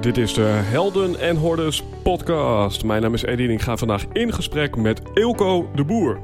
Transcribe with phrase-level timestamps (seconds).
[0.00, 2.84] Dit is de Helden en Hordes podcast.
[2.84, 6.18] Mijn naam is Eddie en ik ga vandaag in gesprek met Eelco de Boer.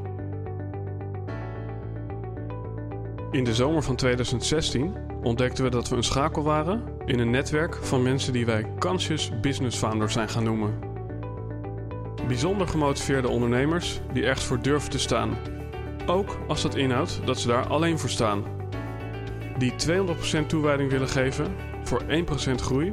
[3.30, 7.74] In de zomer van 2016 ontdekten we dat we een schakel waren in een netwerk
[7.74, 10.78] van mensen die wij Conscious Business Founders zijn gaan noemen.
[12.26, 15.36] Bijzonder gemotiveerde ondernemers die echt voor durven te staan.
[16.06, 18.44] Ook als dat inhoudt dat ze daar alleen voor staan.
[19.58, 19.72] Die
[20.42, 21.46] 200% toewijding willen geven
[21.82, 22.92] voor 1% groei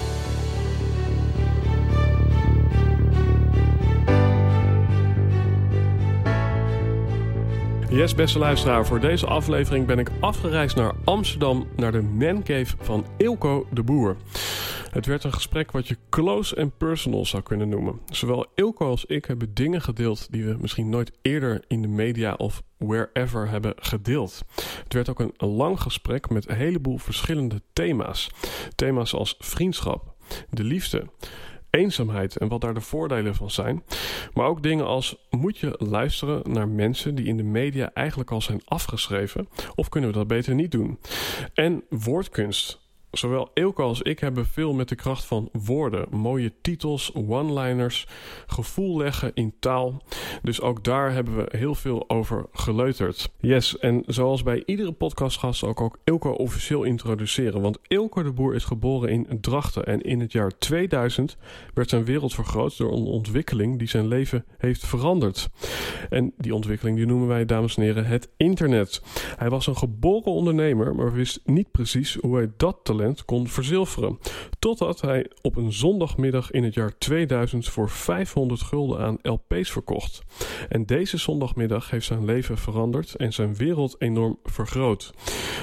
[7.91, 13.05] Yes, beste luisteraar, voor deze aflevering ben ik afgereisd naar Amsterdam naar de mancave van
[13.17, 14.15] Ilko de Boer.
[14.91, 17.99] Het werd een gesprek wat je close en personal zou kunnen noemen.
[18.05, 22.33] Zowel Ilko als ik hebben dingen gedeeld die we misschien nooit eerder in de media
[22.33, 24.41] of wherever hebben gedeeld.
[24.83, 28.29] Het werd ook een lang gesprek met een heleboel verschillende thema's.
[28.75, 30.15] Thema's als vriendschap,
[30.49, 31.05] de liefde,
[31.71, 33.83] eenzaamheid en wat daar de voordelen van zijn.
[34.33, 38.41] Maar ook dingen als moet je luisteren naar mensen die in de media eigenlijk al
[38.41, 40.99] zijn afgeschreven of kunnen we dat beter niet doen?
[41.53, 42.79] En woordkunst.
[43.11, 48.07] Zowel Eelco als ik hebben veel met de kracht van woorden, mooie titels, one-liners,
[48.47, 50.01] gevoel leggen in taal.
[50.41, 53.31] Dus ook daar hebben we heel veel over geleuterd.
[53.39, 57.61] Yes, en zoals bij iedere podcastgast ik ook Eelco officieel introduceren.
[57.61, 61.37] Want Eelco de Boer is geboren in Drachten en in het jaar 2000
[61.73, 65.49] werd zijn wereld vergroot door een ontwikkeling die zijn leven heeft veranderd.
[66.09, 69.01] En die ontwikkeling die noemen wij, dames en heren, het internet.
[69.37, 72.85] Hij was een geboren ondernemer, maar wist niet precies hoe hij dat
[73.25, 74.19] kon verzilveren.
[74.59, 80.21] Totdat hij op een zondagmiddag in het jaar 2000 voor 500 gulden aan LP's verkocht.
[80.69, 85.13] En deze zondagmiddag heeft zijn leven veranderd en zijn wereld enorm vergroot.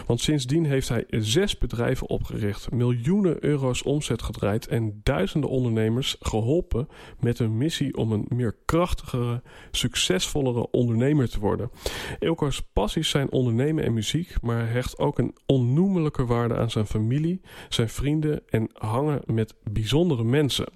[0.06, 6.88] Want sindsdien heeft hij zes bedrijven opgericht, miljoenen euro's omzet gedraaid en duizenden ondernemers geholpen
[7.20, 11.70] met een missie om een meer krachtigere, succesvollere ondernemer te worden.
[12.18, 16.86] Ilko's passies zijn ondernemen en muziek, maar hij hecht ook een onnoemelijke waarde aan zijn
[16.86, 17.27] familie
[17.68, 20.66] zijn vrienden en hangen met bijzondere mensen.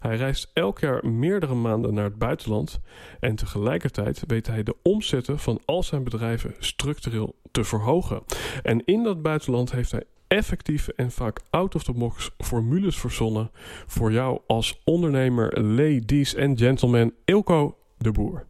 [0.00, 2.80] Hij reist elk jaar meerdere maanden naar het buitenland
[3.20, 8.22] en tegelijkertijd weet hij de omzetten van al zijn bedrijven structureel te verhogen.
[8.62, 13.50] En in dat buitenland heeft hij effectieve en vaak out-of-the-box formules verzonnen
[13.86, 18.46] voor jou als ondernemer, ladies en gentlemen, Ilko de Boer.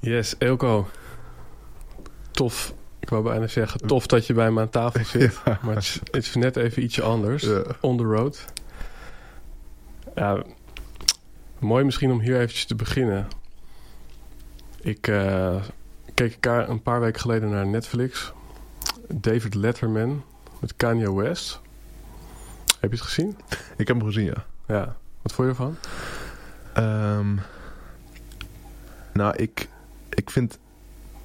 [0.00, 0.86] Yes, Ilko.
[2.30, 5.40] Tof ik wou bijna zeggen, tof dat je bij me aan tafel zit.
[5.44, 7.46] Maar het is, net even ietsje anders.
[7.80, 8.44] On the road.
[10.14, 10.42] Ja,
[11.58, 13.28] mooi misschien om hier eventjes te beginnen.
[14.80, 15.62] Ik uh,
[16.14, 18.32] keek een paar weken geleden naar Netflix.
[19.08, 20.24] David Letterman
[20.60, 21.60] met Kanye West.
[22.80, 23.36] Heb je het gezien?
[23.76, 24.44] Ik heb hem gezien, ja.
[24.66, 24.96] Ja.
[25.22, 25.76] Wat vond je ervan?
[27.18, 27.40] Um,
[29.12, 29.68] nou, ik,
[30.08, 30.58] ik vind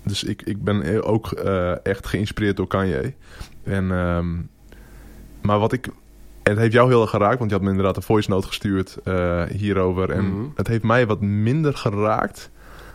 [0.07, 3.13] dus ik, ik ben ook uh, echt geïnspireerd door Kanye.
[3.63, 4.49] En, um,
[5.41, 5.89] maar wat ik...
[6.43, 8.97] Het heeft jou heel erg geraakt, want je had me inderdaad een voice note gestuurd
[9.03, 10.09] uh, hierover.
[10.09, 10.51] En mm -hmm.
[10.55, 12.49] het heeft mij wat minder geraakt.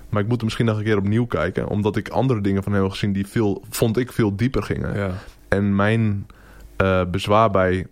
[0.09, 1.69] Maar ik moet er misschien nog een keer opnieuw kijken.
[1.69, 4.97] Omdat ik andere dingen van hem heb gezien die veel, vond ik veel dieper gingen.
[4.97, 5.11] Ja.
[5.49, 6.27] En mijn
[6.83, 7.87] uh, bezwaar bij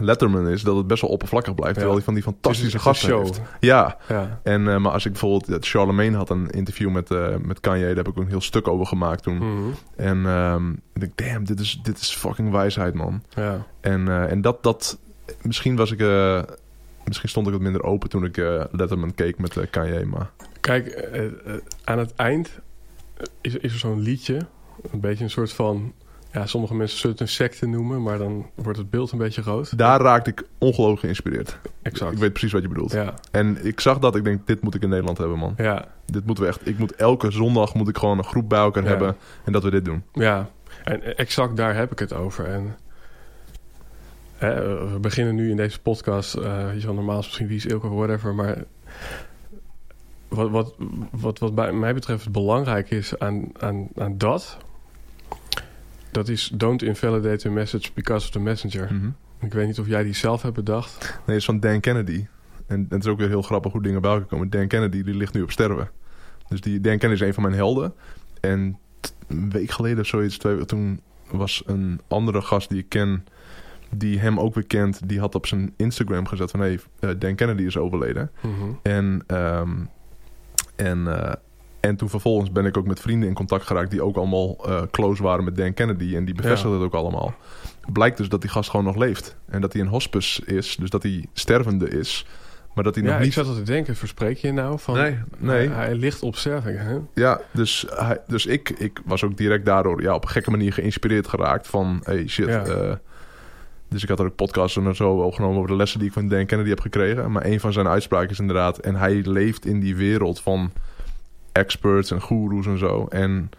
[0.00, 1.74] Letterman is dat het best wel oppervlakkig blijft.
[1.74, 3.40] Terwijl hij van die fantastische gasten heeft.
[3.60, 3.98] Ja.
[4.08, 4.40] ja.
[4.42, 5.66] En, uh, maar als ik bijvoorbeeld...
[5.66, 7.86] Charlemagne had een interview met, uh, met Kanye.
[7.86, 9.36] Daar heb ik een heel stuk over gemaakt toen.
[9.36, 9.74] Mm -hmm.
[9.96, 13.22] En um, ik denk, damn, dit is, dit is fucking wijsheid, man.
[13.28, 13.66] Ja.
[13.80, 14.98] En, uh, en dat, dat...
[15.42, 15.98] Misschien was ik...
[17.04, 18.36] misschien stond ik wat minder open toen ik
[18.70, 20.30] Letterman keek met Kanye, maar...
[20.60, 21.08] Kijk,
[21.84, 22.60] aan het eind
[23.40, 24.46] is, is er zo'n liedje.
[24.92, 25.92] Een beetje een soort van
[26.32, 29.42] ja, sommige mensen zullen het een secte noemen, maar dan wordt het beeld een beetje
[29.42, 29.78] rood.
[29.78, 31.58] Daar raakte ik ongelooflijk geïnspireerd.
[31.82, 32.12] Exact.
[32.12, 32.92] Ik weet precies wat je bedoelt.
[32.92, 33.14] Ja.
[33.30, 35.54] En ik zag dat, ik denk, dit moet ik in Nederland hebben, man.
[35.56, 35.88] Ja.
[36.06, 38.82] Dit moeten we echt, ik moet elke zondag moet ik gewoon een groep bij elkaar
[38.82, 38.88] ja.
[38.88, 40.02] hebben en dat we dit doen.
[40.12, 40.50] Ja,
[40.84, 42.46] en exact daar heb ik het over.
[42.46, 42.76] En
[44.36, 47.88] hè, we beginnen nu in deze podcast, uh, je zal normaal misschien wie is Ilko
[47.88, 48.64] of whatever, maar
[50.28, 50.74] wat, wat,
[51.10, 54.58] wat, wat bij mij betreft belangrijk is aan, aan, aan dat
[56.12, 58.92] dat is don't invalidate a message because of the messenger.
[58.92, 59.14] Mm -hmm.
[59.40, 61.00] Ik weet niet of jij die zelf hebt bedacht.
[61.00, 62.26] Nee, het is van Dan Kennedy.
[62.66, 64.50] En het is ook weer heel grappig hoe dingen bij elkaar komen.
[64.50, 65.90] Dan Kennedy die ligt nu op sterven.
[66.48, 67.94] Dus die Dan Kennedy is een van mijn helden.
[68.40, 68.78] En
[69.28, 71.00] een week geleden of zoiets, twee, toen
[71.30, 73.24] was een andere gast die ik ken,
[73.90, 77.34] die hem ook weer kent, die had op zijn Instagram gezet van hey, eh, Dan
[77.34, 78.30] Kennedy is overleden.
[78.40, 78.70] Mhm.
[78.82, 79.70] En, ehm,
[80.76, 81.32] en, eh,
[81.82, 84.82] en toen vervolgens ben ik ook met vrienden in contact geraakt die ook allemaal eh,
[84.90, 86.16] close waren met Dan Kennedy.
[86.16, 87.34] En die bevestigden het ook allemaal.
[87.92, 89.36] Blijkt dus dat die gast gewoon nog leeft.
[89.48, 92.26] En dat hij een hospice is, dus dat hij stervende is.
[92.74, 93.34] Maar dat hij Ja, nog ik niet...
[93.34, 94.94] zat al te denken, verspreek je nou van...
[94.94, 95.68] Nee, nee.
[95.68, 96.98] Hij, hij ligt op sterving, hè?
[97.14, 100.72] Ja, dus, hij, dus ik, ik was ook direct daardoor ja, op een gekke manier
[100.72, 102.00] geïnspireerd geraakt van...
[102.02, 102.48] Hey, shit.
[102.48, 102.64] Ja.
[102.64, 102.92] eh,
[103.88, 106.28] dus ik had er ook podcasts en zo opgenomen over de lessen die ik van
[106.28, 107.32] Dan Kennedy heb gekregen.
[107.32, 108.78] Maar een van zijn uitspraken is inderdaad...
[108.78, 110.72] En hij leeft in die wereld van
[111.52, 113.06] experts en goeroes en zo.
[113.08, 113.50] En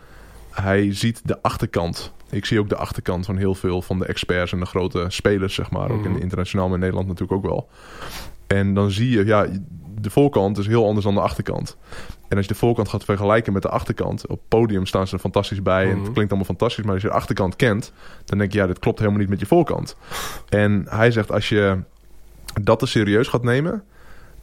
[0.51, 2.11] hij ziet de achterkant.
[2.29, 5.53] Ik zie ook de achterkant van heel veel van de experts en de grote spelers,
[5.53, 5.91] zeg maar.
[5.91, 6.21] Ook in Mhm.
[6.21, 7.69] internationaal, maar in Nederland natuurlijk ook wel.
[8.47, 9.47] En dan zie je, ja,
[10.01, 11.77] de voorkant is heel anders dan de achterkant.
[12.27, 15.13] En als je de voorkant gaat vergelijken met de achterkant, op het podium staan ze
[15.15, 16.03] er fantastisch bij en Mhm.
[16.03, 17.91] het klinkt allemaal fantastisch, maar als je de achterkant kent,
[18.25, 19.95] dan denk je, ja, dit klopt helemaal niet met je voorkant.
[20.49, 21.77] En hij zegt, als je
[22.61, 23.83] dat te serieus gaat nemen,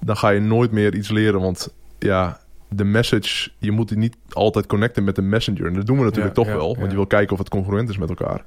[0.01, 2.40] dan ga je nooit meer iets leren, want ja,
[2.71, 5.67] de message, je moet die niet altijd connecten met de messenger.
[5.67, 7.49] En dat doen we natuurlijk Ja, toch ja, wel, want je wil kijken of het
[7.49, 8.45] congruent is met elkaar.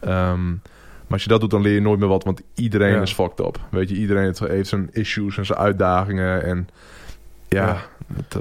[0.00, 3.12] Ehm, maar als je dat doet, dan leer je nooit meer wat, want iedereen is
[3.12, 3.60] fucked up.
[3.70, 6.68] Weet je, iedereen heeft- zijn issues en zijn uitdagingen en
[7.48, 7.82] ja,
[8.28, 8.40] eh,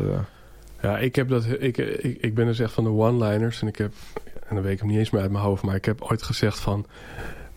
[0.82, 3.62] Ja, ik, heb dat, ik, ik, ik ben dus echt van de one-liners.
[3.62, 3.92] En ik heb,
[4.48, 6.24] en dan weet ik hem niet eens meer uit mijn hoofd, maar ik heb ooit
[6.24, 6.86] gezegd van...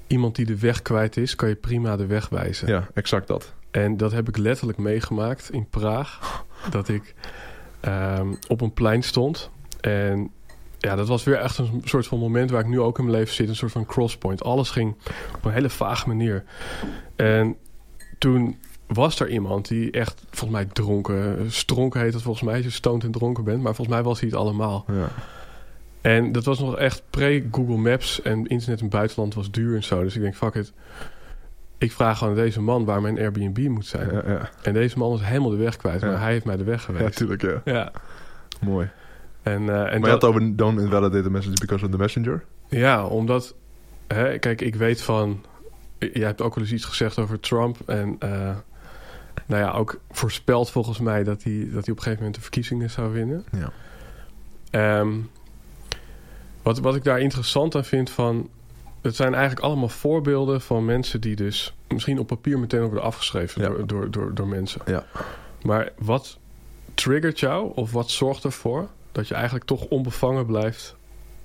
[0.06, 2.69] Iemand die de weg kwijt is, kan je prima de weg wijzen.
[2.69, 3.53] ja, exact dat.
[3.70, 6.43] En dat heb ik letterlijk meegemaakt in Praag.
[6.70, 7.15] Dat ik
[7.85, 9.51] ehm, op een plein stond.
[9.81, 10.31] En
[10.79, 13.17] ja, dat was weer echt een soort van moment waar ik nu ook in mijn
[13.17, 13.49] leven zit.
[13.49, 14.43] Een soort van crosspoint.
[14.43, 14.95] Alles ging
[15.35, 16.45] op een hele vage manier.
[17.17, 17.57] En
[18.19, 21.53] toen was er iemand die echt, volgens mij dronken...
[21.53, 23.63] Stronken heet het volgens mij, als je stoned en dronken bent.
[23.63, 24.85] Maar volgens mij was hij het allemaal.
[24.89, 25.09] Ja.
[26.01, 28.23] En dat was nog echt pre-Google Maps.
[28.23, 30.03] En internet in het buitenland was duur en zo.
[30.03, 30.73] Dus ik denk, fuck it.
[31.85, 34.13] Ik vraag gewoon aan deze man waar mijn Airbnb moet zijn.
[34.13, 34.51] Ja, ja.
[34.63, 36.01] En deze man is helemaal de weg kwijt.
[36.01, 37.17] Maar hij heeft mij de weg ja, geweest.
[37.17, 37.61] tuurlijk, ja.
[37.65, 37.93] Ja.
[38.61, 38.91] Mooi.
[39.43, 41.91] En, eh, en maar je dat, had het over don't invalidate the message because of
[41.91, 42.45] the messenger.
[42.69, 43.55] ja, omdat...
[44.07, 45.45] Hè, kijk, ik weet van...
[45.99, 47.77] Jij hebt ook wel eens iets gezegd over Trump.
[47.87, 48.57] En eh,
[49.47, 51.25] nou ja, ook voorspeld volgens mij...
[51.25, 53.45] Dat hij, dat hij op een gegeven moment de verkiezingen zou winnen.
[53.53, 53.73] Ja.
[54.71, 55.13] Ehm,
[56.63, 58.49] wat, wat ik daar interessant aan vind van...
[59.05, 61.75] Het zijn eigenlijk allemaal voorbeelden van mensen die dus...
[61.89, 63.69] misschien op papier meteen worden afgeschreven Ja.
[63.69, 64.81] door, door, door, door mensen.
[64.87, 65.05] Ja.
[65.62, 66.39] Maar wat
[66.95, 68.89] triggert jou of wat zorgt ervoor...
[69.12, 70.97] dat je eigenlijk toch onbevangen blijft...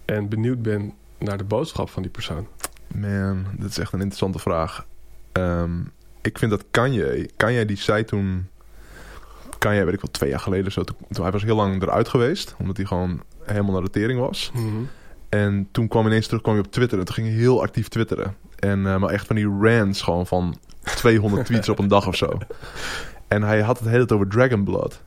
[0.06, 2.48] en benieuwd bent naar de boodschap van die persoon?
[2.96, 4.86] Man, dat is echt een interessante vraag.
[5.32, 5.80] Ehm,
[6.22, 7.30] ik vind dat Kanye...
[7.38, 8.48] Kanye die zei toen...
[9.58, 10.84] Kanye, weet ik wel, twee jaar geleden zo.
[10.84, 12.56] Toen, toen- hij was heel lang eruit geweest.
[12.58, 14.52] Omdat hij gewoon helemaal naar de tering was.
[15.30, 17.00] En toen kwam ineens terug kwam hij op Twitter.
[17.00, 18.36] En toen ging hij heel actief twitteren.
[18.60, 22.16] En eh, maar echt van die rants gewoon van 200 tweets op een dag of
[22.16, 22.38] zo.
[23.28, 25.02] En hij had het hele tijd over Dragon Blood.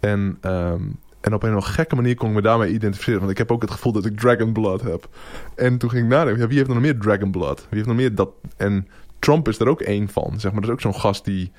[0.00, 0.82] En, ehm,
[1.20, 3.18] en op een of gekke manier kon ik me daarmee identificeren.
[3.18, 5.08] Want ik heb ook het gevoel dat ik Dragon Blood heb.
[5.54, 7.58] En toen ging ik nadenken, ja, wie heeft nog meer Dragon Blood?
[7.58, 8.30] Wie heeft nog meer dat?
[8.56, 8.88] En
[9.18, 10.34] Trump is er ook één van.
[10.36, 11.52] Zeg maar, dat is ook zo'n gast die...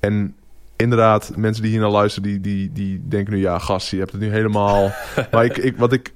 [0.00, 0.34] En
[0.76, 3.40] inderdaad, mensen die hier naar luisteren, die, die, die denken nu...
[3.40, 4.92] Ja, gast, je hebt het nu helemaal...
[5.32, 6.12] maar ik, ik, wat ik...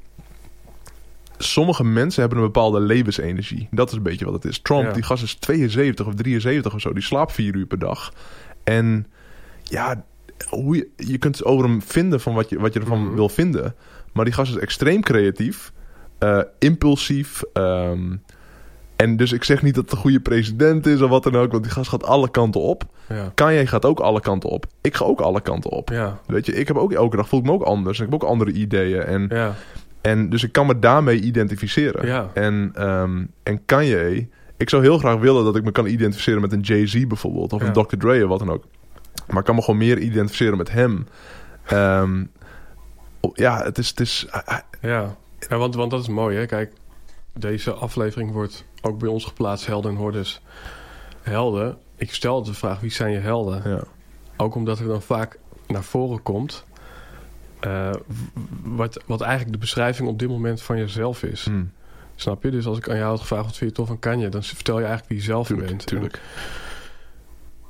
[1.39, 3.69] Sommige mensen hebben een bepaalde levensenergie.
[3.71, 4.59] Dat is een beetje wat het is.
[4.61, 4.93] Trump, Ja.
[4.93, 6.93] die gast is 72 of 73 of zo.
[6.93, 8.13] Die slaapt vier uur per dag.
[8.65, 9.07] En
[9.63, 10.05] ja,
[10.49, 13.15] hoe je, je kunt over hem vinden van wat je, wat je ervan Mhm.
[13.15, 13.75] wil vinden.
[14.13, 15.73] Maar die gast is extreem creatief,
[16.19, 17.43] eh, impulsief.
[17.53, 18.17] ehm,
[18.97, 21.51] en dus ik zeg niet dat het een goede president is of wat dan ook.
[21.53, 22.85] Want die gast gaat alle kanten op.
[23.09, 23.31] Ja.
[23.35, 24.67] Kanye gaat ook alle kanten op.
[24.81, 25.89] Ik ga ook alle kanten op.
[25.91, 26.19] Ja.
[26.27, 27.99] Weet je, ik heb ook elke dag voel ik me ook anders.
[27.99, 29.03] En ik heb ook andere ideeën.
[29.03, 29.55] En, Ja.
[30.11, 32.07] En dus ik kan me daarmee identificeren.
[32.07, 32.31] Ja.
[32.35, 36.53] En, ehm, en Kanye, ik zou heel graag willen dat ik me kan identificeren met
[36.53, 37.53] een Jay-Z bijvoorbeeld.
[37.53, 37.67] Of Ja.
[37.67, 37.97] een Dr.
[37.97, 38.65] Dre of wat dan ook.
[39.27, 41.07] Maar ik kan me gewoon meer identificeren met hem.
[41.67, 42.25] Ehm,
[43.35, 43.89] ja, het is...
[43.89, 44.27] Het is
[44.81, 45.17] Ja,
[45.49, 46.47] ja want, want dat is mooi, hè?
[46.47, 46.73] Kijk,
[47.33, 50.41] deze aflevering wordt ook bij ons geplaatst, Helden en Hordes.
[51.23, 53.63] Helden, ik stel de vraag, wie zijn je helden?
[53.71, 53.83] ja.
[54.37, 56.65] Ook omdat er dan vaak naar voren komt...
[57.61, 57.91] eh,
[58.63, 61.45] wat, wat eigenlijk de beschrijving op dit moment van jezelf is.
[61.45, 61.65] Hm,
[62.17, 62.51] Snap je?
[62.51, 64.29] Dus als ik aan jou had gevraagd, wat vind je tof van Kanye?
[64.29, 65.87] Dan vertel je eigenlijk wie je zelf tuurlijk, bent.
[65.87, 66.21] tuurlijk.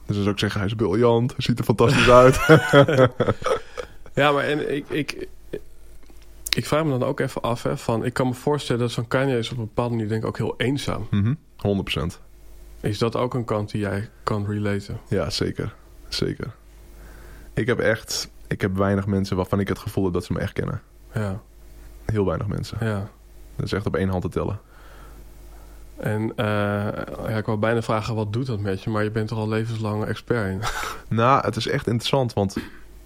[0.06, 1.30] Dus dan zou ik zeggen, hij is briljant.
[1.30, 2.38] Hij ziet er fantastisch uit.
[4.18, 5.28] Ja, maar en ik, ik,
[6.56, 8.04] ik vraag me dan ook even af, hè, van...
[8.04, 10.36] Ik kan me voorstellen dat zo'n Kanye is op een bepaalde manier denk ik ook
[10.36, 11.06] heel eenzaam.
[11.10, 11.34] Mhm,
[12.00, 12.18] 100%.
[12.80, 15.00] Is dat ook een kant die jij kan relaten?
[15.08, 15.74] Ja, zeker.
[16.08, 16.54] Zeker.
[17.54, 18.30] Ik heb echt...
[18.48, 20.82] ik heb weinig mensen waarvan ik het gevoel heb dat ze me echt kennen.
[21.14, 21.40] Ja,
[22.04, 22.78] Heel weinig mensen.
[22.80, 23.10] ja.
[23.56, 24.60] Dat is echt op één hand te tellen.
[25.96, 26.46] En eh,
[27.28, 28.90] ja, ik wou bijna vragen, wat doet dat met je?
[28.90, 30.60] Maar je bent er al levenslang expert in.
[31.16, 32.56] Nou, het is echt interessant, want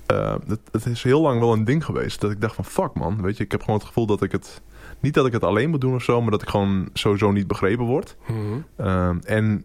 [0.07, 2.21] eh, het, het is heel lang wel een ding geweest.
[2.21, 4.33] Dat ik dacht van, fuck man, weet je, ik heb gewoon het gevoel dat ik
[4.33, 4.61] het...
[5.01, 7.47] Niet dat ik het alleen moet doen of zo, maar dat ik gewoon sowieso niet
[7.47, 8.17] begrepen word.
[8.27, 8.39] Mhm.
[8.77, 9.65] Ehm, en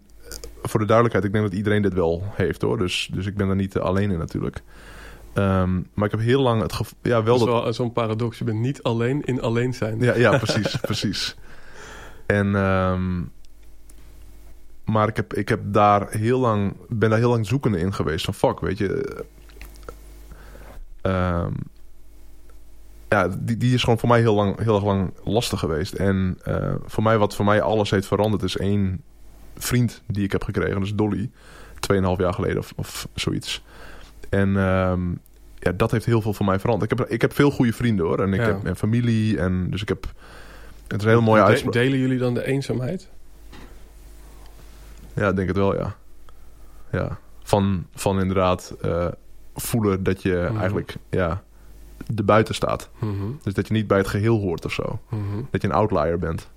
[0.62, 2.77] voor de duidelijkheid, ik denk dat iedereen dit wel heeft hoor.
[2.77, 4.62] Dus, dus ik ben er niet eh, alleen in natuurlijk.
[5.38, 7.00] Ehm, maar ik heb heel lang het gevoel...
[7.01, 7.75] Ja, wel Dat is dat...
[7.75, 8.38] zo'n paradox.
[8.38, 10.00] Je bent niet alleen in alleen zijn.
[10.00, 11.38] Ja, ja precies, precies.
[12.25, 12.56] En...
[12.56, 13.22] ehm,
[14.86, 16.75] maar ik heb, ik heb daar heel lang...
[16.89, 18.25] Ben daar heel lang zoekende in geweest.
[18.25, 19.24] Van fuck, weet je...
[21.01, 21.53] ehm,
[23.10, 25.94] ja, die, die is gewoon voor mij heel, lang, heel erg lang lastig geweest.
[25.94, 29.01] En eh, voor mij, wat voor mij alles heeft veranderd, is één
[29.58, 30.79] vriend die ik heb gekregen.
[30.79, 31.29] Dus Dolly.
[31.79, 33.63] Tweeënhalf jaar geleden of, of zoiets.
[34.29, 34.56] En
[35.67, 36.91] ja, dat heeft heel veel voor mij veranderd.
[36.91, 38.19] Ik heb, ik heb veel goede vrienden hoor.
[38.21, 38.45] En ik Ja.
[38.45, 39.38] heb en familie.
[39.39, 40.05] En dus ik heb...
[40.88, 41.74] Het is een hele mooie De- uitspraak.
[41.74, 43.09] Delen jullie dan de eenzaamheid?
[45.13, 45.95] Ja, ik denk het wel, ja.
[46.91, 47.17] Ja.
[47.43, 49.07] Van, van inderdaad eh,
[49.55, 50.57] voelen dat je Mhm.
[50.59, 51.43] eigenlijk ja,
[52.15, 52.89] er buiten staat.
[53.00, 55.00] Mhm, Dus dat je niet bij het geheel hoort of zo.
[55.09, 55.21] mhm.
[55.51, 56.50] Dat je een outlier bent.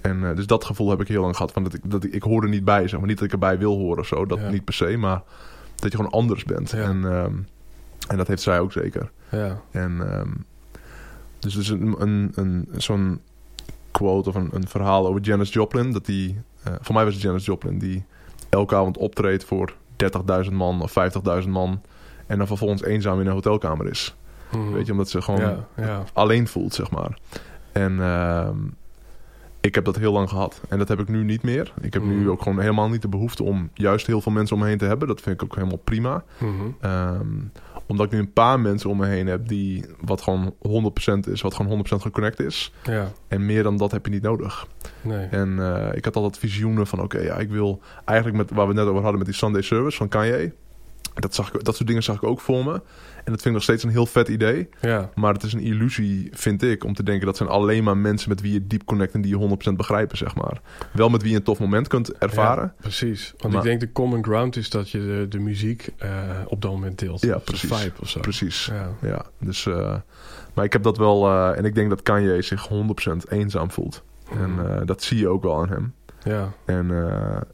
[0.00, 1.52] En eh, dus dat gevoel heb ik heel lang gehad.
[1.52, 3.08] Van dat ik, dat ik, ik hoor er niet bij, zeg maar.
[3.08, 4.26] Niet dat ik erbij wil horen of zo.
[4.26, 4.48] Dat Ja.
[4.50, 5.22] niet per se, maar
[5.76, 6.70] dat je gewoon anders bent.
[6.70, 6.78] Ja.
[6.82, 7.32] En, ehm,
[8.08, 9.10] en dat heeft zij ook zeker.
[9.30, 10.28] Ja, En ehm,
[11.38, 13.20] dus is een, een, een, zo'n
[13.90, 15.92] quote of een, een verhaal over Janis Joplin.
[15.92, 18.04] Dat die, eh, voor mij was het Janis Joplin, die
[18.48, 19.74] elke avond optreedt voor
[20.44, 20.92] 30.000 man of
[21.42, 21.80] 50.000 man.
[22.26, 24.16] En dan vervolgens eenzaam in een hotelkamer is.
[24.52, 24.72] Mhm.
[24.72, 26.02] Weet je, omdat ze gewoon ja, ja.
[26.12, 27.18] alleen voelt, zeg maar.
[27.72, 28.56] En ehm,
[29.60, 30.60] ik heb dat heel lang gehad.
[30.68, 31.72] En dat heb ik nu niet meer.
[31.80, 32.18] Ik heb Mhm.
[32.18, 34.78] nu ook gewoon helemaal niet de behoefte om juist heel veel mensen om me heen
[34.78, 35.08] te hebben.
[35.08, 36.24] Dat vind ik ook helemaal prima.
[36.38, 36.50] Mhm.
[36.80, 37.26] Ehm,
[37.90, 40.54] omdat ik nu een paar mensen om me heen heb die wat gewoon
[41.26, 42.72] 100% is, wat gewoon 100% geconnect is.
[42.82, 44.66] ja, En meer dan dat heb je niet nodig.
[45.02, 45.26] nee.
[45.26, 48.72] En eh, ik had altijd visioenen van: oké, ja, ik wil eigenlijk met waar we
[48.72, 50.52] het net over hadden met die Sunday Service van Kanye.
[51.14, 52.80] Dat, zag ik, dat soort dingen zag ik ook voor me.
[53.24, 54.68] En dat vind ik nog steeds een heel vet idee.
[54.80, 57.96] Ja, Maar het is een illusie, vind ik, om te denken dat zijn alleen maar
[57.96, 60.60] mensen met wie je diep connect en die je 100% begrijpen, zeg maar.
[60.92, 62.64] Wel met wie je een tof moment kunt ervaren.
[62.64, 63.34] Ja, precies.
[63.38, 66.10] Want Maar- ik denk de common ground is dat je de, de muziek eh,
[66.46, 67.20] op dat moment deelt.
[67.20, 67.76] Ja, Of de precies.
[67.78, 68.20] vibe of zo.
[68.20, 68.64] Precies.
[68.72, 68.88] Ja.
[69.08, 69.96] Ja, dus, eh,
[70.54, 74.02] maar ik heb dat wel, eh, en ik denk dat Kanye zich 100% eenzaam voelt.
[74.38, 74.66] En Mhm.
[74.66, 75.94] eh, dat zie je ook wel aan hem.
[76.24, 76.90] ja, En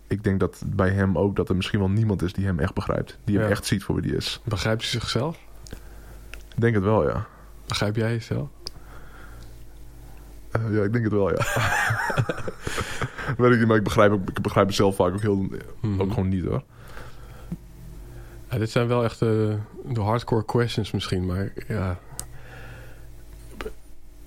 [0.07, 2.75] ik denk dat bij hem ook dat er misschien wel niemand is die hem echt
[2.75, 3.19] begrijpt.
[3.25, 3.51] Die hem Ja.
[3.51, 4.41] echt ziet voor wie die is.
[4.45, 5.39] begrijpt hij zichzelf?
[6.57, 7.27] Ik denk het wel, ja.
[7.67, 8.49] Begrijp jij jezelf?
[10.51, 11.45] Eh, ja, ik denk het wel, ja.
[13.39, 15.49] Weet ik niet, maar ik begrijp, ik begrijp mezelf vaak ook, heel,
[15.81, 16.01] Mhm.
[16.01, 16.63] ook gewoon niet hoor.
[18.51, 21.99] Ja, dit zijn wel echt de, de hardcore questions misschien, maar ja.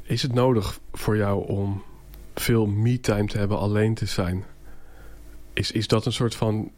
[0.02, 1.84] Is het nodig voor jou om
[2.36, 4.44] veel me-time te hebben, alleen te zijn?
[5.54, 6.72] Is, is dat een soort van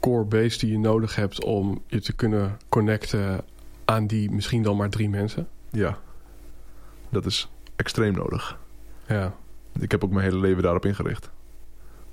[0.00, 3.44] core base die je nodig hebt om je te kunnen connecten
[3.84, 5.48] aan die misschien dan maar drie mensen?
[5.70, 5.98] Ja,
[7.08, 8.58] dat is extreem nodig.
[9.06, 9.34] Ja,
[9.78, 11.30] Ik heb ook mijn hele leven daarop ingericht.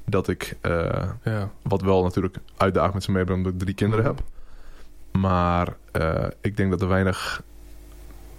[0.06, 1.52] Dat ik, eh, ja.
[1.62, 4.24] wat wel natuurlijk uitdagend met z'n meebrengt, omdat ik drie kinderen heb.
[5.12, 7.44] Maar eh, ik denk dat er weinig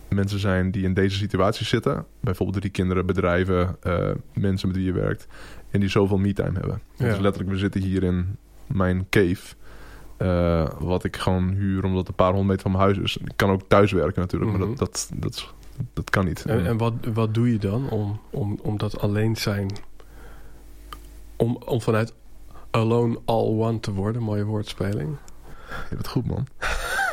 [0.09, 2.07] mensen zijn die in deze situatie zitten.
[2.21, 5.27] Bijvoorbeeld drie kinderen, bedrijven, eh, mensen met wie je werkt.
[5.71, 6.81] En die zoveel me-time hebben.
[6.97, 7.05] Ja.
[7.05, 9.55] Dus letterlijk, we zitten hier in mijn cave.
[10.21, 13.17] Eh, wat ik gewoon huur omdat het een paar honderd meter van mijn huis is.
[13.17, 14.69] Ik kan ook thuis werken natuurlijk, maar Mhm.
[14.69, 15.53] dat, dat, dat,
[15.93, 16.45] dat kan niet.
[16.45, 19.71] En, en wat, wat doe je dan om, om, om dat alleen zijn...
[21.37, 22.13] Om, om vanuit
[22.71, 25.17] alone all one te worden, mooie woordspeling.
[25.91, 26.47] Je bent goed, man.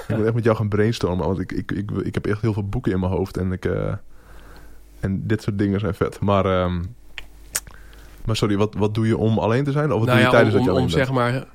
[0.07, 1.25] ik moet echt met jou gaan brainstormen.
[1.25, 3.37] Want ik, ik, ik, ik heb echt heel veel boeken in mijn hoofd.
[3.37, 3.93] En, ik, eh,
[4.99, 6.19] en dit soort dingen zijn vet.
[6.19, 6.83] Maar, ehm,
[8.25, 9.91] maar sorry, wat, wat doe je om alleen te zijn?
[9.91, 11.05] Of wat nou doe je ja, tijdens om, dat je alleen om bent?
[11.07, 11.47] zeg maar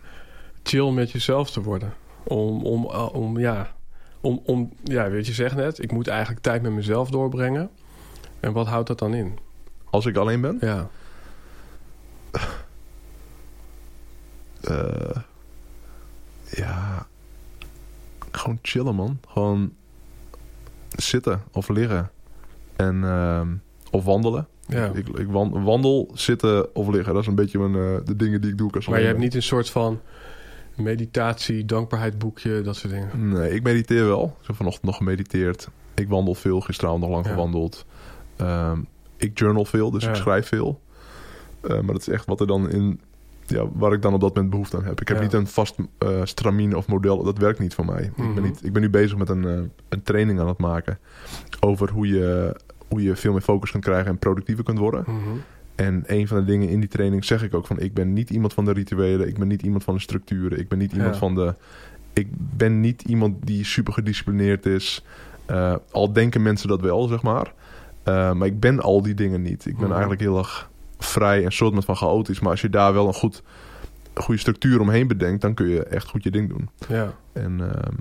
[0.62, 1.95] chill met jezelf te worden.
[2.23, 3.75] Om, om, uh, om ja,
[4.21, 7.71] om, om, ja, weet je, zeg net, ik moet eigenlijk tijd met mezelf doorbrengen.
[8.40, 9.38] En wat houdt dat dan in?
[9.90, 10.59] Als ik alleen ben?
[10.61, 10.88] Ja,
[14.61, 15.16] eh,
[16.50, 17.07] ja,
[18.31, 19.19] gewoon chillen, man.
[19.28, 19.73] Gewoon
[20.88, 22.11] zitten of liggen.
[22.76, 23.49] En, ehm,
[23.90, 24.47] of wandelen.
[24.66, 24.87] ja.
[24.95, 27.12] Ik, ik wan- wandel, zitten of liggen.
[27.12, 28.73] Dat is een beetje mijn, eh, de dingen die ik doe.
[28.73, 30.00] Als Maar je hebt niet een soort van
[30.82, 33.28] meditatie, dankbaarheidboekje, dat soort dingen.
[33.28, 34.36] Nee, ik mediteer wel.
[34.40, 35.68] Ik heb vanochtend nog gemediteerd.
[35.94, 37.30] Ik wandel veel, gisteravond nog lang Ja.
[37.32, 37.86] gewandeld.
[38.36, 38.78] Ehm,
[39.16, 40.08] ik journal veel, dus Ja.
[40.10, 40.80] ik schrijf veel.
[41.60, 43.00] Eh, maar dat is echt wat er dan in,
[43.46, 45.00] ja, waar ik dan op dat moment behoefte aan heb.
[45.00, 45.22] Ik heb Ja.
[45.22, 47.22] niet een vast eh, stramine of model.
[47.22, 48.02] Dat werkt niet voor mij.
[48.02, 48.34] ik, Mhm.
[48.34, 50.98] ben niet, ik ben nu bezig met een, eh, een training aan het maken
[51.60, 52.56] over hoe je,
[52.88, 55.04] hoe je veel meer focus kunt krijgen en productiever kunt worden.
[55.06, 55.20] Mhm.
[55.75, 57.79] En een van de dingen in die training zeg ik ook van...
[57.81, 60.59] ik ben niet iemand van de rituelen, ik ben niet iemand van de structuren...
[60.59, 61.19] ik ben niet iemand Ja.
[61.19, 61.55] van de...
[62.12, 65.05] ik ben niet iemand die super gedisciplineerd is.
[65.47, 67.52] Eh, al denken mensen dat wel, zeg maar.
[68.02, 69.67] Eh, maar ik ben al die dingen niet.
[69.67, 69.91] Ik ben Mhm.
[69.93, 72.41] eigenlijk heel erg vrij en soort van chaotisch.
[72.41, 73.43] Maar als je daar wel een goed,
[74.14, 75.41] goede structuur omheen bedenkt...
[75.43, 76.69] dan kun je echt goed je ding doen.
[76.88, 77.95] Ja, En ehm,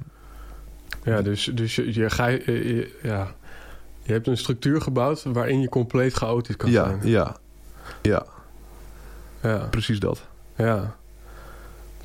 [1.04, 3.36] ja dus, dus je, je, ga, je, je- ja.
[4.04, 7.00] je hebt een structuur gebouwd waarin je compleet chaotisch kan ja, zijn.
[7.04, 7.38] ja,
[8.02, 8.26] ja,
[9.42, 10.28] Ja, precies dat.
[10.56, 10.96] ja.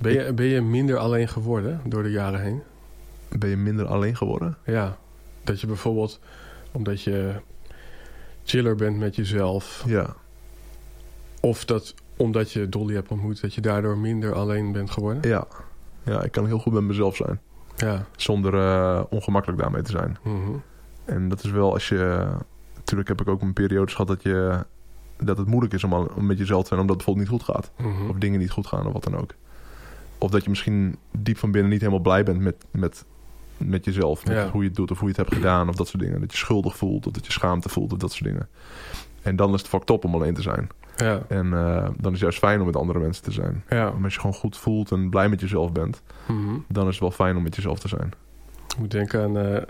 [0.00, 2.62] Ben, je, ben je minder alleen geworden door de jaren heen?
[3.28, 4.56] Ben je minder alleen geworden?
[4.64, 4.96] Ja,
[5.44, 6.20] dat je bijvoorbeeld,
[6.72, 7.34] omdat je
[8.44, 10.14] chiller bent met jezelf, Ja,
[11.40, 15.30] of dat omdat je Dolly hebt ontmoet, dat je daardoor minder alleen bent geworden?
[15.30, 15.46] ja.
[16.02, 17.40] Ja, ik kan heel goed met mezelf zijn.
[17.76, 18.06] Ja.
[18.16, 20.18] Zonder eh, ongemakkelijk daarmee te zijn.
[20.22, 20.50] Mhm.
[21.04, 22.26] En dat is wel als je...
[22.74, 24.64] Natuurlijk heb ik ook een periode gehad dat, je,
[25.18, 26.80] dat het moeilijk is om, al- om met jezelf te zijn...
[26.80, 27.70] omdat het bijvoorbeeld niet goed gaat.
[27.76, 28.10] Mhm.
[28.10, 29.30] Of dingen niet goed gaan of wat dan ook.
[30.18, 33.04] Of dat je misschien diep van binnen niet helemaal blij bent met, met,
[33.56, 34.24] met jezelf.
[34.26, 34.50] Met Ja.
[34.50, 36.20] hoe je het doet of hoe je het hebt gedaan of dat soort dingen.
[36.20, 38.48] Dat je schuldig voelt of dat je schaamte voelt of dat soort dingen.
[39.22, 40.68] En dan is het fucked up om alleen te zijn.
[40.96, 43.64] Ja, En eh, dan is het juist fijn om met andere mensen te zijn.
[43.68, 43.92] ja.
[44.02, 46.02] Als je gewoon goed voelt en blij met jezelf bent...
[46.28, 46.54] Mhm.
[46.68, 48.12] dan is het wel fijn om met jezelf te zijn.
[48.68, 49.38] Ik moet denken aan...
[49.38, 49.62] eh,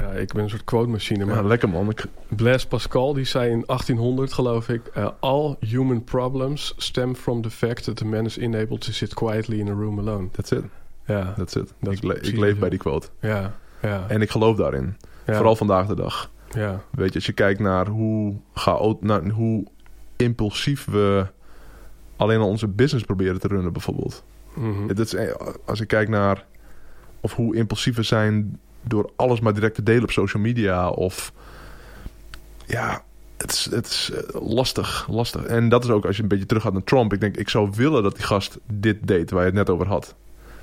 [0.00, 1.94] ja, ik ben een soort quote machine, maar Ja, lekker man.
[2.28, 4.86] Blaise Pascal die zei in 1800 geloof ik...
[4.86, 9.14] eh, All human problems stem from the fact that a man is unable to sit
[9.14, 10.28] quietly in a room alone.
[10.30, 10.62] that's it.
[11.06, 11.72] Ja, That's it.
[11.80, 13.08] Dat is ik, le- ik leef bij die quote.
[13.20, 14.04] ja, ja.
[14.08, 14.96] En ik geloof daarin.
[15.26, 16.30] ja, Vooral vandaag de dag.
[16.54, 19.64] Ja, Weet je, als je kijkt naar hoe, chaot, naar hoe
[20.16, 21.26] impulsief we
[22.16, 24.24] alleen al onze business proberen te runnen, bijvoorbeeld.
[24.54, 24.88] mhm.
[24.88, 25.34] Het is, eh,
[25.66, 26.44] als ik kijk naar
[27.20, 31.32] of hoe impulsief we zijn door alles maar direct te delen op social media of
[32.66, 33.02] ja,
[33.36, 35.44] het is, het is eh, lastig, lastig.
[35.44, 37.12] En dat is ook als je een beetje teruggaat naar Trump.
[37.12, 39.86] Ik denk, ik zou willen dat die gast dit deed waar je het net over
[39.86, 40.14] had.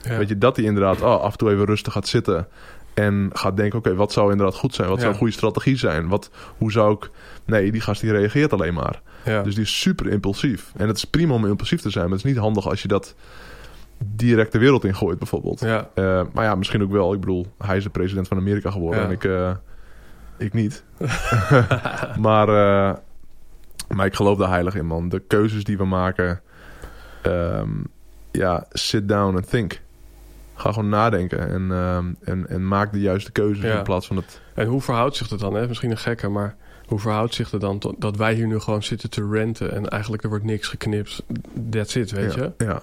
[0.01, 0.17] ja.
[0.17, 2.47] Weet je, dat hij inderdaad oh, af en toe even rustig gaat zitten.
[2.93, 4.88] En gaat denken, oké, wat zou inderdaad goed zijn?
[4.88, 5.01] Wat Ja.
[5.01, 6.08] zou een goede strategie zijn?
[6.08, 7.10] Wat, hoe zou ik...
[7.45, 9.01] Nee, die gast die reageert alleen maar.
[9.25, 9.41] ja.
[9.43, 10.71] Dus die is super impulsief.
[10.75, 12.03] En het is prima om impulsief te zijn.
[12.10, 13.15] Maar het is niet handig als je dat
[14.05, 15.60] direct de wereld in gooit, bijvoorbeeld.
[15.60, 17.13] ja, Eh, maar ja, misschien ook wel.
[17.13, 18.99] Ik bedoel, hij is de president van Amerika geworden.
[19.01, 19.05] Ja.
[19.05, 19.51] En ik, eh,
[20.38, 20.83] ik niet.
[22.27, 22.95] maar, eh,
[23.95, 25.10] maar ik geloof daar heilig in, man.
[25.10, 26.41] De keuzes die we maken...
[27.21, 27.69] ehm,
[28.31, 29.81] ja, sit down and think.
[30.55, 31.49] Ga gewoon nadenken.
[31.49, 33.77] En, ehm, en, en maak de juiste keuzes Ja.
[33.77, 34.41] in plaats van het...
[34.53, 35.53] En hoe verhoudt zich dat dan?
[35.53, 35.67] Hè?
[35.67, 36.55] Misschien een gekker, maar
[36.86, 39.88] hoe verhoudt zich het dan tot, dat wij hier nu gewoon zitten te renten en
[39.89, 41.23] eigenlijk er wordt niks geknipt?
[41.69, 42.51] That's it, weet je?
[42.57, 42.81] Ja,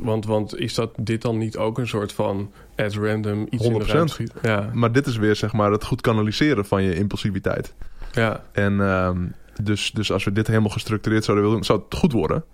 [0.00, 3.72] Want, want is dat dit dan niet ook een soort van at random iets in
[3.78, 3.86] de 100%.
[3.90, 4.38] ruimte schieten?
[4.42, 7.74] Ja, maar dit is weer zeg maar het goed kanaliseren van je impulsiviteit.
[8.12, 9.18] ja, En ehm,
[9.62, 12.44] dus, dus als we dit helemaal gestructureerd zouden willen, zou het goed worden.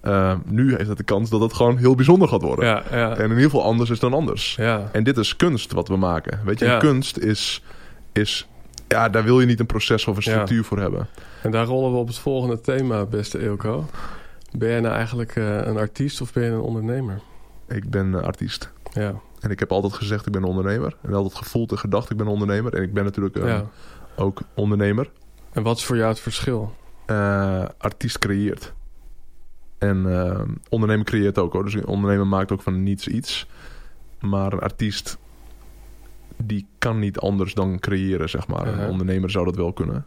[0.00, 2.64] Ehm, nu heeft het de kans dat het gewoon heel bijzonder gaat worden.
[2.64, 4.54] ja, ja, En in ieder geval anders is dan anders.
[4.54, 6.40] ja, En dit is kunst wat we maken.
[6.44, 7.62] Weet je, en kunst is,
[8.12, 8.48] is...
[8.88, 10.30] Ja, daar wil je niet een proces of een Ja.
[10.30, 11.08] structuur voor hebben.
[11.42, 13.86] En daar rollen we op het volgende thema, beste Eelco.
[14.58, 17.20] Ben jij nou eigenlijk eh, een artiest of ben je een ondernemer?
[17.68, 18.72] Ik ben artiest.
[18.92, 20.96] Ja, En ik heb altijd gezegd, ik ben een ondernemer.
[21.02, 22.74] En altijd gevoeld en gedacht, ik ben een ondernemer.
[22.74, 23.64] En ik ben natuurlijk eh, ja.
[24.16, 25.10] ook ondernemer.
[25.52, 26.74] En wat is voor jou het verschil?
[27.06, 28.74] Eh, artiest creëert.
[29.78, 31.64] En eh, ondernemer creëert ook hoor.
[31.64, 33.46] Dus een ondernemer maakt ook van niets iets.
[34.20, 35.18] Maar een artiest
[36.36, 38.66] die kan niet anders dan creëren, zeg maar.
[38.66, 38.82] Uh-huh.
[38.82, 40.06] Een ondernemer zou dat wel kunnen.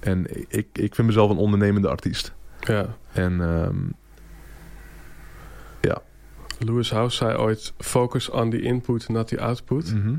[0.00, 2.34] En ik, ik vind mezelf een ondernemende artiest.
[2.68, 2.96] Ja.
[3.12, 3.76] En ehm,
[6.58, 9.94] Lewis House zei ooit: focus on the input, not the output.
[9.94, 10.16] mhm.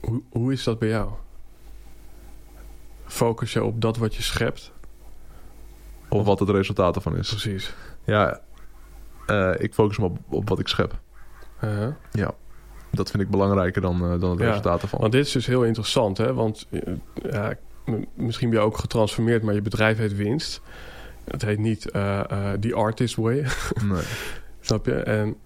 [0.00, 1.10] Hoe, hoe is dat bij jou?
[3.04, 4.72] Focus je op dat wat je schept?
[6.08, 7.28] of wat het resultaat ervan is.
[7.28, 7.74] Precies.
[8.04, 8.40] Ja,
[9.26, 11.00] eh, ik focus me op, op wat ik schep.
[11.64, 12.28] Uh-huh.
[12.90, 15.00] Dat vind ik belangrijker dan, eh, dan het Ja, resultaat ervan.
[15.00, 16.34] Want dit is dus heel interessant, hè?
[16.34, 16.92] Want eh,
[17.30, 17.54] ja,
[18.14, 20.60] misschien ben je ook getransformeerd, maar je bedrijf heet winst.
[21.24, 23.46] Het heet niet eh, eh, The Artist Way,
[23.84, 24.02] Nee.
[24.60, 24.94] snap je?
[24.94, 25.36] En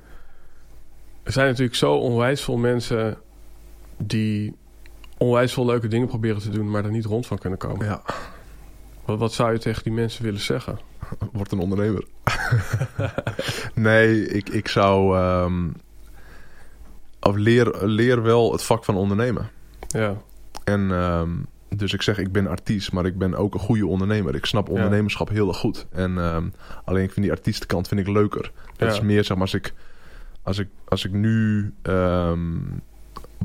[1.22, 3.18] er zijn natuurlijk zo onwijs veel mensen
[3.98, 4.54] die
[5.18, 7.86] onwijs veel leuke dingen proberen te doen, maar er niet rond van kunnen komen.
[7.86, 8.02] Ja,
[9.04, 10.78] Wat, wat zou je tegen die mensen willen zeggen?
[11.32, 12.04] word een ondernemer.
[13.74, 15.16] nee, ik, ik zou...
[15.18, 15.68] ehm,
[17.20, 19.50] of leer, leer wel het vak van ondernemen.
[19.88, 20.16] Ja,
[20.64, 21.30] En ehm,
[21.76, 24.34] dus ik zeg, ik ben artiest, maar ik ben ook een goede ondernemer.
[24.34, 25.86] Ik snap ondernemerschap heel erg goed.
[25.90, 26.48] En ehm,
[26.84, 28.52] alleen ik vind die artiestenkant vind ik leuker.
[28.76, 29.74] Dat is meer zeg maar als ik
[30.42, 32.56] als ik als ik nu ehm,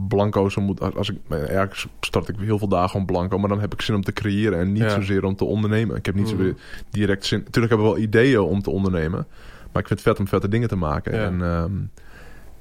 [0.08, 3.60] blanco zou moeten als ik ergens start ik heel veel dagen om blanco, maar dan
[3.60, 4.90] heb ik zin om te creëren en niet Ja.
[4.90, 5.96] zozeer om te ondernemen.
[5.96, 6.54] Ik heb niet zo
[6.90, 7.40] direct zin.
[7.40, 9.28] Natuurlijk hebben we wel ideeën om te ondernemen,
[9.72, 11.16] maar ik vind het vet om vette dingen te maken.
[11.16, 11.26] Ja.
[11.26, 11.74] En ehm,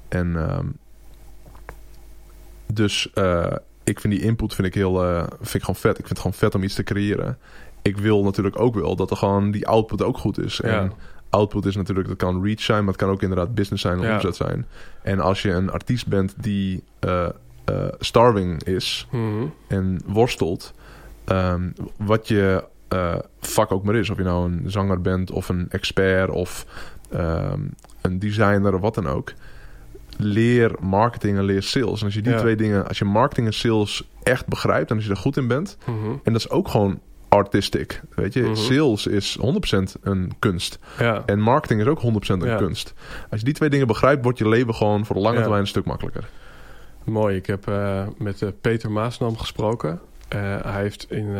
[0.07, 0.37] en
[2.73, 5.91] dus eh, ik vind die input vind ik heel eh, vind ik gewoon vet.
[5.91, 7.37] Ik vind het gewoon vet om iets te creëren.
[7.81, 10.59] Ik wil natuurlijk ook wel dat er gewoon die output ook goed is.
[10.63, 10.69] Ja.
[10.69, 10.91] En
[11.29, 14.05] output is natuurlijk, dat kan reach zijn, maar het kan ook inderdaad business zijn of
[14.05, 14.13] Ja.
[14.13, 14.65] omzet zijn.
[15.03, 17.25] En als je een artiest bent die eh,
[17.65, 19.45] eh, starving is Mhm.
[19.67, 20.73] en worstelt,
[21.25, 22.63] ehm, wat je
[23.39, 26.65] vak ook maar is, of je nou een zanger bent of een expert of
[27.09, 27.59] ehm,
[28.01, 29.33] een designer of wat dan ook.
[30.17, 31.99] Leer marketing en leer sales.
[31.99, 32.39] En als je die Ja.
[32.39, 35.47] twee dingen, als je marketing en sales echt begrijpt en als je er goed in
[35.47, 36.09] bent, Mhm.
[36.23, 36.99] en dat is ook gewoon
[37.29, 38.01] artistic.
[38.15, 38.55] Weet je, Mhm.
[38.55, 40.79] sales is 100% een kunst.
[40.99, 41.23] Ja.
[41.25, 42.57] En marketing is ook 100% een Ja.
[42.57, 42.93] kunst.
[43.29, 45.67] Als je die twee dingen begrijpt, wordt je leven gewoon voor de lange termijn een
[45.67, 46.29] stuk makkelijker.
[47.03, 47.35] Mooi.
[47.35, 49.99] Ik heb eh, met eh, Peter Maasnam gesproken.
[50.27, 51.35] Eh, hij heeft in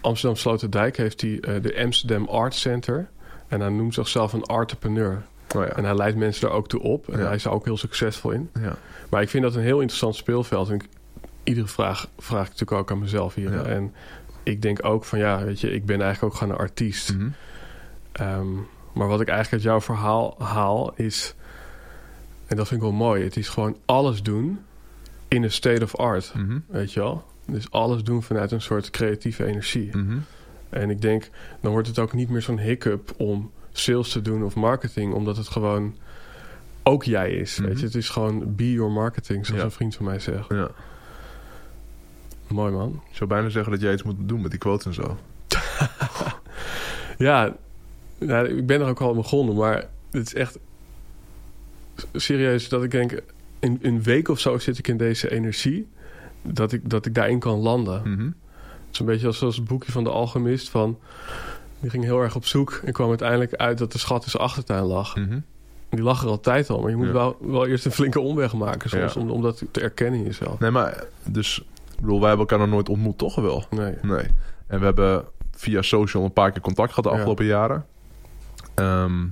[0.00, 3.08] Amsterdam Sloterdijk heeft hij de Amsterdam Art Center.
[3.48, 5.22] En hij noemt zichzelf een entrepreneur.
[5.54, 5.68] Oh ja.
[5.68, 7.08] En hij leidt mensen daar ook toe op.
[7.08, 7.24] En Ja.
[7.26, 8.50] hij is daar ook heel succesvol in.
[8.60, 8.76] ja.
[9.10, 10.68] Maar ik vind dat een heel interessant speelveld.
[10.68, 10.84] En ik,
[11.42, 13.66] iedere vraag vraag ik natuurlijk ook aan mezelf hier.
[13.66, 13.94] En
[14.42, 17.14] ik denk ook van ja, weet je, ik ben eigenlijk ook gewoon een artiest.
[17.14, 17.28] Mhm.
[18.12, 18.52] Ehm,
[18.92, 21.34] maar wat ik eigenlijk uit jouw verhaal haal is...
[22.46, 23.24] En dat vind ik wel mooi.
[23.24, 24.58] Het is gewoon alles doen
[25.28, 26.32] in een state of art.
[26.34, 26.58] Mhm.
[26.66, 27.24] Weet je wel?
[27.46, 29.96] Dus alles doen vanuit een soort creatieve energie.
[29.96, 30.18] Mhm.
[30.70, 34.44] En ik denk, dan wordt het ook niet meer zo'n hiccup om sales te doen
[34.44, 35.12] of marketing.
[35.14, 35.96] Omdat het gewoon
[36.82, 37.58] ook jij is.
[37.58, 37.68] Mhm.
[37.68, 37.84] Weet je?
[37.86, 39.66] Het is gewoon be your marketing, zoals Ja.
[39.66, 40.48] een vriend van mij zegt.
[40.48, 40.70] Ja.
[42.46, 43.02] Mooi man.
[43.10, 45.16] Ik zou bijna zeggen dat jij iets moet doen met die quotes en zo.
[47.18, 47.56] Ja,
[48.18, 50.58] nou, ik ben er ook al begonnen, maar het is echt
[52.12, 53.22] serieus dat ik denk,
[53.58, 55.88] in een week of zo zit ik in deze energie,
[56.42, 58.00] dat ik, dat ik daarin kan landen.
[58.10, 58.24] Mhm.
[58.26, 60.98] Het is een beetje als, zoals het boekje van de alchemist van,
[61.84, 64.42] die ging heel erg op zoek en kwam uiteindelijk uit dat de schat in zijn
[64.42, 65.16] achtertuin lag.
[65.16, 65.38] Mhm.
[65.90, 67.12] Die lag er altijd al, maar je moet Ja.
[67.12, 69.20] wel, wel eerst een flinke omweg maken soms, Ja.
[69.20, 70.58] om, om dat te erkennen in jezelf.
[70.58, 71.58] Nee, maar dus,
[71.94, 73.64] ik bedoel, wij hebben elkaar nog nooit ontmoet, toch wel?
[73.70, 73.94] Nee.
[74.02, 74.26] Nee.
[74.66, 75.24] En we hebben
[75.56, 77.16] via social een paar keer contact gehad de Ja.
[77.16, 77.86] afgelopen jaren.
[78.74, 79.24] Ehm,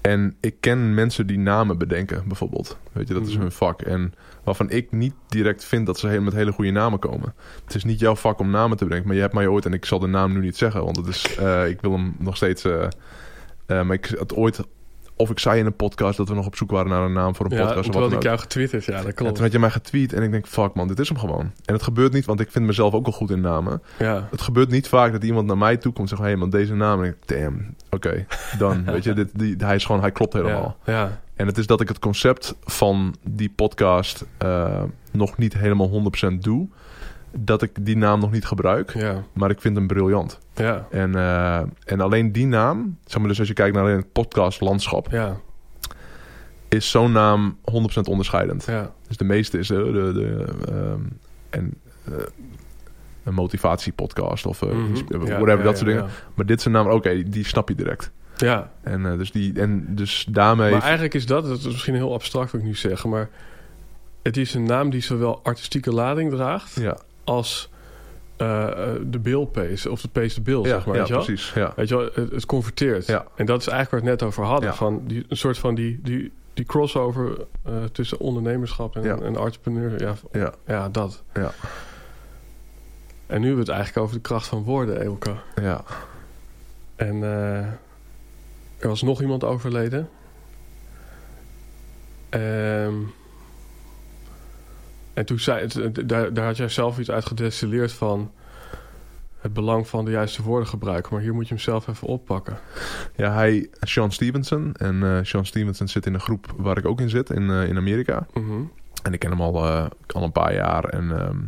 [0.00, 2.78] en ik ken mensen die namen bedenken, bijvoorbeeld.
[2.92, 3.40] Weet je, dat is Mhm.
[3.40, 3.82] hun vak.
[3.82, 7.34] En waarvan ik niet direct vind dat ze met hele goede namen komen.
[7.64, 9.72] Het is niet jouw vak om namen te bedenken, maar je hebt mij ooit, en
[9.72, 12.36] ik zal de naam nu niet zeggen, want het is, eh, ik wil hem nog
[12.36, 12.64] steeds.
[12.64, 12.82] eh,
[13.66, 14.60] eh, maar ik had ooit,
[15.16, 17.34] of ik zei in een podcast dat we nog op zoek waren naar een naam
[17.36, 17.84] voor een Ja, podcast.
[17.86, 18.22] had dan ik ook.
[18.22, 19.34] jou getwitterd, ja, dat En klopt.
[19.34, 21.52] toen had je mij getweet en ik denk, fuck man, dit is hem gewoon.
[21.64, 23.82] En het gebeurt niet, want ik vind mezelf ook wel goed in namen.
[23.98, 26.36] Ja, Het gebeurt niet vaak dat iemand naar mij toe komt en zegt: Hé, hey
[26.36, 27.02] man, deze naam.
[27.02, 28.26] En ik, damn, oké,
[28.58, 28.84] dan.
[28.92, 30.76] Weet je, dit, die, hij is gewoon, hij klopt helemaal.
[30.84, 35.54] ja, ja, En het is dat ik het concept van die podcast eh, nog niet
[35.54, 36.68] helemaal 100% doe.
[37.32, 38.92] Dat ik die naam nog niet gebruik.
[38.94, 40.38] ja, Maar ik vind hem briljant.
[40.54, 43.96] ja, En, eh, en alleen die naam, zeg maar dus als je kijkt naar alleen
[43.96, 45.36] het podcastlandschap, ja,
[46.68, 48.64] is zo'n naam 100% onderscheidend.
[48.64, 48.92] ja.
[49.08, 51.00] Dus de meeste is de, de, de ehm,
[51.50, 51.74] en,
[52.04, 52.12] eh,
[53.30, 54.66] een motivatiepodcast of Ja,
[55.18, 56.08] whatever, ja, dat soort dingen.
[56.34, 58.10] Maar dit een naam, oké, die, die snap je direct.
[58.36, 58.70] Ja.
[58.82, 60.70] En, eh, dus, die, en dus daarmee...
[60.70, 63.28] Maar eigenlijk is dat, dat is misschien heel abstract wat ik nu zeg, maar
[64.22, 67.70] het is een naam die zowel artistieke lading draagt ja, als
[68.36, 70.94] de bill pace, of de pace de bill, ja, zeg maar.
[70.94, 71.24] ja weet je wel?
[71.24, 71.52] precies.
[71.54, 71.72] Ja.
[71.76, 73.06] Weet je wel, het, het converteert.
[73.06, 73.26] Ja.
[73.34, 74.74] En dat is eigenlijk waar we het net over hadden.
[74.74, 77.46] Van die, een soort van die, die, die crossover
[77.92, 80.00] tussen ondernemerschap en, en entrepreneur.
[80.02, 81.22] Ja, Ja, ja, dat.
[81.34, 81.52] Ja.
[83.30, 85.34] En nu hebben we het eigenlijk over de kracht van woorden, Elke.
[85.62, 85.84] ja.
[86.96, 87.66] En eh,
[88.78, 90.08] er was nog iemand overleden.
[92.28, 92.94] Ehm,
[95.14, 98.32] en toen zei het, daar, daar had jij zelf iets uit gedestilleerd van
[99.40, 101.14] het belang van de juiste woorden gebruiken.
[101.14, 102.58] Maar hier moet je hem zelf even oppakken.
[103.16, 104.74] ja, hij, Sean Stevenson.
[104.74, 107.68] En eh Sean Stevenson zit in een groep waar ik ook in zit, in, eh,
[107.68, 108.26] in Amerika.
[108.34, 108.62] Mhm.
[109.02, 110.84] En ik ken hem al, eh, al een paar jaar.
[110.84, 111.38] En, ehm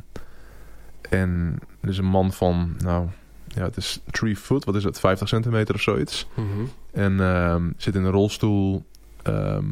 [1.13, 3.09] en het is een man van, nou,
[3.47, 6.29] ja, het is 3 foot, wat is het, 50 centimeter of zoiets.
[6.35, 6.47] Mhm.
[6.93, 8.85] En ehm, zit in een rolstoel.
[9.23, 9.65] Ehm,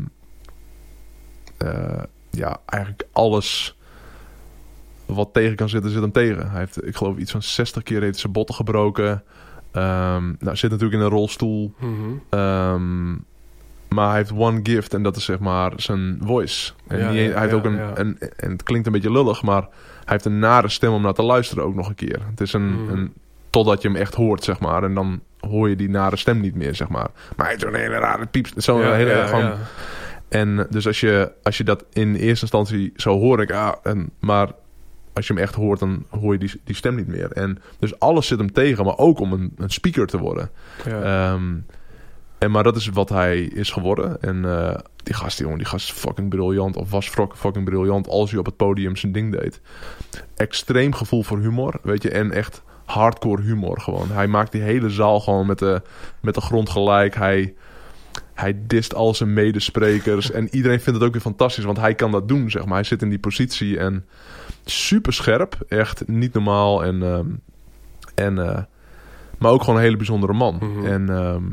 [1.56, 3.76] eh, ja, eigenlijk alles
[5.06, 6.50] wat tegen kan zitten, zit hem tegen.
[6.50, 9.22] Hij heeft, ik geloof, iets van 60 keer heeft zijn botten gebroken.
[9.70, 11.74] Ehm, nou, zit natuurlijk in een rolstoel.
[12.28, 13.14] Ehm,
[13.94, 16.72] maar hij heeft one gift en dat is zeg maar zijn voice.
[16.86, 18.18] En Ja, niet- ja, hij heeft ja, ook een, een...
[18.36, 19.68] En het klinkt een beetje lullig, maar hij
[20.04, 22.18] heeft een nare stem om naar te luisteren ook nog een keer.
[22.30, 22.72] Het is een...
[22.82, 22.88] Mm.
[22.88, 23.12] een
[23.50, 24.82] totdat je hem echt hoort, zeg maar.
[24.84, 27.08] En dan hoor je die nare stem niet meer, zeg maar.
[27.36, 28.52] Maar hij heeft zo'n hele rare pieps.
[28.54, 29.10] Zo'n Ja, hele...
[29.10, 29.56] ja, gewoon, ja.
[30.28, 34.10] En dus als je, als je dat in eerste instantie zo hoort, ik, ah, en,
[34.20, 34.48] maar
[35.12, 37.32] als je hem echt hoort, dan hoor je die, die stem niet meer.
[37.32, 40.50] En dus alles zit hem tegen, maar ook om een, een speaker te worden.
[40.86, 41.32] Ja.
[42.40, 44.22] En maar dat is wat hij is geworden.
[44.22, 46.76] En eh, die gast, jongen, die gast is fucking briljant.
[46.76, 49.60] Of was fuck- fucking briljant als hij op het podium zijn ding deed.
[50.36, 52.10] Extreem gevoel voor humor, weet je.
[52.10, 54.10] En echt hardcore humor gewoon.
[54.10, 55.82] Hij maakt die hele zaal gewoon met de,
[56.20, 57.14] met de grond gelijk.
[57.14, 57.54] Hij,
[58.34, 60.30] hij dist al zijn medesprekers.
[60.30, 62.74] en iedereen vindt het ook weer fantastisch, want hij kan dat doen, zeg maar.
[62.74, 64.04] Hij zit in die positie en
[64.64, 65.58] super scherp.
[65.68, 66.84] Echt niet normaal.
[66.84, 67.26] En, ehm,
[68.14, 68.62] en, eh,
[69.38, 70.54] maar ook gewoon een hele bijzondere man.
[70.60, 70.86] Mhm.
[70.86, 71.44] En, ehm,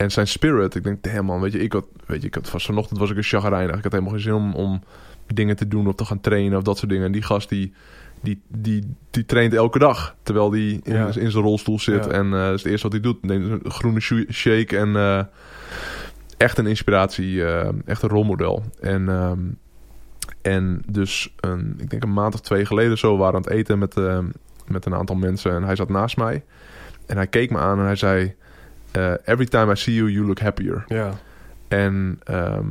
[0.00, 2.48] en zijn spirit, ik denk, damn man, weet je, ik had, weet je, ik had
[2.48, 3.76] vast vanochtend was ik een chagrijnig.
[3.76, 4.82] Ik had helemaal geen zin om, om
[5.26, 7.06] dingen te doen of te gaan trainen of dat soort dingen.
[7.06, 7.72] En die gast die,
[8.20, 11.06] die, die, die traint elke dag, terwijl die in, Ja.
[11.06, 12.04] in zijn rolstoel zit.
[12.04, 12.10] Ja.
[12.10, 13.22] En eh, dat is het eerste wat hij doet.
[13.22, 15.24] Neemt een groene shake en eh,
[16.36, 18.62] echt een inspiratie, eh, echt een rolmodel.
[18.80, 19.38] En, ehm,
[20.42, 23.60] en dus een, ik denk een maand of twee geleden zo waren we aan het
[23.60, 23.94] eten met,
[24.66, 25.52] met een aantal mensen.
[25.54, 26.44] En hij zat naast mij.
[27.06, 28.34] En hij keek me aan en hij zei...
[28.92, 30.84] eh, every time I see you, you look happier.
[30.88, 31.10] ja.
[31.68, 32.66] En ehm,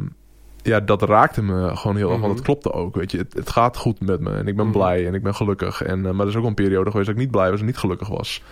[0.61, 2.17] ja, dat raakte me gewoon heel erg.
[2.17, 2.25] Mhm.
[2.25, 3.17] Want het klopte ook, weet je.
[3.17, 4.73] Het, het gaat goed met me en ik ben Mhm.
[4.77, 5.81] blij en ik ben gelukkig.
[5.83, 7.65] En, eh, maar er is ook een periode geweest dat ik niet blij was en
[7.65, 8.43] niet gelukkig was.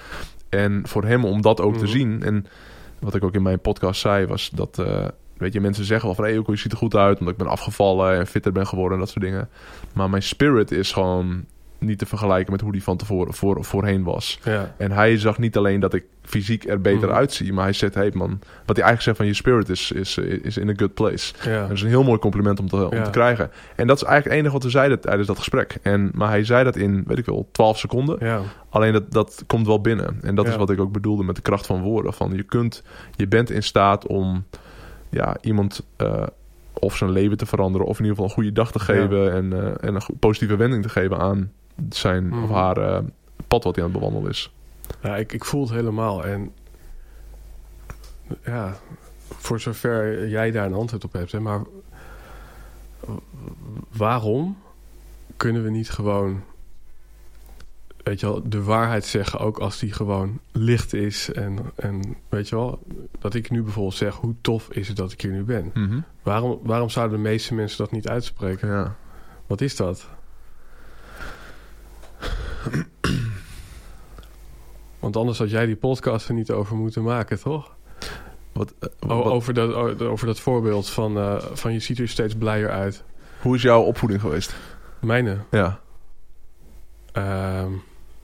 [0.49, 1.91] En voor hem om dat ook te Mhm.
[1.91, 2.23] zien...
[2.23, 2.45] En
[2.99, 4.79] wat ik ook in mijn podcast zei, was dat...
[4.79, 5.05] eh,
[5.37, 6.25] weet je, mensen zeggen wel van...
[6.25, 8.99] Hey, je ziet er goed uit omdat ik ben afgevallen en fitter ben geworden en
[8.99, 9.49] dat soort dingen.
[9.93, 11.45] Maar mijn spirit is gewoon
[11.79, 14.39] niet te vergelijken met hoe die van tevoren voor, voorheen was.
[14.43, 14.73] ja.
[14.77, 17.17] En hij zag niet alleen dat ik fysiek er beter Mhm.
[17.17, 18.29] uitzie, maar hij zegt: Hey man,
[18.65, 21.33] wat hij eigenlijk zegt van je spirit is, is, is in a good place.
[21.43, 21.61] ja.
[21.61, 23.03] Dat is een heel mooi compliment om te, om Ja.
[23.03, 23.51] te krijgen.
[23.75, 25.77] En dat is eigenlijk het enige wat we zeiden tijdens dat gesprek.
[25.81, 28.17] En, maar hij zei dat in, weet ik wel, 12 seconden.
[28.19, 28.41] ja.
[28.69, 30.19] Alleen dat, dat komt wel binnen.
[30.21, 32.13] En dat is wat ik ook bedoelde met de kracht van woorden.
[32.13, 32.83] Van je kunt,
[33.15, 34.43] je bent in staat om
[35.09, 36.23] ja, iemand eh,
[36.73, 39.53] of zijn leven te veranderen, of in ieder geval een goede dag te geven en,
[39.53, 41.51] eh, en een positieve wending te geven aan
[41.89, 42.53] zijn of Mhm.
[42.53, 42.99] haar eh,
[43.47, 44.51] pad wat hij aan het bewandelen is.
[45.01, 46.25] Ja, ik, ik voel het helemaal.
[46.25, 46.51] En
[48.45, 48.77] ja,
[49.37, 51.61] voor zover jij daar een antwoord op hebt, hè, maar
[53.91, 54.57] waarom
[55.37, 56.43] kunnen we niet gewoon,
[58.03, 62.49] weet je wel, de waarheid zeggen, ook als die gewoon licht is en, en weet
[62.49, 62.79] je wel,
[63.19, 65.71] dat ik nu bijvoorbeeld zeg, hoe tof is het dat ik hier nu ben?
[65.73, 65.99] Mhm.
[66.23, 68.67] Waarom, waarom zouden de meeste mensen dat niet uitspreken?
[68.69, 68.95] Ja.
[69.47, 70.07] Wat is dat?
[74.99, 77.75] Want anders had jij die podcast er niet over moeten maken, toch?
[78.51, 82.35] Wat, eh, wat- over, dat, over dat voorbeeld van, eh, van je ziet er steeds
[82.35, 83.03] blijer uit.
[83.41, 84.55] hoe is jouw opvoeding geweest?
[84.99, 85.37] Mijne.
[85.51, 85.79] Ja.
[87.11, 87.71] ehm,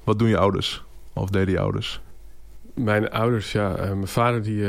[0.04, 0.84] Wat doen je ouders?
[1.14, 2.02] Of deden je ouders?
[2.74, 3.76] mijn ouders, ja.
[3.76, 4.66] eh, mijn vader die,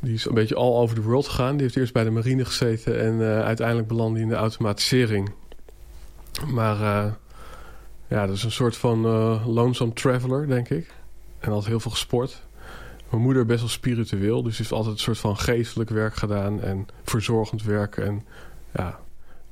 [0.00, 1.52] die is een beetje all over the world gegaan.
[1.52, 5.32] Die heeft eerst bij de marine gezeten en uiteindelijk belandde hij in de automatisering.
[6.46, 7.16] Maar
[8.08, 10.90] ja, dat is een soort van eh lonesome traveler, denk ik.
[11.38, 12.42] En had heel veel gesport.
[13.10, 16.86] Mijn moeder best wel spiritueel, dus heeft altijd een soort van geestelijk werk gedaan en
[17.04, 17.96] verzorgend werk.
[17.96, 18.22] En
[18.74, 18.98] ja,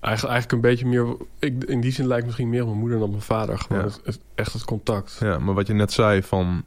[0.01, 1.17] eigenlijk, eigenlijk een beetje meer.
[1.39, 3.59] Ik, in die zin lijkt misschien meer op mijn moeder dan op mijn vader.
[3.59, 3.89] Gewoon Ja.
[3.89, 5.17] het, het- echt het contact.
[5.21, 6.65] Ja, maar wat je net zei van...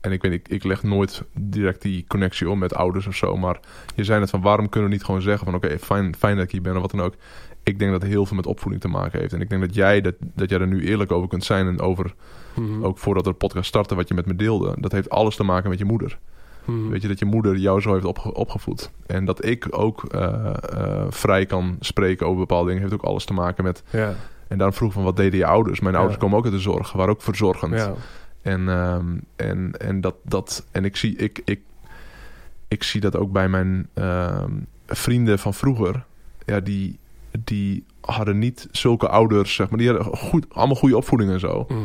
[0.00, 3.36] En ik weet, ik, ik leg nooit direct die connectie om met ouders of zo.
[3.36, 3.60] Maar
[3.94, 6.44] je zei net van waarom kunnen we niet gewoon zeggen van oké, fijn, fijn dat
[6.44, 7.14] ik hier ben of wat dan ook.
[7.62, 9.32] Ik denk dat het heel veel met opvoeding te maken heeft.
[9.32, 11.66] En ik denk dat jij, dat, dat jij er nu eerlijk over kunt zijn.
[11.66, 12.14] En over,
[12.54, 12.84] Mhm.
[12.84, 14.74] ook voordat de podcast starten, wat je met me deelde.
[14.78, 16.18] Dat heeft alles te maken met je moeder.
[16.64, 16.88] Mhm.
[16.88, 18.90] Weet je, dat je moeder jou zo heeft opge- opgevoed.
[19.06, 22.82] En dat ik ook eh, eh, vrij kan spreken over bepaalde dingen.
[22.82, 23.82] Heeft ook alles te maken met...
[23.90, 24.14] Ja,
[24.48, 25.80] En daarom vroeg van wat deden je ouders?
[25.80, 26.92] Mijn ouders komen ook uit de zorg.
[26.92, 27.74] Waren ook verzorgend.
[27.74, 27.94] ja.
[28.42, 31.60] En, ehm, en, en, dat, dat, en ik, zie, ik, ik,
[32.68, 34.50] ik zie dat ook bij mijn ehm,
[34.86, 36.04] vrienden van vroeger.
[36.46, 36.98] Ja, die,
[37.44, 39.78] die hadden niet zulke ouders, zeg maar.
[39.78, 41.64] Die hadden goed, allemaal goede opvoeding en zo.
[41.68, 41.80] Mhm.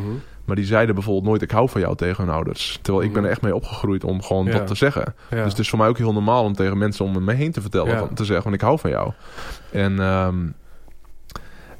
[0.45, 2.79] Maar die zeiden bijvoorbeeld nooit: Ik hou van jou tegen hun ouders.
[2.81, 4.51] Terwijl ik ben er echt mee opgegroeid om gewoon Ja.
[4.51, 5.15] dat te zeggen.
[5.29, 5.43] ja.
[5.43, 7.61] Dus het is voor mij ook heel normaal om tegen mensen om me heen te
[7.61, 7.91] vertellen.
[7.91, 7.97] Ja.
[7.99, 9.11] Van, te zeggen: van, Ik hou van jou.
[9.71, 10.45] En, ehm,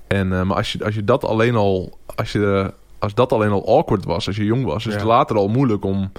[0.08, 1.98] en, eh, maar als je, als je dat alleen al.
[2.16, 5.36] Als, je, als dat alleen al awkward was, als je jong was, is het later
[5.36, 6.12] al moeilijk om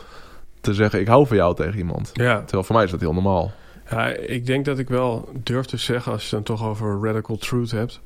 [0.60, 2.10] te zeggen: Ik hou van jou tegen iemand.
[2.38, 3.52] Terwijl voor mij is dat heel normaal.
[3.90, 7.36] Ja, ik denk dat ik wel durf te zeggen, als je dan toch over radical
[7.36, 8.00] truth hebt.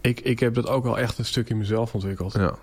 [0.00, 2.32] Ik, ik heb dat ook wel echt een stuk in mezelf ontwikkeld.
[2.32, 2.54] Ja.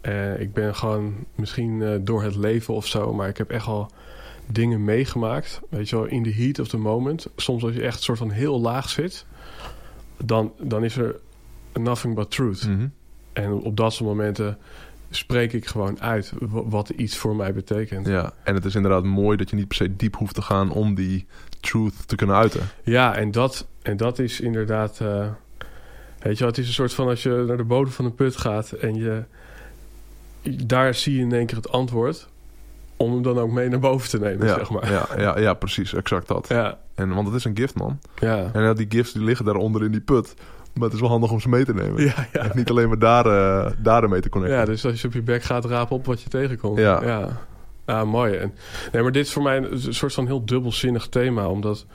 [0.00, 3.66] Eh, ik ben gewoon misschien eh, door het leven of zo, maar ik heb echt
[3.66, 3.90] al
[4.46, 5.60] dingen meegemaakt.
[5.68, 7.26] Weet je wel, in the heat of the moment.
[7.36, 9.26] Soms als je echt soort van heel laag zit,
[10.24, 11.20] dan, dan is er
[11.72, 12.68] nothing but truth.
[12.68, 12.86] Mhm.
[13.32, 14.58] En op dat soort momenten
[15.16, 18.06] spreek ik gewoon uit wa- wat iets voor mij betekent.
[18.06, 20.70] Ja, en het is inderdaad mooi dat je niet per se diep hoeft te gaan
[20.70, 21.26] om die
[21.60, 22.60] truth te kunnen uiten.
[22.82, 25.00] Ja, en dat, en dat is inderdaad.
[25.00, 25.26] eh,
[26.18, 28.36] weet je, het is een soort van als je naar de bodem van een put
[28.36, 29.22] gaat en je.
[30.66, 32.28] Daar zie je in één keer het antwoord.
[32.96, 34.90] Om hem dan ook mee naar boven te nemen, Ja, zeg maar.
[34.92, 36.48] ja, ja, ja, precies, exact dat.
[36.48, 37.98] Ja, En, want het is een gift, man.
[38.18, 38.50] ja.
[38.52, 40.34] En ja, die gifts die liggen daaronder in die put.
[40.74, 42.02] Maar het is wel handig om ze mee te nemen.
[42.02, 42.40] Ja, ja.
[42.40, 44.58] En niet alleen maar daar, daar mee te connecten.
[44.58, 46.78] ja, dus als je op je bek gaat, raap op wat je tegenkomt.
[46.78, 47.04] Ja.
[47.04, 47.40] ja.
[47.84, 48.34] Ah, mooi.
[48.34, 48.54] En,
[48.92, 51.48] nee, maar dit is voor mij een soort van heel dubbelzinnig thema.
[51.48, 51.86] Omdat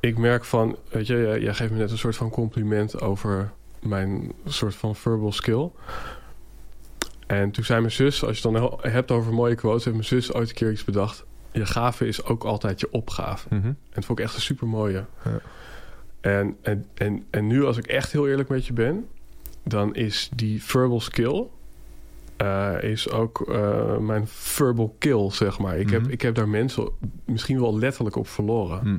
[0.00, 0.76] ik merk van...
[0.90, 4.96] Weet je, jij, jij geeft me net een soort van compliment over mijn soort van
[4.96, 5.70] verbal skill.
[7.26, 9.84] En toen zei mijn zus, als je het dan hebt over mooie quotes...
[9.84, 11.24] heeft mijn zus ooit een keer iets bedacht.
[11.52, 13.48] Je gave is ook altijd je opgave.
[13.50, 13.66] Mhm.
[13.66, 15.04] En dat vond ik echt een super mooie.
[15.24, 15.40] Ja.
[16.24, 19.06] En, en, en, en nu, als ik echt heel eerlijk met je ben,
[19.64, 21.44] dan is die verbal skill
[22.36, 25.78] eh, is ook eh, mijn verbal kill, zeg maar.
[25.78, 26.10] Ik, heb, Mhm.
[26.10, 26.88] ik heb daar mensen
[27.24, 28.78] misschien wel letterlijk op verloren.
[28.78, 28.96] Hm.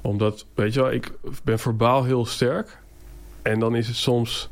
[0.00, 1.10] Omdat, weet je wel, ik
[1.44, 2.78] ben verbaal heel sterk.
[3.42, 4.50] En dan is het soms...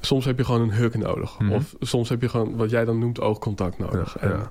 [0.00, 1.38] Soms heb je gewoon een huk nodig.
[1.38, 1.52] Mhm.
[1.52, 4.16] Of soms heb je gewoon wat jij dan noemt oogcontact nodig.
[4.20, 4.50] Ja, en ja.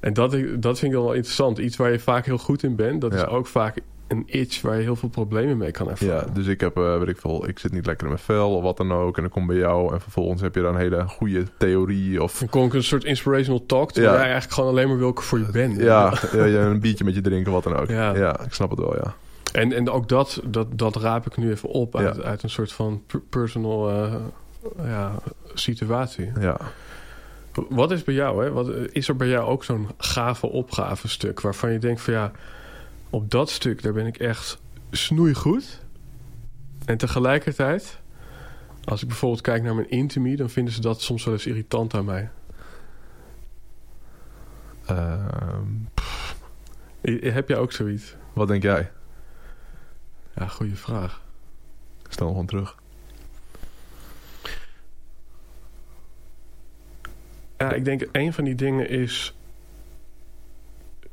[0.00, 1.58] en dat, dat vind ik dan wel interessant.
[1.58, 3.18] Iets waar je vaak heel goed in bent, dat Ja.
[3.18, 6.34] is ook vaak een itch waar je heel veel problemen mee kan Ja, ervaren.
[6.34, 8.62] dus ik heb, eh, weet ik veel, ik zit niet lekker in mijn vel of
[8.62, 9.16] wat dan ook.
[9.16, 12.38] En dan kom bij jou en vervolgens heb je dan een hele goede theorie of...
[12.38, 14.18] Dan kom ik een soort inspirational talk, terwijl Ja.
[14.20, 15.74] jij eigenlijk gewoon alleen maar wil ik voor je ben.
[15.76, 17.88] Ja, ja, ja, een biertje met je drinken, wat dan ook.
[17.88, 18.14] Ja.
[18.16, 19.14] Ja, ik snap het wel, ja.
[19.52, 22.22] En, en ook dat, dat, dat raap ik nu even op uit, Ja.
[22.22, 24.14] uit een soort van per- personal eh,
[24.84, 25.12] ja,
[25.54, 26.32] situatie.
[26.40, 26.56] Ja,
[27.68, 28.50] Wat is bij jou, hè?
[28.52, 32.32] Wat, is er bij jou ook zo'n gave opgave stuk waarvan je denkt van ja,
[33.10, 34.58] op dat stuk daar ben ik echt
[34.90, 35.86] snoeigoed.
[36.84, 38.00] En tegelijkertijd,
[38.84, 41.94] als ik bijvoorbeeld kijk naar mijn intimie, dan vinden ze dat soms wel eens irritant
[41.94, 42.30] aan mij.
[44.86, 45.66] Ehm,
[47.20, 48.16] Heb jij ook zoiets?
[48.32, 48.90] wat denk jij?
[50.34, 51.22] Ja, goede vraag.
[52.04, 52.76] Ik stel gewoon terug.
[57.58, 59.34] Ja, ik denk een van die dingen is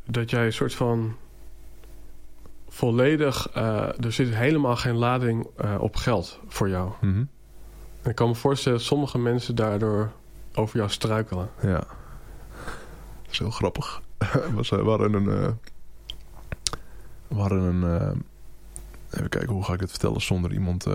[0.06, 1.16] dat jij een soort van
[2.76, 6.92] volledig, eh, er zit helemaal geen lading eh, op geld voor jou.
[7.02, 7.24] Mhm.
[8.02, 10.12] En ik kan me voorstellen dat sommige mensen daardoor
[10.54, 11.50] over jou struikelen.
[11.62, 11.78] Ja.
[11.80, 14.02] Dat is heel grappig.
[14.56, 15.30] we zijn- we hadden een...
[15.30, 15.52] eh,
[17.28, 17.84] we hadden een...
[18.00, 18.12] eh,
[19.18, 20.86] even kijken, hoe ga ik dit vertellen zonder iemand...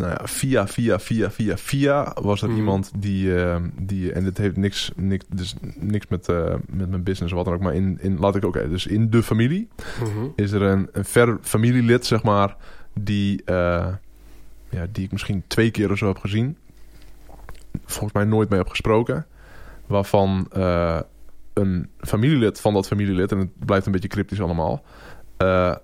[0.00, 2.58] nou ja, via, via, via, via, via was er Mhm.
[2.58, 4.12] iemand die, eh, die...
[4.12, 7.54] En dit heeft niks, niks, dus niks met, eh, met mijn business of wat dan
[7.54, 7.60] ook.
[7.60, 8.44] Maar in, in laat ik...
[8.44, 9.68] Oké, dus in de familie
[10.00, 10.26] Mhm.
[10.36, 12.56] is er een, een ver familielid, zeg maar,
[12.94, 13.86] die, eh,
[14.68, 16.56] ja, die ik misschien twee keer of zo heb gezien.
[17.84, 19.26] Volgens mij nooit mee heb gesproken.
[19.86, 21.00] Waarvan eh,
[21.52, 24.82] een familielid van dat familielid, en het blijft een beetje cryptisch allemaal,
[25.36, 25.74] eh,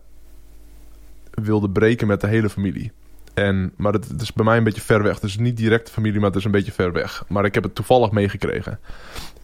[1.30, 2.92] wilde breken met de hele familie.
[3.36, 5.22] En, maar het, is bij mij een beetje ver weg.
[5.22, 7.24] Is niet direct familie, maar het is een beetje ver weg.
[7.28, 8.78] Maar ik heb het toevallig meegekregen.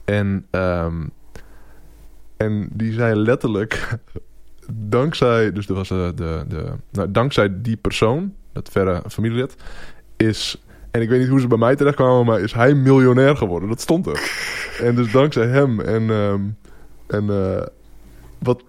[0.04, 1.06] En, ehm,
[2.36, 3.98] en die zei letterlijk
[4.98, 9.54] dankzij, dus dat was de, de, de nou, dankzij die persoon, dat verre familielid,
[10.16, 13.36] is, en ik weet niet hoe ze bij mij terecht kwamen, maar is hij miljonair
[13.36, 13.68] geworden.
[13.68, 14.30] Dat stond er.
[14.80, 16.40] En dus dankzij hem en, ehm,
[17.06, 17.66] en eh,
[18.38, 18.62] wat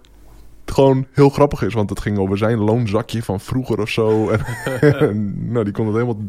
[0.74, 4.30] gewoon heel grappig is, want het ging over zijn loonzakje van vroeger of zo.
[4.30, 4.40] En,
[5.10, 6.22] en, nou, die kon het helemaal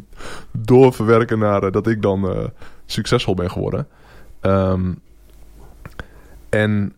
[0.53, 2.45] doorverwerken naar eh, dat ik dan eh,
[2.87, 3.89] succesvol ben geworden.
[4.41, 4.93] Ehm,
[6.49, 6.93] en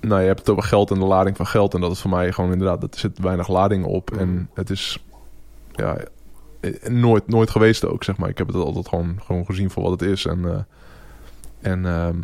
[0.00, 1.74] nou, je hebt het over geld en de lading van geld.
[1.74, 4.10] En dat is voor mij gewoon inderdaad, er zit weinig lading op.
[4.10, 4.20] Mhm.
[4.20, 5.04] En het is
[5.72, 5.96] ja,
[6.60, 8.28] eh, nooit, nooit geweest ook, zeg maar.
[8.28, 10.26] Ik heb het altijd gewoon, gewoon gezien voor wat het is.
[10.26, 10.66] En,
[11.60, 12.18] en, ehm,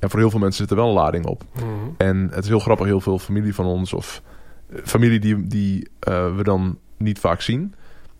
[0.00, 1.42] en voor heel veel mensen zit er wel een lading op.
[1.54, 1.64] Mhm.
[1.96, 4.22] En het is heel grappig, heel veel familie van ons of
[4.70, 7.74] eh, familie die, die eh, we dan niet vaak zien.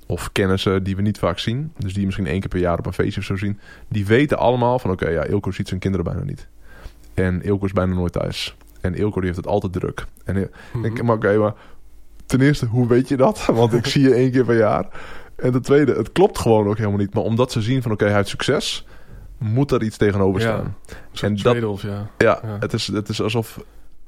[0.07, 1.73] Of kennissen die we niet vaak zien.
[1.79, 3.59] Dus die misschien één keer per jaar op een feestje of zo zien.
[3.89, 6.49] Die weten allemaal van oké, ja, Ilko ziet zijn kinderen bijna niet.
[7.15, 8.57] En Ilko is bijna nooit thuis.
[8.81, 10.07] En Ilko die heeft het altijd druk.
[10.25, 10.83] En ik Mhm.
[10.83, 11.55] denk, maar oké, maar
[12.27, 13.47] ten eerste, hoe weet je dat?
[13.53, 14.87] Want ik zie je één keer per jaar.
[15.37, 17.15] En ten tweede, het klopt gewoon ook helemaal niet.
[17.15, 18.87] Maar omdat ze zien van oké, hij heeft succes,
[19.41, 20.47] moet er iets tegenover Ja.
[20.47, 20.77] staan.
[21.13, 22.11] Zo'n en dat- ja.
[22.19, 22.57] Ja, Ja.
[22.61, 23.61] Het, is, het is alsof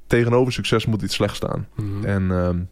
[0.06, 1.66] tegenover succes moet iets slechts staan.
[1.74, 2.04] Mhm.
[2.04, 2.68] En, ehm, en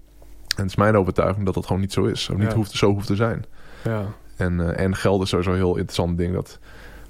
[0.57, 2.29] het is mijn overtuiging dat dat gewoon niet zo is.
[2.31, 2.55] Of niet Ja.
[2.55, 3.45] hoeft, zo hoeft te zijn.
[3.85, 4.05] ja.
[4.37, 6.35] En, eh, en geld is sowieso een heel interessant ding.
[6.35, 6.59] Dat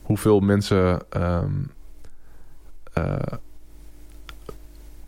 [0.03, 1.01] hoeveel mensen.
[1.11, 1.51] ehm,
[2.92, 3.14] eh,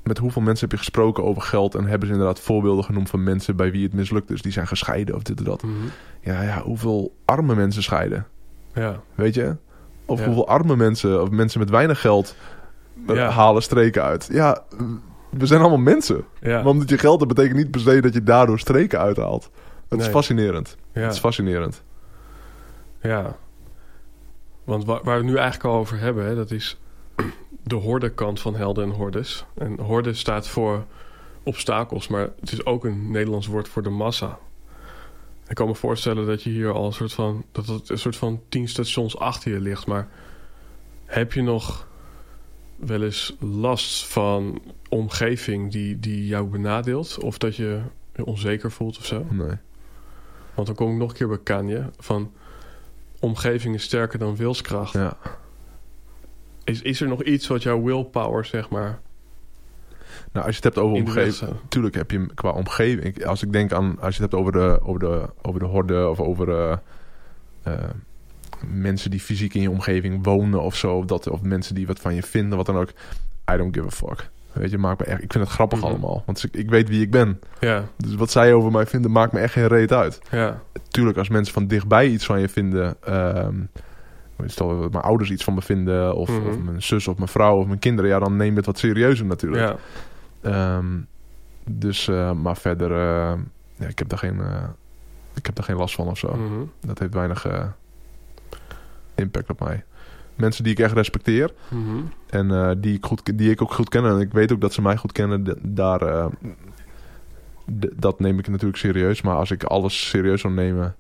[0.03, 3.23] met hoeveel mensen heb je gesproken over geld en hebben ze inderdaad voorbeelden genoemd van
[3.23, 5.63] mensen bij wie het mislukt is, die zijn gescheiden of dit en dat.
[5.63, 5.73] Mhm.
[6.21, 8.27] Ja, ja, hoeveel arme mensen scheiden,
[8.75, 9.01] Ja.
[9.15, 9.57] weet je?
[10.07, 10.25] Of Ja.
[10.25, 12.35] hoeveel arme mensen of mensen met weinig geld
[13.09, 13.29] eh, Ja.
[13.29, 14.29] halen streken uit.
[14.33, 14.63] Ja,
[15.31, 16.25] we zijn allemaal mensen.
[16.43, 19.51] Maar omdat je geld hebt, betekent niet per se dat je daardoor streken uithaalt.
[19.89, 20.77] Het is fascinerend.
[20.93, 21.01] ja.
[21.01, 21.83] Het is fascinerend.
[23.03, 23.37] Ja.
[24.65, 26.81] Want waar, waar we het nu eigenlijk al over hebben, hè, dat is
[27.65, 29.45] de horde-kant van helden en hordes.
[29.55, 30.85] En horde staat voor
[31.43, 34.39] obstakels, maar het is ook een Nederlands woord voor de massa.
[35.49, 38.17] Ik kan me voorstellen dat je hier al een soort van, dat het een soort
[38.17, 40.09] van tien stations achter je ligt, maar
[41.05, 41.89] heb je nog
[42.77, 47.19] wel eens last van omgeving die, die jou benadeelt?
[47.19, 47.81] Of dat je
[48.17, 49.27] je onzeker voelt of zo?
[49.31, 49.57] Nee.
[50.55, 51.91] Want dan kom ik nog een keer bij Kanye.
[51.99, 52.33] Van
[53.21, 54.93] omgeving is sterker dan wilskracht.
[54.93, 55.17] Ja.
[56.65, 59.01] Is, is er nog iets wat jouw willpower, zeg maar,
[60.33, 61.35] Nou, als je het hebt over omgeving...
[61.35, 61.55] staat?
[61.69, 63.25] Tuurlijk heb je qua omgeving...
[63.25, 63.97] Als ik denk aan...
[64.01, 66.49] Als je het hebt over de, over de, over de horde of over...
[66.51, 66.77] eh,
[67.63, 67.73] eh,
[68.67, 70.93] mensen die fysiek in je omgeving wonen of zo.
[70.97, 72.89] Of, dat, of mensen die wat van je vinden, wat dan ook.
[73.53, 74.29] I don't give a fuck.
[74.53, 75.23] Weet je, maakt me echt...
[75.23, 75.87] Ik vind het grappig Mhm.
[75.89, 76.23] allemaal.
[76.27, 77.41] Want ik, ik weet wie ik ben.
[77.61, 80.21] Ja, Dus wat zij over mij vinden, maakt me echt geen reet uit.
[80.31, 82.97] ja, Tuurlijk, als mensen van dichtbij iets van je vinden...
[83.05, 83.55] ehm
[84.47, 86.15] stel dat mijn ouders iets van me vinden...
[86.15, 86.49] Of, Mhm.
[86.49, 88.11] of mijn zus of mijn vrouw of mijn kinderen...
[88.11, 89.63] Ja, dan neem je het wat serieuzer natuurlijk.
[89.63, 89.77] ja.
[90.43, 90.87] Ehm,
[91.65, 93.39] dus, eh, maar verder, eh,
[93.77, 94.65] ja, ik heb daar geen, eh,
[95.35, 96.35] ik heb daar geen last van of zo.
[96.37, 96.61] Mhm.
[96.81, 97.47] Dat heeft weinig
[99.15, 99.85] impact op mij.
[100.35, 101.97] Mensen die ik echt respecteer Mhm.
[102.27, 104.83] en die, ik goed, die ik ook goed ken en ik weet ook dat ze
[104.83, 106.31] mij goed kennen, daar,
[107.97, 109.23] dat neem ik natuurlijk serieus.
[109.23, 110.95] Maar als ik alles serieus zou nemen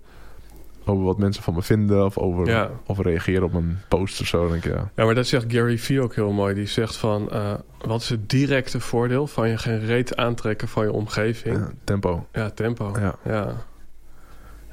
[0.84, 2.70] over wat mensen van me vinden of over Ja.
[2.86, 4.90] of reageren op een post of zo, denk ik ja.
[4.96, 6.54] ja, maar dat zegt Gary Vee ook heel mooi.
[6.54, 7.54] Die zegt van, eh,
[7.84, 11.56] wat is het directe voordeel van je geen reet aantrekken van je omgeving?
[11.58, 12.26] ja, tempo.
[12.32, 12.92] Ja, tempo.
[12.98, 13.14] Ja.
[13.24, 13.54] Ja,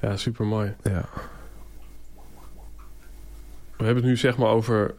[0.01, 0.73] ja super mooi.
[0.83, 1.05] Ja.
[3.77, 4.95] We hebben het nu zeg maar over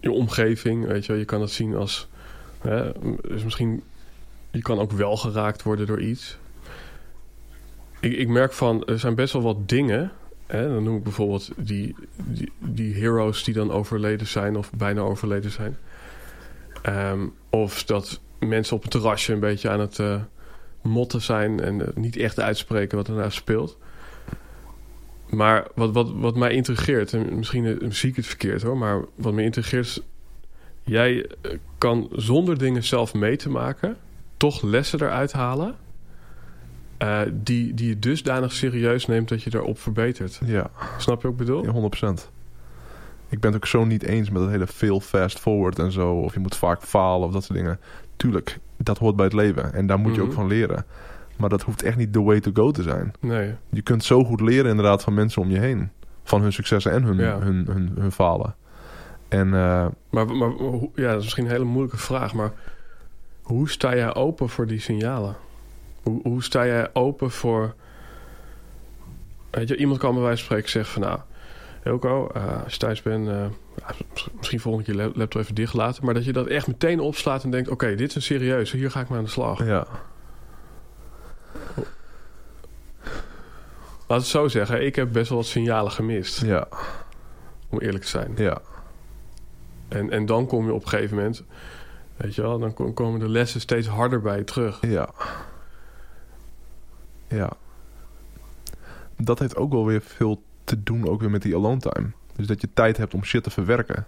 [0.00, 0.86] je omgeving.
[0.86, 1.20] Weet je, wel.
[1.20, 2.08] je kan het zien als.
[2.60, 2.92] Hè,
[3.28, 3.82] dus misschien.
[4.50, 6.38] Je kan ook wel geraakt worden door iets.
[8.00, 8.84] Ik, ik merk van.
[8.84, 10.12] Er zijn best wel wat dingen.
[10.48, 14.56] Dan noem ik bijvoorbeeld die, die, die heroes die dan overleden zijn.
[14.56, 15.76] of bijna overleden zijn.
[16.82, 20.20] Ehm, of dat mensen op het terrasje een beetje aan het eh,
[20.82, 21.60] motten zijn.
[21.60, 23.78] en eh, niet echt uitspreken wat er nou speelt.
[25.28, 29.04] Maar wat, wat, wat mij intrigeert, en misschien eh, zie ik het verkeerd hoor, maar
[29.14, 30.00] wat me intrigeert is,
[30.82, 31.30] jij
[31.78, 33.96] kan zonder dingen zelf mee te maken,
[34.36, 35.76] toch lessen eruit halen,
[36.98, 40.40] eh, die, die je dusdanig serieus neemt dat je daarop verbetert.
[40.44, 40.70] ja.
[40.98, 41.64] Snap je wat ik bedoel?
[41.64, 41.72] Ja,
[42.18, 42.30] 100%.
[43.28, 46.12] Ik ben het ook zo niet eens met het hele veel fast forward en zo.
[46.12, 47.80] Of je moet vaak falen of dat soort dingen.
[48.16, 49.72] Tuurlijk, dat hoort bij het leven.
[49.74, 50.28] En daar moet je Mhm.
[50.28, 50.84] ook van leren.
[51.36, 53.12] Maar dat hoeft echt niet the way to go te zijn.
[53.20, 53.54] Nee.
[53.70, 55.90] Je kunt zo goed leren inderdaad van mensen om je heen.
[56.24, 57.38] Van hun successen en hun, Ja.
[57.38, 58.54] hun, hun, hun falen.
[59.28, 60.50] En eh, Maar, maar
[60.94, 62.52] ja, dat is misschien een hele moeilijke vraag, maar
[63.42, 65.36] hoe sta jij open voor die signalen?
[66.08, 67.74] Hoe, hoe sta jij open voor.
[69.50, 71.20] Weet je, iemand kan bij wijze van spreken zeggen van nou,
[71.82, 73.46] Elko, eh, als je thuis bent, eh,
[74.36, 77.44] misschien volgende keer lap- laptop even dicht laten, maar dat je dat echt meteen opslaat
[77.44, 79.66] en denkt: oké, dit is een serieuze, hier ga ik mee aan de slag.
[79.66, 79.86] ja,
[84.06, 86.68] Laat het zo zeggen, ik heb best wel wat signalen gemist, ja,
[87.68, 88.32] om eerlijk te zijn.
[88.36, 88.58] ja,
[89.88, 91.42] En, en dan kom je op een gegeven moment,
[92.16, 94.78] weet je wel, dan ko- komen de lessen steeds harder bij je terug.
[94.80, 95.08] ja.
[97.28, 97.50] Ja.
[99.16, 102.06] Dat heeft ook wel weer veel te doen ook weer met die alone time.
[102.36, 104.06] Dus dat je tijd hebt om shit te verwerken.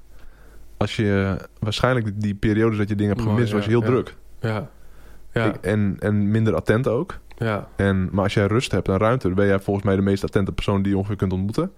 [0.76, 4.16] Als je waarschijnlijk die, periodes dat je dingen hebt gemist, was je heel ja, druk.
[4.40, 4.68] Ja,
[5.32, 7.18] ja, Ik- en, en minder attent ook.
[7.36, 7.68] ja.
[7.76, 10.24] En, maar als jij rust hebt en ruimte, dan ben jij volgens mij de meest
[10.24, 11.72] attente persoon die je ongeveer kunt ontmoeten.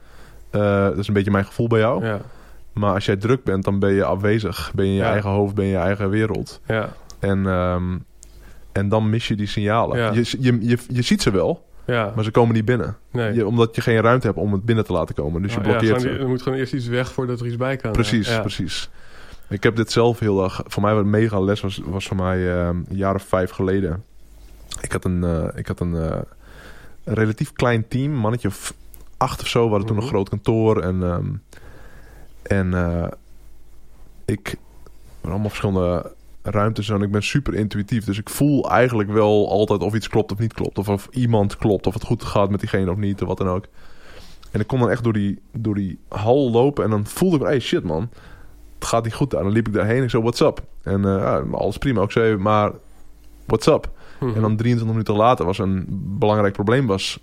[0.50, 2.04] Eh, dat is een beetje mijn gevoel bij jou.
[2.04, 2.20] ja,
[2.72, 4.72] Maar als jij druk bent, dan ben je afwezig.
[4.74, 5.10] Ben je in je Ja.
[5.10, 6.60] eigen hoofd, ben je in je eigen wereld.
[6.66, 6.88] ja,
[7.18, 7.98] En, ehm,
[8.72, 9.98] en dan mis je die signalen.
[9.98, 10.12] Ja.
[10.12, 12.12] Je, je, je, je ziet ze wel, ja.
[12.14, 12.96] maar ze komen niet binnen.
[13.10, 13.34] Nee.
[13.34, 15.42] Je, omdat je geen ruimte hebt om het binnen te laten komen.
[15.42, 16.08] Dus je ja, blokkeert ze.
[16.08, 17.92] Er moet gewoon eerst iets weg voordat er iets bij kan.
[17.92, 18.40] Precies, ja.
[18.40, 18.90] precies.
[19.48, 20.60] Ik heb dit zelf heel erg...
[20.66, 23.50] Voor mij wat een mega les was, was voor mij ehm, een jaar of vijf
[23.50, 24.04] geleden.
[24.80, 26.18] Ik had een, eh, ik had een, eh,
[27.04, 28.12] relatief klein team.
[28.12, 28.74] Mannetje of
[29.16, 29.64] acht of zo.
[29.64, 30.04] We hadden toen Mhm.
[30.04, 30.82] een groot kantoor.
[30.82, 31.26] En, ehm,
[32.42, 33.10] en
[34.24, 34.54] ik...
[35.24, 36.12] allemaal verschillende
[36.42, 38.04] ruimtes en ik ben super intuïtief.
[38.04, 40.78] Dus ik voel eigenlijk wel altijd of iets klopt of niet klopt.
[40.78, 43.48] Of of iemand klopt, of het goed gaat met diegene of niet, of wat dan
[43.48, 43.66] ook.
[44.50, 46.84] En ik kon dan echt door die, door die hal lopen.
[46.84, 48.08] En dan voelde ik, hey shit man.
[48.74, 49.42] Het gaat niet goed daar.
[49.42, 50.02] Dan liep ik daarheen.
[50.02, 50.62] Ik zo, what's up?
[50.82, 52.02] En eh, ja, alles prima.
[52.02, 52.72] Ik zei, maar
[53.44, 53.90] what's up?
[54.20, 54.34] Mhm.
[54.34, 55.86] En dan 23 minuten later was een
[56.18, 57.20] belangrijk probleem was...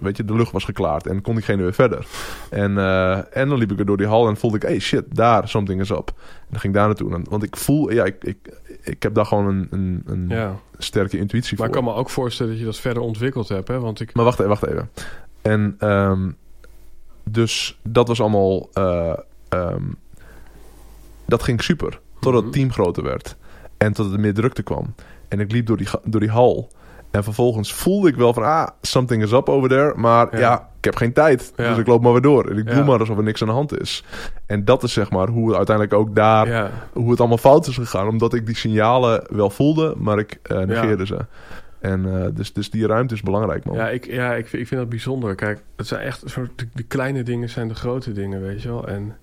[0.00, 2.06] Weet je, de lucht was geklaard en kon diegene weer verder.
[2.50, 4.62] En, eh, en dan liep ik er door die hal en voelde ik...
[4.62, 6.08] Hey shit, daar, something is up.
[6.16, 7.22] En dan ging ik daar naartoe.
[7.28, 7.90] Want ik voel...
[7.92, 8.36] Ja, ik, ik,
[8.82, 10.56] ik heb daar gewoon een, een, een ja.
[10.78, 11.82] sterke intuïtie Maar ik voor.
[11.84, 13.68] kan me ook voorstellen dat je dat verder ontwikkeld hebt.
[13.68, 13.80] Hè?
[13.80, 14.14] Want ik...
[14.14, 14.90] Maar wacht even, wacht even.
[15.42, 16.30] En ehm,
[17.24, 18.68] dus dat was allemaal...
[18.72, 19.12] eh,
[19.48, 19.82] ehm,
[21.26, 22.00] dat ging super.
[22.20, 22.52] Totdat het Mhm.
[22.60, 23.36] team groter werd.
[23.76, 24.94] En tot er meer drukte kwam.
[25.28, 26.68] En ik liep door die, door die hal.
[27.10, 28.42] En vervolgens voelde ik wel van...
[28.42, 29.92] Ah, something is up over there.
[29.96, 30.38] Maar Ja.
[30.40, 31.52] ja, ik heb geen tijd.
[31.56, 31.68] Ja.
[31.68, 32.50] Dus ik loop maar weer door.
[32.50, 34.04] En ik doe maar alsof er niks aan de hand is.
[34.46, 36.70] En dat is zeg maar hoe het uiteindelijk ook daar...
[36.92, 38.08] Hoe het allemaal fout is gegaan.
[38.08, 39.94] Omdat ik die signalen wel voelde.
[39.96, 41.16] Maar ik eh, negeerde ze.
[41.80, 43.76] En eh, dus, dus die ruimte is belangrijk, man.
[43.76, 45.34] Ja, ik, ja ik, vind- ik vind dat bijzonder.
[45.34, 48.68] Kijk, het zijn echt soort, de, de kleine dingen zijn de grote dingen, weet je
[48.68, 48.88] wel.
[48.88, 49.16] En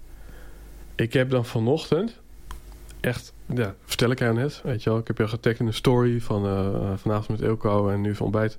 [0.96, 2.22] ik heb dan vanochtend
[3.06, 5.00] echt, ja, vertel ik jou net, weet je wel.
[5.00, 8.16] Ik heb je getagd in een story van eh, eh, vanavond met Ilko en nu
[8.16, 8.58] van ontbijt.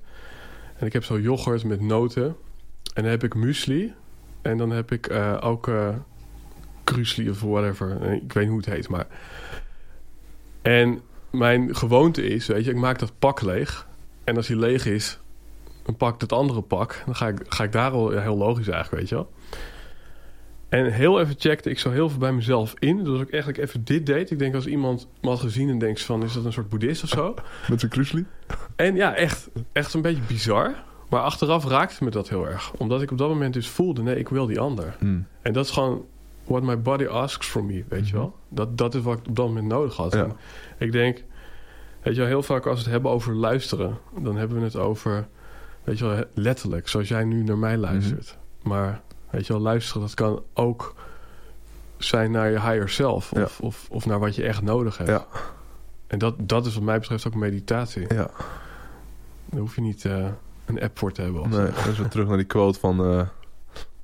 [0.77, 2.25] En ik heb zo yoghurt met noten.
[2.93, 3.93] En dan heb ik muesli.
[4.41, 5.71] En dan heb ik eh, ook
[6.83, 8.13] krusli of whatever.
[8.13, 9.07] Ik weet niet hoe het heet, maar...
[10.61, 13.87] En mijn gewoonte is, weet je, ik maak dat pak leeg.
[14.23, 15.19] En als die leeg is,
[15.83, 17.01] dan pak ik het andere pak.
[17.05, 19.31] Dan ga ik, ga ik daar al heel logisch eigenlijk, weet je wel.
[20.69, 23.03] En heel even checkte ik zo heel veel bij mezelf in.
[23.03, 24.31] Dus ik eigenlijk even dit deed.
[24.31, 26.23] Ik denk als iemand me had gezien en denkt van...
[26.23, 27.33] is dat een soort boeddhist of zo?
[27.69, 28.25] Met zijn krusli.
[28.75, 30.75] En ja, echt, echt een beetje bizar.
[31.09, 32.73] Maar achteraf raakte me dat heel erg.
[32.73, 34.01] Omdat ik op dat moment dus voelde...
[34.01, 34.95] nee, ik wil die ander.
[34.99, 35.27] Mm.
[35.41, 36.05] En dat is gewoon
[36.43, 38.35] what my body asks from me, weet je wel.
[38.49, 40.13] Dat, dat is wat ik op dat moment nodig had.
[40.13, 40.27] Ja.
[40.77, 41.23] Ik denk,
[42.01, 43.97] weet je wel, heel vaak als we het hebben over luisteren...
[44.19, 45.27] dan hebben we het over,
[45.83, 46.87] weet je wel, letterlijk.
[46.87, 48.37] Zoals jij nu naar mij luistert.
[48.63, 50.95] Maar, weet je wel, luisteren, dat kan ook
[51.97, 53.31] zijn naar je higher self.
[53.33, 55.09] Of, of, of naar wat je echt nodig hebt.
[55.09, 55.25] Ja.
[56.07, 58.13] En dat, dat is wat mij betreft ook meditatie.
[58.13, 58.29] Ja.
[59.45, 60.25] Daar hoef je niet eh,
[60.65, 61.41] een app voor te hebben.
[61.41, 63.05] Of Nee, we terug naar die quote van...
[63.05, 63.27] eh,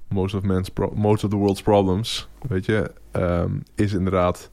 [0.08, 2.92] most, of man's most of the world's problems, weet je...
[3.12, 4.50] ehm, is inderdaad...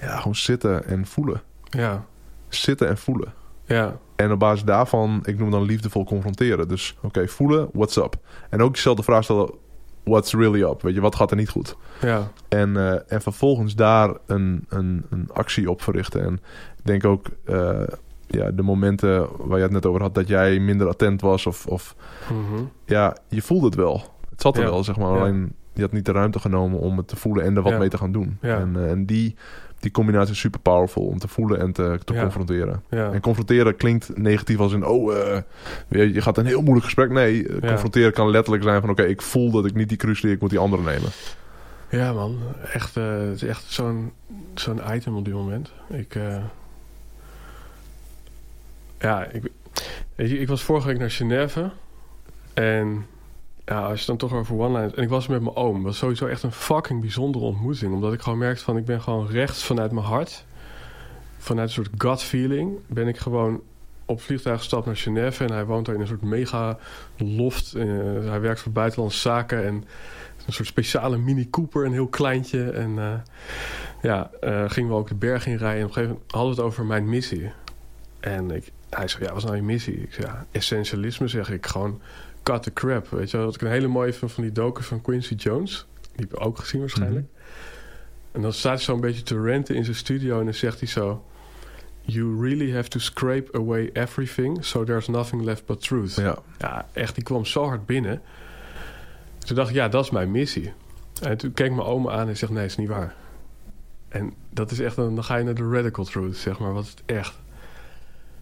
[0.00, 1.42] Ja, gewoon zitten en voelen.
[1.64, 2.04] Ja,
[2.48, 3.34] Zitten en voelen.
[3.64, 6.68] ja, En op basis daarvan, ik noem het dan liefdevol confronteren.
[6.68, 8.16] Dus oké, voelen, what's up?
[8.50, 9.50] En ook jezelf de vraag stellen,
[10.04, 10.82] what's really up?
[10.82, 11.76] Weet je, wat gaat er niet goed?
[12.00, 16.20] ja, En, eh, en vervolgens daar een, een, een actie op verrichten.
[16.24, 16.32] En
[16.78, 17.80] ik denk ook, eh,
[18.26, 21.46] ja, de momenten waar je het net over had, dat jij minder attent was.
[21.46, 21.96] Of, of
[22.30, 22.62] mhm.
[22.84, 24.02] ja, je voelde het wel.
[24.30, 24.70] Het zat er Ja.
[24.70, 25.20] wel, zeg maar.
[25.20, 27.78] Alleen je had niet de ruimte genomen om het te voelen en er wat Ja.
[27.78, 28.36] mee te gaan doen.
[28.40, 29.36] En, eh, en die,
[29.84, 32.20] die combinatie is super powerful om te voelen en te, te Ja.
[32.20, 32.82] confronteren.
[32.90, 33.12] ja.
[33.12, 35.40] En confronteren klinkt negatief als in, oh, eh,
[35.88, 37.10] je, je gaat een heel moeilijk gesprek.
[37.10, 40.30] Nee, eh, confronteren kan letterlijk zijn van, oké, ik voel dat ik niet die cruise
[40.30, 41.10] ik moet die andere nemen.
[41.90, 42.38] Ja, man.
[42.72, 44.12] Echt, eh, het is echt zo'n
[44.54, 45.72] zo'n item op dit moment.
[45.90, 46.16] Ik,
[48.98, 49.42] ja, ik,
[50.14, 51.70] weet je, ik was vorige week naar Genève.
[52.54, 53.06] En
[53.64, 54.92] ja, als je dan toch over one-line...
[54.94, 55.74] En ik was met mijn oom.
[55.74, 57.92] Dat was sowieso echt een fucking bijzondere ontmoeting.
[57.94, 58.76] Omdat ik gewoon merkte van...
[58.76, 60.44] Ik ben gewoon rechts vanuit mijn hart.
[61.38, 62.78] Vanuit een soort gut feeling.
[62.86, 63.62] Ben ik gewoon
[64.04, 65.44] op vliegtuig gestapt naar Genève.
[65.44, 66.78] En hij woont daar in een soort mega
[67.16, 67.74] loft.
[67.74, 67.86] Eh,
[68.24, 69.64] hij werkt voor buitenlandse zaken.
[69.64, 69.84] En
[70.46, 72.70] een soort speciale Mini Cooper, een heel kleintje.
[72.70, 73.12] En eh,
[74.02, 75.78] ja, eh, gingen we ook de berg in rijden.
[75.78, 77.52] En op een gegeven moment hadden we het over mijn missie.
[78.20, 79.96] En ik, hij zei, ja, wat is nou je missie?
[79.96, 81.66] Ik zei, ja, essentialisme zeg ik.
[81.66, 82.00] Gewoon
[82.44, 83.36] cut the crap, weet je.
[83.36, 85.86] Dat ik een hele mooie van, van die docus van Quincy Jones.
[86.00, 87.26] Die heb je ook gezien waarschijnlijk.
[88.32, 90.38] En dan staat hij zo een beetje te renten in zijn studio.
[90.38, 91.24] En dan zegt hij zo...
[92.06, 94.64] You really have to scrape away everything...
[94.64, 96.14] so there's nothing left but truth.
[96.14, 98.22] Ja, Ja, echt, die kwam zo hard binnen.
[99.38, 100.72] Toen dacht ik, ja, dat is mijn missie.
[101.22, 103.14] En toen keek mijn oma aan en zegt, nee, is niet waar.
[104.08, 106.72] En dat is echt, een, dan ga je naar de radical truth, zeg maar.
[106.72, 107.38] Wat is het echt?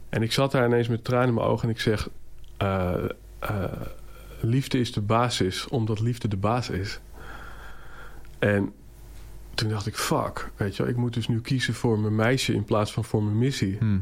[0.09, 2.09] En ik zat daar ineens met tranen in mijn ogen en ik zeg...
[2.57, 2.95] eh,
[3.43, 3.65] eh,
[4.41, 7.01] liefde is de basis, omdat liefde de baas is.
[8.39, 8.73] En
[9.55, 12.55] toen dacht ik, fuck, weet je wel, ik moet dus nu kiezen voor mijn meisje
[12.55, 13.77] in plaats van voor mijn missie.
[13.79, 13.99] hm.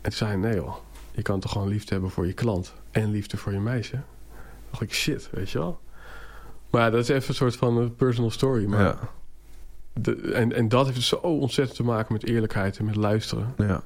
[0.00, 0.76] En toen zei hij, nee joh,
[1.10, 3.90] je kan toch gewoon liefde hebben voor je klant en liefde voor je meisje.
[3.90, 4.00] Toen
[4.70, 5.80] dacht ik, shit, weet je wel.
[6.70, 8.64] Maar ja, dat is even een soort van een personal story.
[8.64, 8.98] Maar ja,
[9.92, 13.54] de, en, en dat heeft dus zo ontzettend te maken met eerlijkheid en met luisteren.
[13.56, 13.82] ja.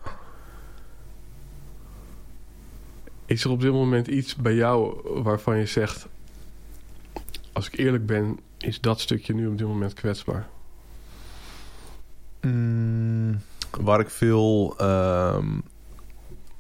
[3.27, 6.07] Is er op dit moment iets bij jou waarvan je zegt...
[7.53, 10.49] als ik eerlijk ben, is dat stukje nu op dit moment kwetsbaar?
[12.41, 13.41] Mm,
[13.81, 15.59] waar ik veel, ehm,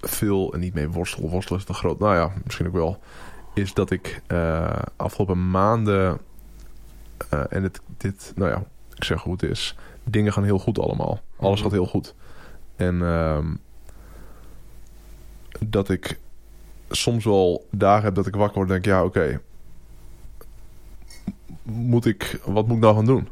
[0.00, 1.98] veel, en niet mee worstel, worstelen is te groot.
[1.98, 3.00] Nou ja, misschien ook wel.
[3.54, 6.18] is dat ik eh, afgelopen maanden...
[7.30, 8.64] eh, en het, dit, nou ja,
[8.96, 9.76] ik zeg hoe het is.
[10.04, 11.20] Dingen gaan heel goed allemaal.
[11.36, 11.62] Alles Mhm.
[11.62, 12.14] gaat heel goed.
[12.76, 13.46] En ehm,
[15.66, 16.18] dat ik
[16.96, 18.84] soms wel dagen heb dat ik wakker word en denk...
[18.84, 19.40] Ja, oké.
[21.62, 22.40] moet ik...
[22.44, 23.28] Wat moet ik nou gaan doen?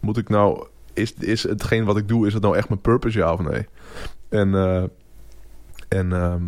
[0.00, 0.66] Moet ik nou...
[0.92, 3.66] Is, is hetgeen wat ik doe, is het nou echt mijn purpose, ja of nee?
[4.32, 4.82] En, eh,
[5.88, 6.42] en ehm,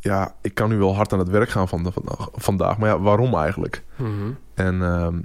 [0.00, 2.78] ja, ik kan nu wel hard aan het werk gaan van de, vandaag, vandaag.
[2.78, 3.82] Maar ja, waarom eigenlijk?
[3.96, 4.30] Mhm.
[4.54, 5.20] En, ehm,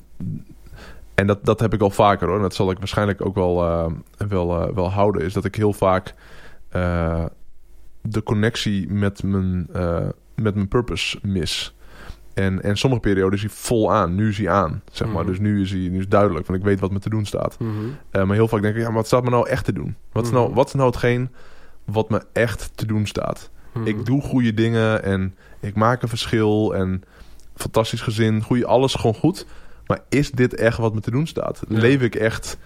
[1.16, 2.36] en dat, dat heb ik al vaker hoor.
[2.36, 3.91] En dat zal ik waarschijnlijk ook wel, eh,
[4.28, 5.22] wel, eh, wel houden.
[5.22, 6.14] Is dat ik heel vaak
[8.01, 9.68] de connectie met mijn,
[10.42, 11.76] met mijn purpose mis.
[12.34, 14.16] En, en sommige perioden is hij vol aan.
[14.16, 15.22] Nu is hij aan, zeg maar.
[15.24, 15.28] Mhm.
[15.32, 16.48] Dus nu is hij nu is duidelijk.
[16.48, 17.60] Want ik weet wat me te doen staat.
[17.60, 17.72] Mhm.
[18.12, 19.96] Eh, maar heel vaak denk ik, ja, maar wat staat me nou echt te doen?
[20.12, 20.56] Wat is nou, Mhm.
[20.56, 21.30] wat is nou hetgeen
[21.86, 23.50] wat me echt te doen staat?
[23.84, 27.02] Ik doe goede dingen en ik maak een verschil en
[27.56, 29.46] fantastisch gezin, goede alles gewoon goed.
[29.88, 31.62] Maar is dit echt wat me te doen staat?
[31.68, 31.80] Ja.
[31.80, 32.58] Leef ik echt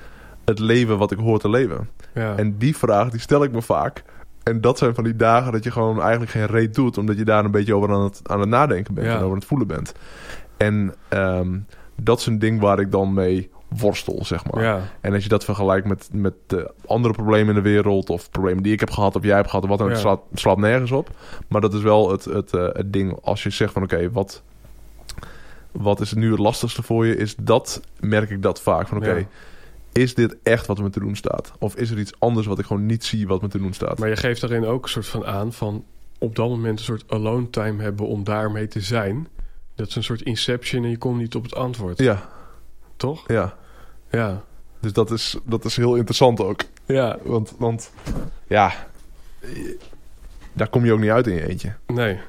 [0.45, 1.89] het leven wat ik hoor te leven?
[2.13, 2.35] Ja.
[2.35, 4.03] En die vraag die stel ik me vaak.
[4.43, 7.25] En dat zijn van die dagen dat je gewoon eigenlijk geen reet doet, omdat je
[7.25, 9.11] daar een beetje over aan het, aan het nadenken bent Ja.
[9.13, 9.93] en over aan het voelen bent.
[10.57, 11.57] En ehm,
[12.01, 14.63] dat is een ding waar ik dan mee worstel, zeg maar.
[14.63, 14.79] ja.
[15.01, 18.09] En als je dat vergelijkt met, met de andere problemen in de wereld...
[18.09, 19.63] of problemen die ik heb gehad of jij hebt gehad...
[19.63, 19.95] of wat dan Ja.
[19.95, 21.09] slaat, slaat nergens op.
[21.47, 23.83] Maar dat is wel het, het, eh, het ding als je zegt van...
[23.83, 24.43] oké, wat,
[25.71, 27.17] wat is nu het lastigste voor je?
[27.17, 28.87] Is dat, merk ik dat vaak.
[28.87, 29.25] Van oké, Ja.
[29.93, 31.51] Is dit echt wat me te doen staat?
[31.59, 33.99] Of is er iets anders wat ik gewoon niet zie wat me te doen staat?
[33.99, 35.85] Maar je geeft daarin ook een soort van aan van
[36.17, 39.27] op dat moment een soort alone time hebben om daarmee te zijn.
[39.75, 41.97] Dat is een soort inception en je komt niet op het antwoord.
[41.99, 42.29] Ja,
[42.95, 43.23] Toch?
[43.27, 43.55] ja.
[44.09, 44.43] Ja.
[44.79, 46.61] Dus dat is, dat is heel interessant ook.
[46.85, 47.17] Ja.
[47.23, 47.91] Want, want
[48.47, 48.73] ja,
[50.53, 51.73] daar kom je ook niet uit in je eentje.
[51.87, 52.19] Nee.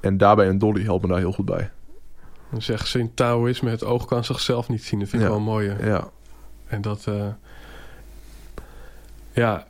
[0.00, 1.70] En daarbij een dolly helpt me daar heel goed bij.
[2.50, 4.98] Dan zeggen ze in Taoïsme het oog kan zichzelf niet zien.
[5.00, 5.34] Dat vind ik Ja.
[5.34, 5.76] wel mooi.
[5.82, 6.08] Ja,
[6.72, 7.06] En dat...
[7.06, 7.28] eh,
[9.32, 9.66] ja.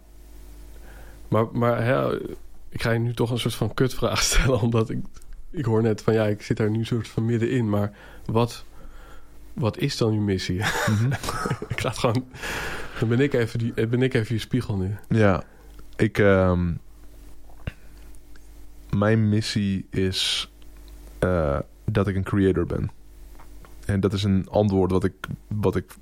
[1.28, 2.20] Maar, maar hè,
[2.68, 4.60] ik ga je nu toch een soort van kutvraag stellen.
[4.60, 4.98] Omdat ik...
[5.50, 7.68] Ik hoor net van ja, ik zit daar nu soort van middenin.
[7.68, 7.92] Maar
[8.24, 8.64] wat...
[9.52, 10.58] Wat is dan uw missie?
[10.90, 11.12] Mhm.
[11.68, 12.24] ik ga het gewoon...
[12.98, 14.96] Dan ben ik even, die, ben ik even je spiegel nu.
[15.08, 15.42] Ja,
[15.96, 16.18] ik.
[16.18, 16.72] ehm,
[18.96, 20.50] mijn missie is
[21.18, 22.90] eh, dat ik een creator ben.
[23.86, 25.14] En dat is een antwoord wat ik,
[25.48, 25.94] wat ik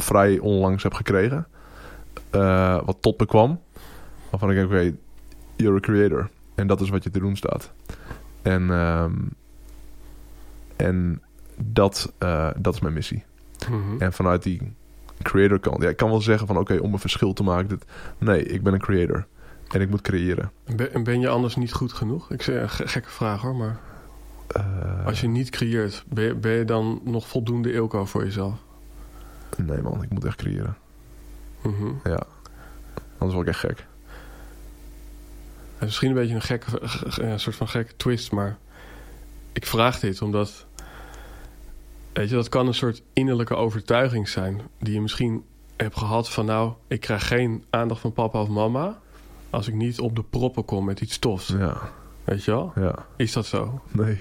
[0.00, 1.46] vrij onlangs heb gekregen.
[2.30, 3.60] eh, wat tot me kwam.
[4.30, 4.96] Waarvan ik denk, oké,
[5.56, 6.30] you're a creator.
[6.54, 7.72] En dat is wat je te doen staat.
[8.42, 9.12] En, ehm,
[10.76, 11.22] en
[11.56, 13.24] dat, eh, dat is mijn missie.
[13.70, 14.02] Mhm.
[14.02, 14.72] En vanuit die
[15.22, 15.82] creator kant.
[15.82, 17.68] Ja, ik kan wel zeggen van oké, om een verschil te maken.
[17.68, 17.84] Dit,
[18.18, 19.26] nee, ik ben een creator.
[19.68, 20.50] En ik moet creëren.
[20.64, 22.30] En ben, en ben je anders niet goed genoeg?
[22.30, 23.80] Ik zeg een ge- gekke vraag hoor, maar
[24.50, 28.54] Eh, als je niet creëert, ben je, ben je dan nog voldoende Ilko voor jezelf?
[29.56, 30.76] Nee man, ik moet echt creëren.
[31.62, 31.86] Mhm.
[32.04, 32.22] Ja.
[33.18, 33.86] Anders word ik echt gek.
[35.78, 38.58] Is misschien een beetje een gekke, ge- ge- een soort van gekke twist, maar
[39.52, 40.66] ik vraag dit omdat,
[42.12, 45.44] weet je, dat kan een soort innerlijke overtuiging zijn die je misschien
[45.76, 48.98] hebt gehad van nou, ik krijg geen aandacht van papa of mama
[49.50, 51.46] als ik niet op de proppen kom met iets tofs.
[51.48, 51.76] Ja,
[52.24, 52.72] Weet je wel?
[52.76, 53.06] ja.
[53.16, 53.82] Is dat zo?
[53.90, 54.20] Nee.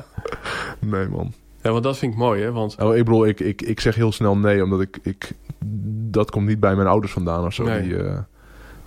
[0.78, 1.32] nee man.
[1.68, 2.52] Ja, want dat vind ik mooi, hè?
[2.52, 5.32] Want Oh, ik bedoel, ik, ik, ik zeg heel snel nee, omdat ik, ik...
[6.10, 7.64] Dat komt niet bij mijn ouders vandaan of zo.
[7.64, 7.82] Nee.
[7.82, 8.18] Die, eh,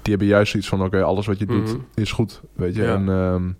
[0.01, 1.77] die hebben juist zoiets van, oké, alles wat je doet Mhm.
[1.95, 2.41] is goed.
[2.53, 2.93] Weet je, Ja.
[2.93, 3.09] en...
[3.09, 3.51] ehm,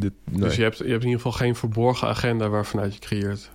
[0.00, 0.40] dit, nee.
[0.40, 3.50] Dus je hebt, je hebt in ieder geval geen verborgen agenda waarvanuit je creëert.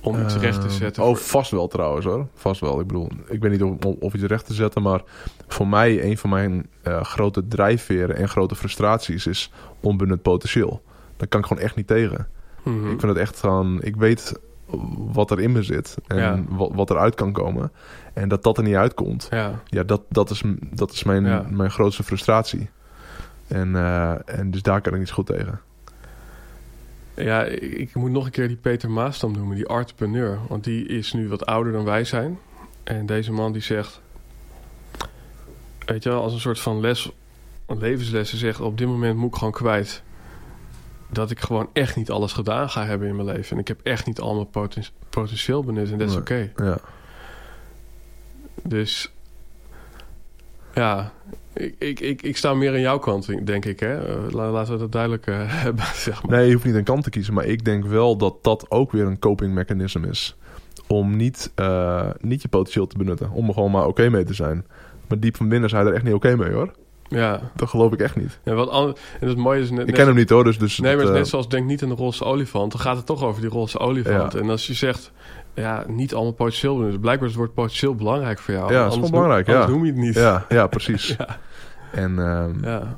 [0.00, 1.02] Om iets Ehm, recht te zetten.
[1.02, 2.26] Oh, vast wel trouwens hoor.
[2.34, 2.80] Vast wel.
[2.80, 5.02] Ik bedoel, ik weet niet of, of iets recht te zetten, maar
[5.48, 10.82] voor mij een van mijn eh, grote drijfveren en grote frustraties is onbenut potentieel.
[11.16, 12.28] Daar kan ik gewoon echt niet tegen.
[12.68, 12.90] Mhm.
[12.90, 14.34] Ik vind het echt gewoon, ik weet
[14.96, 16.42] wat er in me zit en Ja.
[16.48, 17.72] wat, wat eruit kan komen.
[18.14, 21.46] En dat dat er niet uitkomt, Ja, ja, dat, dat is, dat is mijn, Ja.
[21.50, 22.70] mijn grootste frustratie.
[23.46, 25.60] En, eh, en dus daar kan ik niet goed tegen.
[27.14, 30.38] ja ik, ik moet nog een keer die Peter Maastam noemen, die entrepreneur.
[30.48, 32.38] Want die is nu wat ouder dan wij zijn.
[32.84, 34.00] En deze man die zegt...
[35.84, 37.10] Weet je wel, als een soort van les,
[37.66, 38.60] een levenslessen zegt...
[38.60, 40.02] op dit moment moet ik gewoon kwijt...
[41.10, 43.50] dat ik gewoon echt niet alles gedaan ga hebben in mijn leven.
[43.52, 45.90] En ik heb echt niet al mijn poten- potentieel benut.
[45.90, 46.20] En dat is Nee.
[46.22, 46.52] oké.
[46.64, 46.78] Ja.
[48.62, 49.12] Dus
[50.74, 51.12] ja,
[51.52, 53.80] ik, ik, ik, ik sta meer aan jouw kant, denk ik.
[53.80, 54.06] Hè?
[54.06, 56.36] Eh, la- laten we dat duidelijk eh, hebben, zeg maar.
[56.38, 57.34] Nee, je hoeft niet een kant te kiezen.
[57.34, 60.36] Maar ik denk wel dat dat ook weer een coping mechanism is.
[60.86, 63.30] Om niet, eh, niet je potentieel te benutten.
[63.30, 64.66] Om er gewoon maar oké mee te zijn.
[65.08, 66.72] Maar diep van binnen zijn je er echt niet oké mee hoor.
[67.08, 67.40] Ja.
[67.56, 68.38] Dat geloof ik echt niet.
[68.44, 69.70] ja wat en het mooie is...
[69.70, 70.58] Net, Ik ken hem niet hoor, dus...
[70.58, 72.72] dus Nee, maar het is eh, net zoals denk niet aan de roze olifant.
[72.72, 74.32] Dan gaat het toch over die roze olifant.
[74.32, 74.38] Ja.
[74.38, 75.12] En als je zegt,
[75.54, 76.86] ja, niet allemaal potentieel doen.
[76.90, 78.72] Dus blijkbaar is het woord potentieel belangrijk voor jou.
[78.72, 79.60] Ja, dat is wel belangrijk, noem, ja.
[79.62, 80.14] anders noem je het niet.
[80.14, 81.06] Ja, ja, precies.
[81.18, 81.38] Ja.
[81.92, 82.94] En, ehm, Ja.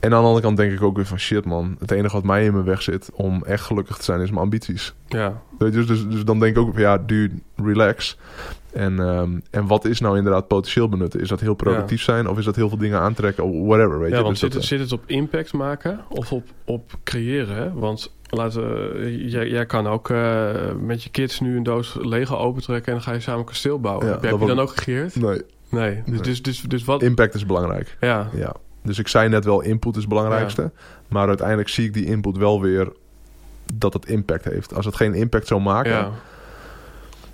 [0.00, 1.18] en aan de andere kant denk ik ook weer van...
[1.18, 4.20] Shit man, het enige wat mij in mijn weg zit om echt gelukkig te zijn
[4.20, 4.94] is mijn ambities.
[5.08, 5.42] ja.
[5.58, 8.18] Weet je, Dus, dus, dus dan denk ik ook van ja, dude, relax.
[8.72, 11.20] En, ehm, en wat is nou inderdaad potentieel benutten?
[11.20, 13.44] Is dat heel productief zijn of is dat heel veel dingen aantrekken?
[13.44, 14.22] Of whatever, weet Ja, je.
[14.22, 17.56] want Dus zit, dat, het, zit het op impact maken of op, op creëren?
[17.56, 17.72] Hè?
[17.72, 20.50] Want laten we, jij, jij kan ook eh,
[20.80, 23.80] met je kids nu een doos Lego opentrekken en dan ga je samen een kasteel
[23.80, 24.06] bouwen.
[24.06, 25.14] Ja, heb je, dan ook gecreëerd?
[25.14, 26.02] eh, nee, Nee.
[26.06, 27.02] Dus, dus, dus, dus wat?
[27.02, 27.96] impact is belangrijk.
[28.00, 28.54] Ja, Ja.
[28.84, 30.70] Dus ik zei net wel, input is het belangrijkste.
[31.08, 32.92] Maar uiteindelijk zie ik die input wel weer
[33.74, 34.74] dat het impact heeft.
[34.74, 36.10] Als het geen impact zou maken, ja.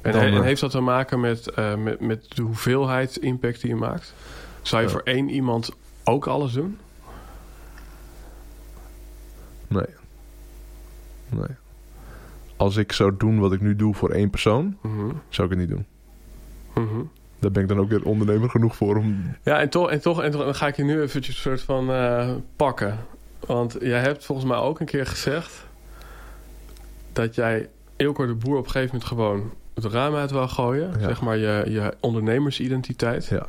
[0.03, 3.61] En, Dan, en eh, heeft dat te maken met, eh, met, met de hoeveelheid impact
[3.61, 4.15] die je maakt?
[4.63, 5.71] Zou je voor één iemand
[6.05, 6.79] ook alles doen?
[9.69, 9.87] nee.
[11.29, 11.57] Nee.
[12.57, 15.11] Als ik zou doen wat ik nu doe voor één persoon, Mhm.
[15.29, 15.87] zou ik het niet doen.
[16.75, 17.01] Mhm.
[17.39, 19.37] Daar ben ik dan ook weer ondernemer genoeg voor om...
[19.43, 21.63] Ja, en toch, en toch, en toch dan ga ik je nu eventjes een soort
[21.63, 22.99] van eh, pakken.
[23.47, 25.67] Want jij hebt volgens mij ook een keer gezegd
[27.13, 29.53] dat jij Ilko de Boer op een gegeven moment gewoon
[29.83, 30.91] het raam uit wou gooien.
[30.99, 31.07] Ja.
[31.07, 33.27] Zeg maar je, je ondernemersidentiteit.
[33.27, 33.47] Ja.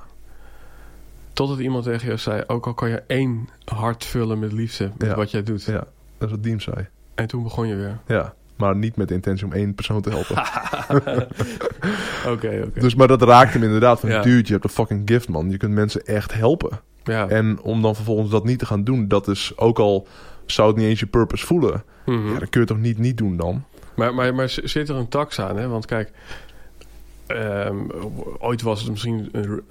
[1.33, 5.07] Totdat iemand tegen jou zei, ook al kan je één hart vullen met liefde met
[5.07, 5.15] Ja.
[5.15, 5.63] wat jij doet.
[5.63, 5.73] Ja,
[6.17, 6.87] dat is wat Diem zei.
[7.15, 7.99] En toen begon je weer.
[8.07, 10.35] Ja, maar niet met de intentie om één persoon te helpen.
[12.33, 12.79] Oké, oké.
[12.79, 14.09] Dus, maar dat raakt hem inderdaad van...
[14.09, 14.21] Ja.
[14.21, 15.49] dude, je hebt een fucking gift, man.
[15.49, 16.79] Je kunt mensen echt helpen.
[17.03, 17.27] Ja.
[17.27, 19.07] En om dan vervolgens dat niet te gaan doen...
[19.07, 20.07] dat is ook al...
[20.45, 21.83] zou het niet eens je purpose voelen...
[22.05, 22.25] Mhm.
[22.27, 23.63] ja, dan kun je het toch niet niet doen dan?
[23.99, 25.67] Maar, maar, maar zit er een tax aan, hè?
[25.67, 26.11] Want kijk,
[27.27, 27.77] ehm,
[28.39, 29.61] ooit was het misschien een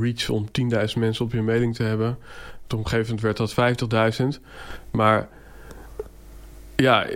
[0.00, 2.18] reach om 10.000 mensen op je mailing te hebben.
[2.66, 4.40] Toen op een gegeven moment werd dat 50.000.
[4.90, 5.28] Maar
[6.76, 7.06] ja,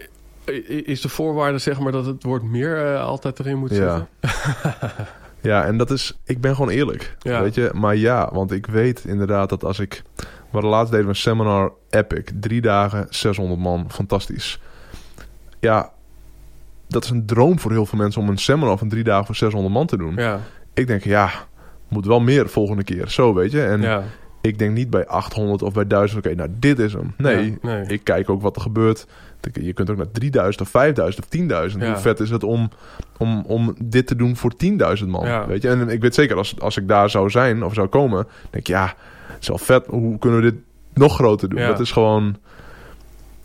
[0.84, 3.76] is de voorwaarde zeg maar dat het woord meer eh, altijd erin moet Ja.
[3.76, 4.08] zitten?
[5.40, 6.18] Ja, en dat is...
[6.24, 7.16] Ik ben gewoon eerlijk.
[7.20, 7.42] Ja.
[7.42, 7.70] Weet je?
[7.74, 10.02] Maar ja, want ik weet inderdaad dat als ik...
[10.16, 12.24] We hadden laatst deden we een seminar Epic.
[12.40, 13.90] Drie dagen, 600 man.
[13.90, 14.60] Fantastisch.
[15.60, 15.92] Ja,
[16.92, 18.22] dat is een droom voor heel veel mensen...
[18.22, 20.14] om een seminar van drie dagen voor 600 man te doen.
[20.14, 20.40] Ja,
[20.74, 21.30] Ik denk, ja,
[21.88, 23.08] moet wel meer volgende keer.
[23.08, 23.62] Zo, weet je.
[23.64, 24.02] En ja,
[24.40, 27.14] ik denk niet bij 800 of bij 1000, oké, nou, dit is hem.
[27.16, 27.86] Nee, Ja, nee.
[27.86, 29.06] ik kijk ook wat er gebeurt.
[29.52, 31.38] Je kunt ook naar 3000 of 5000 of
[31.72, 31.78] 10.000.
[31.78, 31.86] Ja.
[31.86, 32.70] Hoe vet is het om,
[33.18, 34.52] om, om dit te doen voor
[34.98, 35.26] 10.000 man?
[35.26, 35.46] Ja.
[35.46, 35.68] Weet je?
[35.68, 38.66] En ik weet zeker, als, als ik daar zou zijn of zou komen, denk ik,
[38.66, 38.94] ja,
[39.26, 39.86] het is wel vet.
[39.86, 40.60] Hoe kunnen we dit
[40.94, 41.60] nog groter doen?
[41.60, 41.66] Ja.
[41.66, 42.36] Dat is gewoon,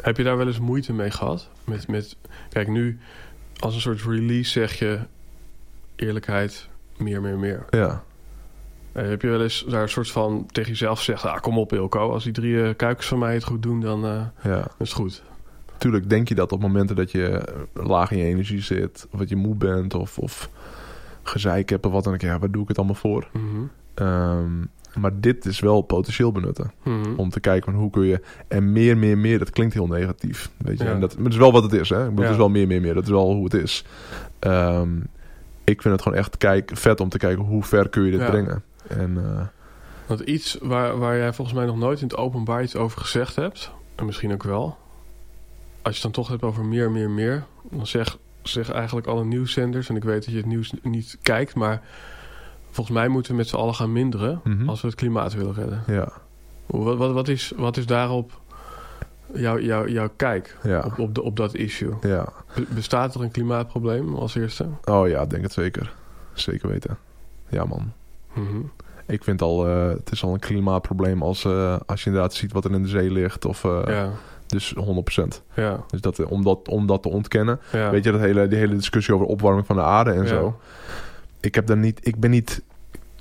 [0.04, 1.50] Heb je daar wel eens moeite mee gehad?
[1.64, 2.16] Met, met,
[2.50, 3.00] kijk, nu
[3.60, 4.99] als een soort release zeg je
[5.95, 7.66] eerlijkheid, meer, meer, meer.
[7.70, 8.03] ja.
[8.91, 11.26] Eh, heb je wel eens daar een soort van tegen jezelf gezegd...
[11.26, 14.05] Ah, kom op Ilko, als die drie eh, kuikens van mij het goed doen, dan,
[14.05, 14.60] eh, ja.
[14.60, 15.24] is het goed.
[15.78, 17.41] Tuurlijk denk je dat op momenten dat je
[17.74, 20.49] laag in je energie zit, of dat je moe bent, of, of
[21.24, 22.22] gezeik hebt of wat dan ook.
[22.22, 23.28] Ja, waar doe ik het allemaal voor?
[23.32, 23.64] Mhm.
[23.98, 24.52] Ehm,
[25.00, 26.72] maar dit is wel potentieel benutten.
[26.84, 27.14] Mhm.
[27.16, 28.22] Om te kijken van hoe kun je...
[28.48, 30.50] En meer, meer, meer, dat klinkt heel negatief.
[30.58, 30.84] Weet je?
[30.84, 30.91] Ja.
[30.91, 31.89] En dat, maar het is wel wat het is.
[31.89, 32.04] Hè?
[32.04, 32.12] Ja.
[32.16, 32.93] Het is wel meer, meer, meer.
[32.93, 33.86] Dat is wel hoe het is.
[34.39, 34.89] Ehm,
[35.64, 38.20] ik vind het gewoon echt kijk, vet om te kijken hoe ver kun je dit
[38.20, 38.30] Ja.
[38.30, 38.64] brengen.
[38.88, 39.45] En eh,
[40.08, 43.36] Want iets waar, waar jij volgens mij nog nooit in het openbaar iets over gezegd
[43.36, 43.72] hebt...
[43.95, 44.78] en misschien ook wel...
[45.82, 47.43] als je het dan toch hebt over meer, meer, meer...
[47.72, 49.89] dan zeg, zeg eigenlijk alle nieuwszenders...
[49.89, 51.56] en ik weet dat je het nieuws niet kijkt...
[51.56, 51.82] maar
[52.78, 54.41] volgens mij moeten we met z'n allen gaan minderen...
[54.43, 54.69] mhm.
[54.69, 55.84] als we het klimaat willen redden.
[55.88, 56.07] ja,
[56.65, 58.39] Wat, wat, wat, is, wat is daarop
[59.34, 61.93] jouw jouw jouw kijk ja, op, op, de, op dat issue?
[62.01, 62.28] ja.
[62.55, 64.65] Be- Bestaat er een klimaatprobleem als eerste?
[64.86, 65.93] Oh ja, denk het zeker.
[66.34, 66.97] Zeker weten.
[67.49, 67.91] Ja man.
[68.34, 68.57] Mhm.
[69.05, 72.51] Ik vind al, eh, het is al een klimaatprobleem als, eh, als je inderdaad ziet
[72.51, 73.45] wat er in de zee ligt.
[73.45, 74.09] Of, eh, Ja,
[74.47, 75.41] Dus 100%.
[75.53, 77.59] ja, Dus dat, om, dat, om dat te ontkennen.
[77.71, 77.89] ja.
[77.89, 80.28] Weet je, dat hele, die hele discussie over opwarming van de aarde en Ja.
[80.28, 80.59] zo.
[81.39, 82.61] Ik, heb daar niet, ik ben niet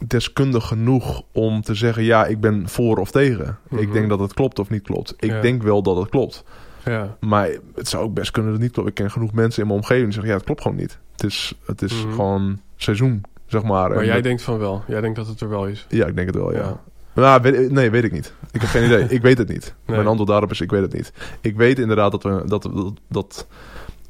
[0.06, 2.02] deskundig genoeg om te zeggen...
[2.04, 3.58] ja, ik ben voor of tegen.
[3.68, 3.82] Mhm.
[3.82, 5.14] Ik denk dat het klopt of niet klopt.
[5.18, 5.40] Ik Ja.
[5.40, 6.44] denk wel dat het klopt.
[6.84, 7.16] ja.
[7.20, 8.88] Maar het zou ook best kunnen dat het niet klopt.
[8.88, 10.30] Ik ken genoeg mensen in mijn omgeving die zeggen...
[10.30, 10.98] ja, het klopt gewoon niet.
[11.12, 12.14] Het is, het is Mhm.
[12.14, 13.88] gewoon seizoen, zeg maar.
[13.88, 14.82] Maar En jij dat- denkt van wel.
[14.86, 15.86] Jij denkt dat het er wel is.
[15.88, 16.58] Ja, ik denk het wel, ja.
[16.58, 16.80] Ja.
[17.14, 18.32] Nou, weet, nee, weet ik niet.
[18.52, 19.04] Ik heb geen idee.
[19.16, 19.74] Ik weet het niet.
[19.86, 19.96] Nee.
[19.96, 21.12] Mijn antwoord daarop is, ik weet het niet.
[21.40, 22.42] Ik weet inderdaad dat we...
[22.46, 23.46] Dat, dat, dat,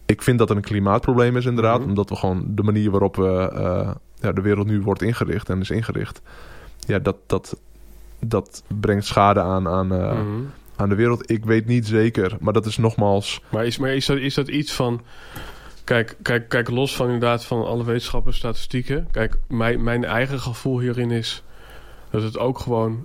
[0.06, 1.78] ik vind dat er een klimaatprobleem is inderdaad.
[1.80, 1.88] Mhm.
[1.88, 3.90] Omdat we gewoon de manier waarop we, eh,
[4.20, 6.20] ja, de wereld nu wordt ingericht en is ingericht...
[6.86, 7.60] Ja, dat, dat,
[8.20, 10.42] dat brengt schade aan, aan, eh, Mhm.
[10.76, 11.30] aan de wereld.
[11.30, 13.40] Ik weet niet zeker, maar dat is nogmaals...
[13.48, 15.02] Maar, is, maar is, dat, is dat iets van...
[15.84, 19.08] Kijk, kijk, kijk, los van inderdaad van alle wetenschappen en statistieken.
[19.10, 21.42] Kijk, mijn, mijn eigen gevoel hierin is...
[22.10, 23.04] dat het ook gewoon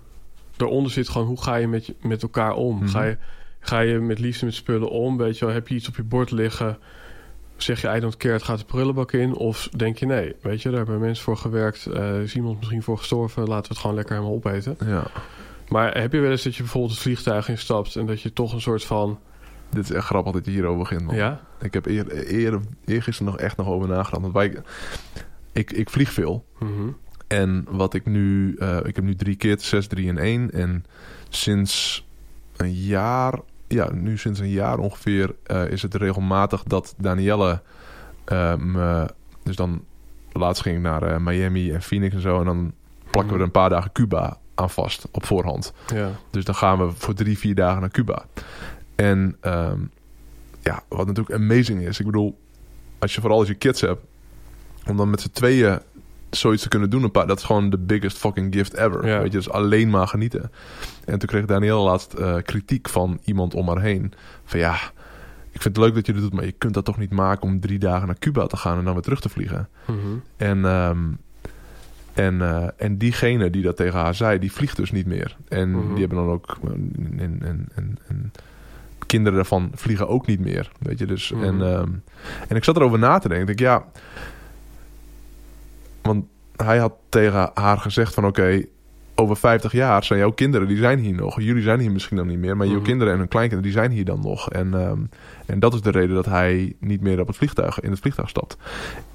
[0.58, 2.76] daaronder zit gewoon hoe ga je met, met elkaar om?
[2.78, 2.88] Mhm.
[2.88, 3.18] Ga, je,
[3.60, 5.18] ga je met liefde met spullen om?
[5.18, 6.78] Weet je wel, heb je iets op je bord liggen?
[7.62, 9.34] Zeg je I don't care, het gaat de prullenbak in?
[9.36, 11.86] Of denk je nee, weet je, daar hebben mensen voor gewerkt.
[11.86, 13.48] eh is iemand misschien voor gestorven?
[13.48, 14.78] Laten we het gewoon lekker helemaal opeten.
[14.86, 15.04] Ja.
[15.70, 17.96] Maar heb je wel eens dat je bijvoorbeeld het vliegtuig instapt...
[17.96, 19.20] en dat je toch een soort van...
[19.70, 21.16] Dit is echt grappig dat je hierover begint, man.
[21.16, 21.42] Ja?
[21.62, 24.22] Ik heb eer, eer, eergisteren nog echt nog over nagedacht.
[24.22, 24.56] Want wij,
[25.52, 26.46] ik, ik vlieg veel.
[26.60, 26.90] Mhm.
[27.28, 28.56] En wat ik nu...
[28.56, 30.52] eh, ik heb nu drie kids, zes, drie en één.
[30.52, 30.86] En
[31.30, 32.06] sinds
[32.58, 33.40] een jaar...
[33.72, 37.62] Ja, nu sinds een jaar ongeveer eh, is het regelmatig dat Danielle
[38.26, 39.06] eh, me...
[39.44, 39.84] Dus dan...
[40.34, 42.40] Laatst ging ik naar eh, Miami en Phoenix en zo.
[42.40, 42.74] En dan
[43.10, 45.74] plakken we er een paar dagen Cuba aan vast op voorhand.
[45.94, 46.10] Ja.
[46.30, 48.26] Dus dan gaan we voor drie, vier dagen naar Cuba.
[48.96, 49.80] En ehm,
[50.62, 52.00] ja, wat natuurlijk amazing is.
[52.00, 52.40] Ik bedoel,
[53.00, 54.02] als je vooral als je kids hebt,
[54.88, 55.80] om dan met z'n tweeën
[56.32, 59.08] zoiets te kunnen doen, een paar, dat is gewoon de biggest fucking gift ever.
[59.08, 59.18] Ja.
[59.22, 60.52] Weet je, dus alleen maar genieten.
[61.06, 64.14] En toen kreeg Danielle laatst eh, kritiek van iemand om haar heen.
[64.46, 64.74] Van ja,
[65.52, 67.44] ik vind het leuk dat je dat doet, maar je kunt dat toch niet maken
[67.44, 69.70] om drie dagen naar Cuba te gaan en dan weer terug te vliegen.
[69.86, 69.98] Mhm.
[70.38, 70.98] En, ehm,
[72.14, 75.38] en, eh, en diegene die dat tegen haar zei, die vliegt dus niet meer.
[75.48, 75.90] En Mhm.
[75.94, 76.58] die hebben dan ook.
[76.64, 78.32] En, en, en, en, en
[79.06, 80.72] kinderen daarvan vliegen ook niet meer.
[80.80, 81.32] Weet je, dus.
[81.32, 81.44] Mhm.
[81.44, 81.90] En, ehm,
[82.48, 83.50] en ik zat erover na te denken.
[83.50, 83.86] Ik denk, ja.
[86.02, 86.26] Want
[86.56, 88.64] hij had tegen haar gezegd: van oké.
[89.16, 91.42] over 50 jaar zijn jouw kinderen, die zijn hier nog.
[91.42, 92.86] Jullie zijn hier misschien dan niet meer, maar jouw Mhm.
[92.86, 94.50] kinderen en hun kleinkinderen, die zijn hier dan nog.
[94.50, 95.00] En, ehm,
[95.46, 98.30] en dat is de reden dat hij niet meer op het vliegtuig, in het vliegtuig
[98.30, 98.58] stapt.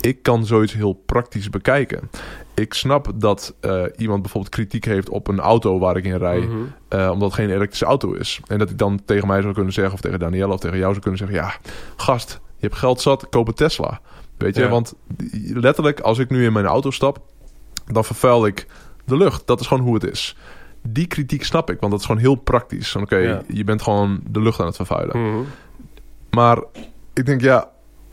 [0.01, 2.11] Ik kan zoiets heel praktisch bekijken.
[2.55, 6.39] Ik snap dat eh, iemand bijvoorbeeld kritiek heeft op een auto waar ik in rij,
[6.41, 6.57] Mhm.
[6.89, 8.41] eh, omdat het geen elektrische auto is.
[8.47, 10.91] En dat ik dan tegen mij zou kunnen zeggen, of tegen Danielle of tegen jou
[10.91, 11.55] zou kunnen zeggen: ja,
[11.97, 14.01] gast, je hebt geld zat, koop een Tesla.
[14.39, 14.68] Weet je, Ja.
[14.68, 14.95] want
[15.55, 17.18] letterlijk, als ik nu in mijn auto stap,
[17.87, 18.66] dan vervuil ik
[19.05, 19.47] de lucht.
[19.47, 20.37] Dat is gewoon hoe het is.
[20.89, 22.97] Die kritiek snap ik, want dat is gewoon heel praktisch.
[22.97, 23.43] Oké, Ja.
[23.49, 25.30] je bent gewoon de lucht aan het vervuilen.
[25.30, 25.43] Mhm.
[26.30, 26.62] Maar
[27.14, 27.70] ik denk, ja,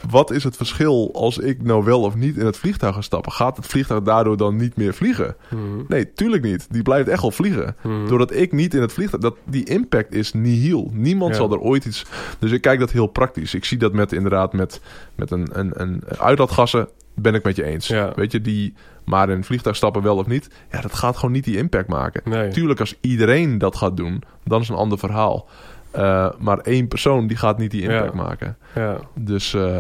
[0.10, 3.32] wat is het verschil als ik nou wel of niet in het vliegtuig ga stappen?
[3.32, 5.36] Gaat het vliegtuig daardoor dan niet meer vliegen?
[5.50, 5.62] Mhm.
[5.88, 6.68] Nee, tuurlijk niet.
[6.70, 7.76] Die blijft echt wel vliegen.
[7.82, 8.08] Mhm.
[8.08, 9.22] Doordat ik niet in het vliegtuig...
[9.22, 10.90] Dat, die impact is nihil.
[10.94, 11.38] Niemand Ja.
[11.38, 12.06] zal er ooit iets...
[12.40, 13.54] Dus ik kijk dat heel praktisch.
[13.54, 14.82] Ik zie dat met inderdaad met,
[15.16, 16.88] met een, een, een uitlaatgassen...
[17.14, 17.88] ben ik met je eens.
[17.88, 18.12] Ja.
[18.16, 18.74] Weet je, die
[19.04, 20.50] maar in een vliegtuig stappen wel of niet...
[20.72, 22.22] ja, dat gaat gewoon niet die impact maken.
[22.26, 22.52] Nee.
[22.52, 24.24] Tuurlijk, als iedereen dat gaat doen...
[24.44, 25.48] dan is een ander verhaal.
[25.94, 28.22] Eh, maar één persoon die gaat niet die impact Ja.
[28.22, 28.58] maken.
[28.76, 28.98] Ja.
[29.16, 29.80] Dus eh,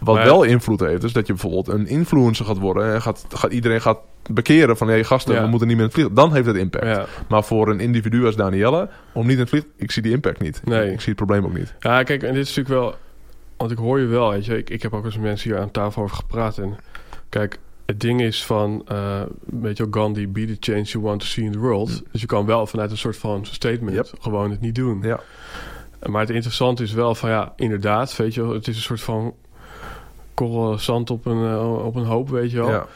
[0.00, 3.24] wat Maar- wel invloed heeft, is dat je bijvoorbeeld een influencer gaat worden en gaat,
[3.28, 3.98] gaat iedereen gaat
[4.30, 5.42] bekeren van hé hey, gasten, Ja.
[5.42, 6.26] we moeten niet meer in het vliegtuig.
[6.28, 7.08] Dan heeft het impact.
[7.28, 10.40] Maar voor een individu als Danielle, om niet in het vliegtuig, ik zie die impact
[10.40, 10.60] niet.
[10.64, 10.92] Nee.
[10.92, 11.74] Ik zie het probleem ook niet.
[11.78, 12.94] Ja, kijk, en dit is natuurlijk wel...
[13.56, 14.56] Want ik hoor je wel, weet je.
[14.58, 16.58] Ik, ik heb ook eens met mensen hier aan tafel over gepraat.
[16.58, 16.76] En
[17.28, 18.82] kijk, het ding is van...
[18.86, 22.02] eh weet je Gandhi, be the change you want to see in the world.
[22.12, 24.12] Dus je kan wel vanuit een soort van statement Yep.
[24.20, 25.02] gewoon het niet doen.
[25.02, 25.20] Ja.
[26.08, 28.52] Maar het interessante is wel van, ja, inderdaad, weet je wel.
[28.54, 29.34] Het is een soort van
[30.34, 32.70] korrel zand op een, eh, op een hoop, weet je wel.
[32.70, 32.86] Ja.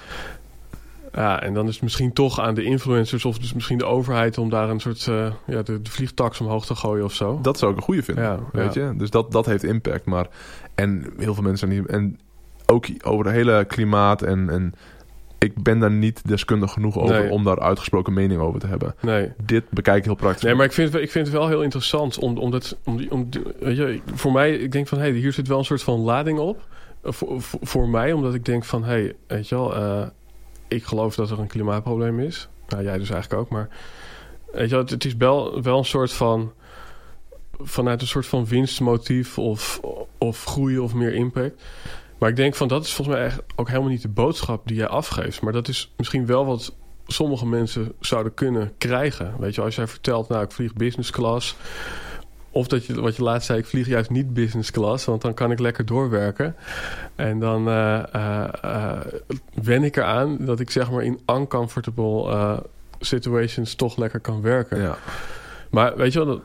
[1.13, 4.39] Ja, en dan is het misschien toch aan de influencers of dus misschien de overheid
[4.39, 7.39] om daar een soort eh, ja, de, de vliegtax omhoog te gooien of zo.
[7.43, 8.25] Dat zou ik een goede vinden.
[8.25, 8.87] Ja, weet ja.
[8.87, 8.97] je?
[8.97, 10.05] Dus dat, dat heeft impact.
[10.05, 10.27] Maar,
[10.75, 11.91] en heel veel mensen zijn niet.
[11.91, 12.19] En
[12.67, 14.51] ook over het hele klimaat en.
[14.51, 14.75] en
[15.39, 17.31] ik ben daar niet deskundig genoeg over Nee.
[17.31, 18.95] om daar uitgesproken mening over te hebben.
[19.01, 19.33] Nee.
[19.43, 20.43] Dit bekijk ik heel praktisch.
[20.43, 22.97] Nee, maar ik vind, het- ik vind het wel heel interessant om, om dat, om
[22.97, 25.59] die, om, die- weet je, voor mij, ik denk van, hé, hey, hier zit wel
[25.59, 26.67] een soort van lading op.
[27.03, 30.07] Eh, Voor, voor, voor mij, omdat ik denk van, hé, hey, weet je wel, eh,
[30.69, 32.49] ik geloof dat er een klimaatprobleem is.
[32.69, 33.69] Nou, jij dus eigenlijk ook, maar
[34.53, 36.53] weet je wel, het, het is wel, wel een soort van,
[37.61, 39.81] vanuit een soort van winstmotief of,
[40.19, 41.63] of groei of meer impact.
[42.19, 44.77] Maar ik denk van, dat is volgens mij echt ook helemaal niet de boodschap die
[44.77, 45.41] jij afgeeft.
[45.41, 46.75] Maar dat is misschien wel wat
[47.07, 49.35] sommige mensen zouden kunnen krijgen.
[49.39, 51.57] Weet je, als jij vertelt, nou, ik vlieg business class.
[52.51, 55.35] Of dat je, wat je laatst zei, ik vlieg juist niet business class, want dan
[55.35, 56.57] kan ik lekker doorwerken.
[57.15, 58.15] En dan eh,
[58.63, 59.01] eh,
[59.55, 62.63] wen ik eraan dat ik zeg maar in uncomfortable
[63.01, 64.81] situations toch lekker kan werken.
[64.81, 64.99] Ja.
[65.71, 66.43] Maar weet je wel,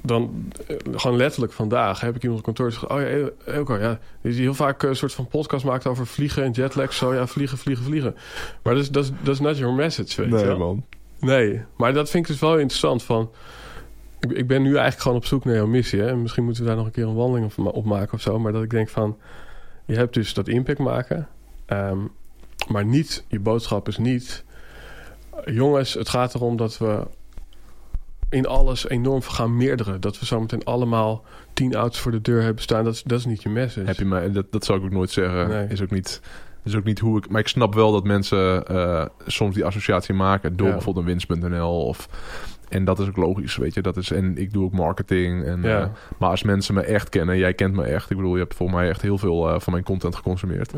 [0.00, 3.76] dan eh, gewoon letterlijk vandaag heb ik iemand op kantoor gezegd: Oh ja, El- Elko,
[3.76, 6.92] ja, die heel vaak eh, een soort van podcast maakt over vliegen en jetlag.
[6.92, 8.14] Zo ja, vliegen, vliegen, vliegen.
[8.62, 10.58] Maar dat is, dat is, dat is not your message, weet je Nee, wel.
[10.58, 10.84] man.
[11.20, 13.02] Nee, maar dat vind ik dus wel interessant.
[13.02, 13.30] Van,
[14.20, 16.00] ik, ik ben nu eigenlijk gewoon op zoek naar jouw missie.
[16.00, 16.06] Hè?
[16.08, 18.38] En misschien moeten we daar nog een keer een wandeling op, op maken of zo.
[18.38, 19.16] Maar dat ik denk van,
[19.84, 21.28] je hebt dus dat impact maken.
[21.66, 21.98] ehm,
[22.68, 24.44] maar niet, je boodschap is niet...
[25.44, 27.06] Jongens, het gaat erom dat we
[28.30, 30.00] in alles enorm gaan meerderen.
[30.00, 32.84] Dat we zometeen allemaal tien auto's voor de deur hebben staan.
[32.84, 33.86] Dat is, dat is niet je message.
[33.86, 35.48] Heb je mij, dat, dat zou ik ook nooit zeggen.
[35.48, 35.66] Nee.
[35.68, 36.20] Is ook niet.
[36.62, 37.28] Dus ook niet hoe ik...
[37.30, 40.56] Maar ik snap wel dat mensen eh, soms die associatie maken...
[40.56, 40.72] door Ja.
[40.72, 42.08] bijvoorbeeld een winst.nl of...
[42.68, 43.82] En dat is ook logisch, weet je.
[43.82, 45.44] Dat is, en ik doe ook marketing.
[45.44, 45.80] En, Ja.
[45.80, 48.10] eh, maar als mensen me echt kennen, jij kent me echt.
[48.10, 50.72] Ik bedoel, je hebt voor mij echt heel veel eh, van mijn content geconsumeerd.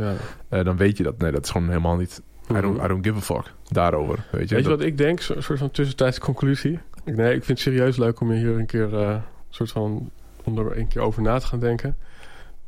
[0.51, 0.63] Ja.
[0.63, 1.19] Dan weet je dat.
[1.19, 2.23] Nee, dat is gewoon helemaal niet...
[2.51, 2.85] I, don't, Mhm.
[2.85, 4.55] I don't give a fuck daarover, weet je.
[4.55, 5.21] Weet je Dat- wat ik denk?
[5.29, 6.79] Een soort van tussentijdse conclusie.
[7.05, 9.17] Nee, ik vind het serieus leuk om hier een keer eh,
[9.49, 10.11] soort van
[10.45, 11.97] om er een keer over na te gaan denken.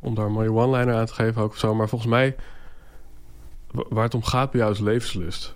[0.00, 1.74] Om daar een mooie one-liner aan te geven ook of zo.
[1.74, 2.36] Maar volgens mij,
[3.70, 5.54] wa- waar het om gaat bij jou is levenslust.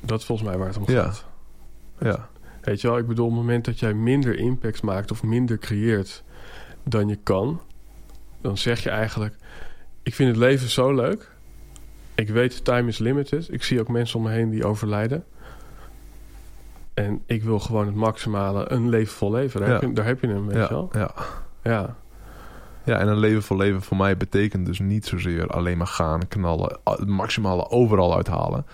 [0.00, 1.02] Dat is volgens mij waar het om Ja.
[1.02, 1.24] gaat.
[2.00, 2.28] Ja,
[2.60, 5.58] Weet je wel, ik bedoel, op het moment dat jij minder impact maakt of minder
[5.58, 6.22] creëert
[6.82, 7.60] dan je kan,
[8.40, 9.34] dan zeg je eigenlijk:
[10.02, 11.30] Ik vind het leven zo leuk.
[12.14, 13.48] Ik weet, time is limited.
[13.52, 15.24] Ik zie ook mensen om me heen die overlijden.
[16.94, 19.60] En ik wil gewoon het maximale, een leven vol leven.
[19.60, 19.74] Daar, Ja.
[19.74, 20.90] heb, je, daar heb je hem, weet ja, je wel.
[20.92, 21.10] ja.
[21.62, 21.96] Ja,
[22.84, 26.28] Ja, en een leven voor leven voor mij betekent dus niet zozeer alleen maar gaan,
[26.28, 28.66] knallen, het maximale overal uithalen.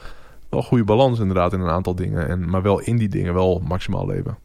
[0.49, 3.63] Wel goede balans inderdaad in een aantal dingen, en, maar wel in die dingen wel
[3.65, 4.39] maximaal leven.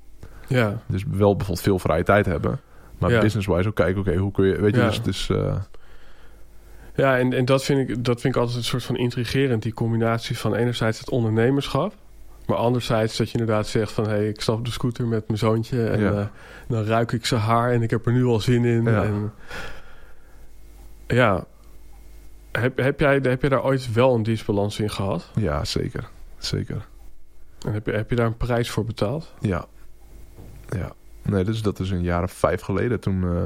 [0.48, 0.82] ja.
[0.88, 2.60] Dus wel bijvoorbeeld veel vrije tijd hebben,
[2.98, 3.20] maar Ja.
[3.22, 4.88] business-wise ook kijken, oké, hoe kun je, weet je, Ja.
[4.88, 5.56] dus, dus eh,
[6.96, 9.64] ja en, en dat, vind ik, dat vind ik altijd een soort van intrigerend.
[9.64, 11.94] Die combinatie van enerzijds het ondernemerschap.
[12.46, 14.04] Maar anderzijds dat je inderdaad zegt van...
[14.04, 15.88] hé, hey, ik stap op de scooter met mijn zoontje...
[15.88, 16.12] en Ja.
[16.12, 16.26] eh,
[16.68, 18.84] dan ruik ik zijn haar en ik heb er nu al zin in.
[18.84, 19.04] Ja.
[19.04, 19.34] En,
[21.08, 21.46] ja.
[22.52, 25.30] Heb, heb, jij, heb jij daar ooit wel een disbalans in gehad?
[25.36, 26.88] ja, zeker, zeker.
[27.66, 29.34] En heb je, heb je daar een prijs voor betaald?
[29.40, 29.66] Ja.
[30.70, 30.92] Ja.
[31.22, 33.00] Nee, dus dat is een jaar of vijf geleden.
[33.00, 33.46] Toen, eh,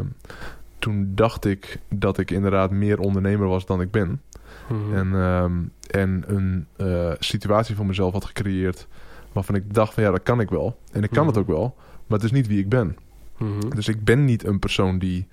[0.79, 4.21] toen dacht ik dat ik inderdaad meer ondernemer was dan ik ben.
[4.69, 4.93] Mhm.
[4.95, 5.53] En, ehm,
[5.91, 8.87] en een eh, situatie voor mezelf had gecreëerd
[9.31, 10.77] waarvan ik dacht van ja, dat kan ik wel.
[10.91, 11.27] En ik kan Mhm.
[11.33, 11.75] het ook wel,
[12.07, 12.97] maar het is niet wie ik ben.
[13.37, 13.69] Mhm.
[13.75, 15.27] Dus ik ben niet een persoon die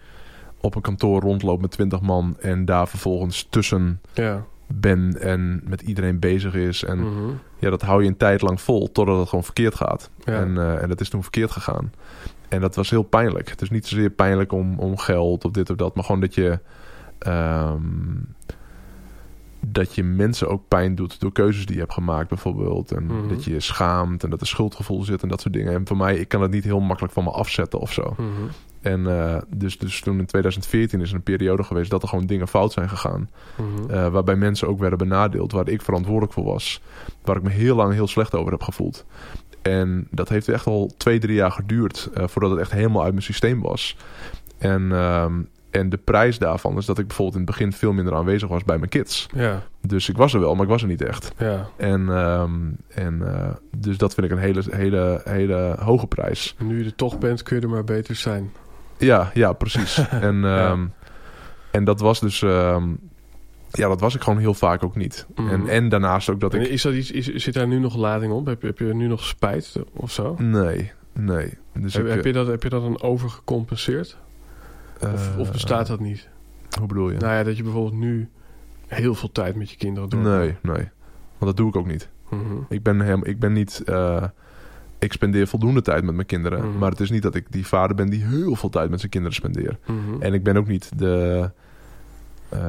[0.61, 4.45] op een kantoor rondloopt met twintig man en daar vervolgens tussen Ja.
[4.67, 6.85] ben en met iedereen bezig is.
[6.85, 7.31] En Mhm.
[7.59, 10.11] ja, dat hou je een tijd lang vol totdat het gewoon verkeerd gaat.
[10.25, 10.33] Ja.
[10.33, 11.93] En, eh, en dat is toen verkeerd gegaan.
[12.49, 13.49] En dat was heel pijnlijk.
[13.51, 16.35] Het is niet zozeer pijnlijk om, om geld of dit of dat, maar gewoon dat
[16.35, 16.59] je.
[17.19, 17.81] ehm,
[19.67, 22.93] dat je mensen ook pijn doet door keuzes die je hebt gemaakt, bijvoorbeeld.
[22.93, 23.29] En Mhm.
[23.29, 25.73] dat je je schaamt en dat er schuldgevoel zit en dat soort dingen.
[25.73, 28.15] En voor mij, ik kan het niet heel makkelijk van me afzetten of zo.
[28.17, 28.29] Mhm.
[28.81, 32.27] En eh, dus, dus toen in 2014 is er een periode geweest dat er gewoon
[32.27, 33.31] dingen fout zijn gegaan.
[33.57, 33.91] Mhm.
[33.91, 36.81] Eh, waarbij mensen ook werden benadeeld, waar ik verantwoordelijk voor was.
[37.23, 39.05] Waar ik me heel lang heel slecht over heb gevoeld.
[39.63, 43.13] En dat heeft echt al twee, drie jaar geduurd eh, voordat het echt helemaal uit
[43.13, 43.97] mijn systeem was.
[44.59, 45.33] En, ehm,
[45.75, 48.65] en de prijs daarvan is dat ik bijvoorbeeld in het begin veel minder aanwezig was
[48.65, 49.27] bij mijn kids.
[49.35, 49.63] Ja.
[49.81, 51.33] Dus ik was er wel, maar ik was er niet echt.
[51.39, 51.69] Ja.
[51.77, 52.53] En, ehm,
[52.89, 56.55] en eh, dus dat vind ik een hele, hele, hele hoge prijs.
[56.59, 58.53] En nu je er toch bent, kun je er maar beter zijn.
[58.99, 59.99] Ja, ja, precies.
[60.11, 60.71] en, Ja.
[60.71, 60.87] ehm,
[61.71, 62.43] en dat was dus.
[62.43, 62.89] ehm,
[63.71, 65.27] ja, dat was ik gewoon heel vaak ook niet.
[65.35, 65.49] Mhm.
[65.49, 66.69] En, en daarnaast ook dat En ik.
[66.69, 68.47] is dat iets, is, zit daar nu nog lading op?
[68.47, 70.37] Heb je, heb je nu nog spijt of zo?
[70.39, 71.59] Nee, nee.
[71.79, 74.17] Dus heb, ik, heb, je dat, heb je dat dan overgecompenseerd?
[75.13, 76.29] Of, eh, of bestaat dat niet?
[76.79, 77.19] Hoe bedoel je?
[77.19, 78.29] Nou ja, dat je bijvoorbeeld nu
[78.87, 80.21] heel veel tijd met je kinderen door.
[80.21, 80.89] nee, nee.
[81.39, 82.09] Want dat doe ik ook niet.
[82.31, 82.43] Mhm.
[82.69, 83.83] Ik ben, hem, ik ben niet.
[83.85, 84.25] eh,
[84.99, 86.69] ik spendeer voldoende tijd met mijn kinderen.
[86.69, 86.79] Mhm.
[86.79, 89.11] Maar het is niet dat ik die vader ben die heel veel tijd met zijn
[89.11, 89.79] kinderen spendeer.
[89.87, 90.23] Mhm.
[90.23, 91.51] En ik ben ook niet de.
[92.49, 92.61] eh,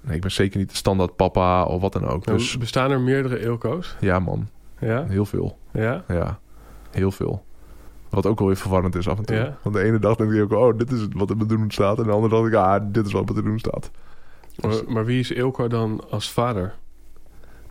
[0.00, 2.24] nee, ik ben zeker niet de standaard papa of wat dan ook.
[2.26, 3.96] Nou, Dus Bestaan er meerdere Ilko's?
[4.00, 4.48] ja, man.
[4.78, 5.04] Ja?
[5.06, 5.58] Heel veel.
[5.72, 6.04] Ja?
[6.08, 6.38] Ja,
[6.90, 7.44] heel veel.
[8.12, 9.36] Wat ook wel weer verwarrend is af en toe.
[9.36, 9.56] Ja.
[9.62, 11.98] Want de ene dag denk ik ook, oh, dit is wat er te doen staat.
[11.98, 13.90] En de andere dag denk ik, ah, dit is wat er te doen staat.
[14.60, 16.74] Maar, maar wie is Ilko dan als vader?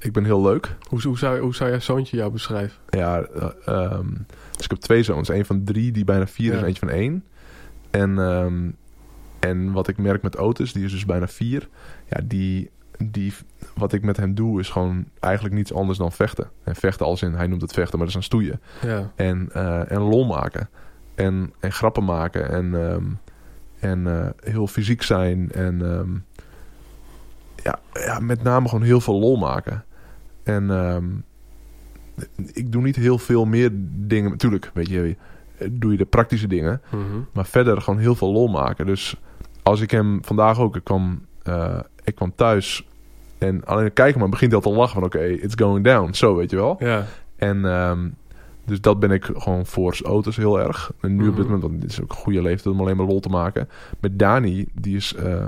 [0.04, 0.76] ik ben heel leuk.
[0.90, 2.78] Hoe, hoe, zou, hoe zou zoontje jou beschrijven?
[2.90, 4.08] Ja, eh, ehm,
[4.52, 5.30] dus ik heb twee zoons.
[5.30, 6.60] Eén van drie die bijna vier is Ja.
[6.62, 7.24] en eentje van één.
[7.90, 8.70] En, ehm,
[9.40, 11.70] en wat ik merk met Otis, die is dus bijna vier.
[12.10, 13.34] Ja, die, die,
[13.76, 16.50] wat ik met hem doe is gewoon eigenlijk niets anders dan vechten.
[16.64, 18.62] En vechten als in, hij noemt het vechten, maar dat is aan stoeien.
[18.82, 19.12] Ja.
[19.16, 20.70] En, eh, en lol maken.
[21.16, 22.50] En, en grappen maken.
[22.50, 23.04] En, ehm,
[23.80, 25.52] en eh, heel fysiek zijn.
[25.52, 26.12] En ehm,
[27.64, 29.84] ja, ja, met name gewoon heel veel lol maken.
[30.44, 31.06] En ehm,
[32.54, 33.70] ik doe niet heel veel meer
[34.08, 34.30] dingen.
[34.30, 35.16] Natuurlijk, weet je,
[35.72, 36.82] doe je de praktische dingen.
[36.90, 37.20] Mhm.
[37.34, 38.86] Maar verder gewoon heel veel lol maken.
[38.86, 39.16] Dus
[39.64, 42.86] als ik hem vandaag ook, ik kwam, eh, ik kwam thuis.
[43.38, 46.14] En alleen kijken maar begint hij al te lachen van oké, it's going down.
[46.14, 46.76] Zo, weet je wel.
[46.80, 47.06] Ja.
[47.36, 48.08] En ehm,
[48.66, 50.92] dus dat ben ik gewoon voor auto's heel erg.
[51.02, 51.54] En nu op dit Mhm.
[51.54, 53.70] moment, want dit is ook een goede leeftijd om alleen maar lol te maken.
[54.00, 55.48] Met Dani, die is, eh,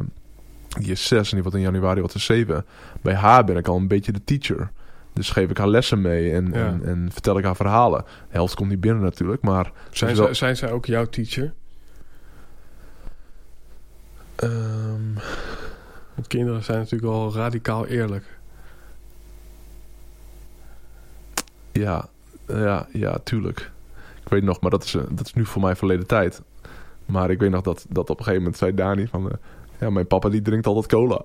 [0.80, 2.66] die is zes en die wordt in januari wat is zeven.
[3.02, 4.72] Bij haar ben ik al een beetje de teacher.
[5.14, 6.66] Dus geef ik haar lessen mee en, Ja.
[6.66, 8.02] en, en vertel ik haar verhalen.
[8.02, 9.72] De helft komt niet binnen natuurlijk, maar...
[9.92, 11.54] Zijn, wel- zij, zijn zij ook jouw teacher?
[16.16, 18.26] Ehm, kinderen zijn natuurlijk wel radicaal eerlijk.
[21.72, 22.08] Ja,
[22.48, 23.72] ja, ja, tuurlijk.
[24.24, 26.42] Ik weet nog, maar dat is, eh, dat is nu voor mij verleden tijd.
[27.06, 29.32] Maar ik weet nog dat, dat op een gegeven moment zei Dani van...
[29.32, 29.38] eh,
[29.80, 31.22] ja, mijn papa die drinkt altijd cola.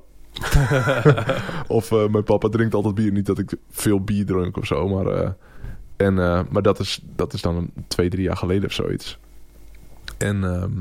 [1.78, 3.12] of eh, mijn papa drinkt altijd bier.
[3.12, 5.34] Niet dat ik veel bier dronk of zo, maar...
[5.96, 6.14] en,
[6.50, 9.18] maar dat is, dat is dan een, twee, drie jaar geleden of zoiets.
[10.18, 10.72] En, ehm,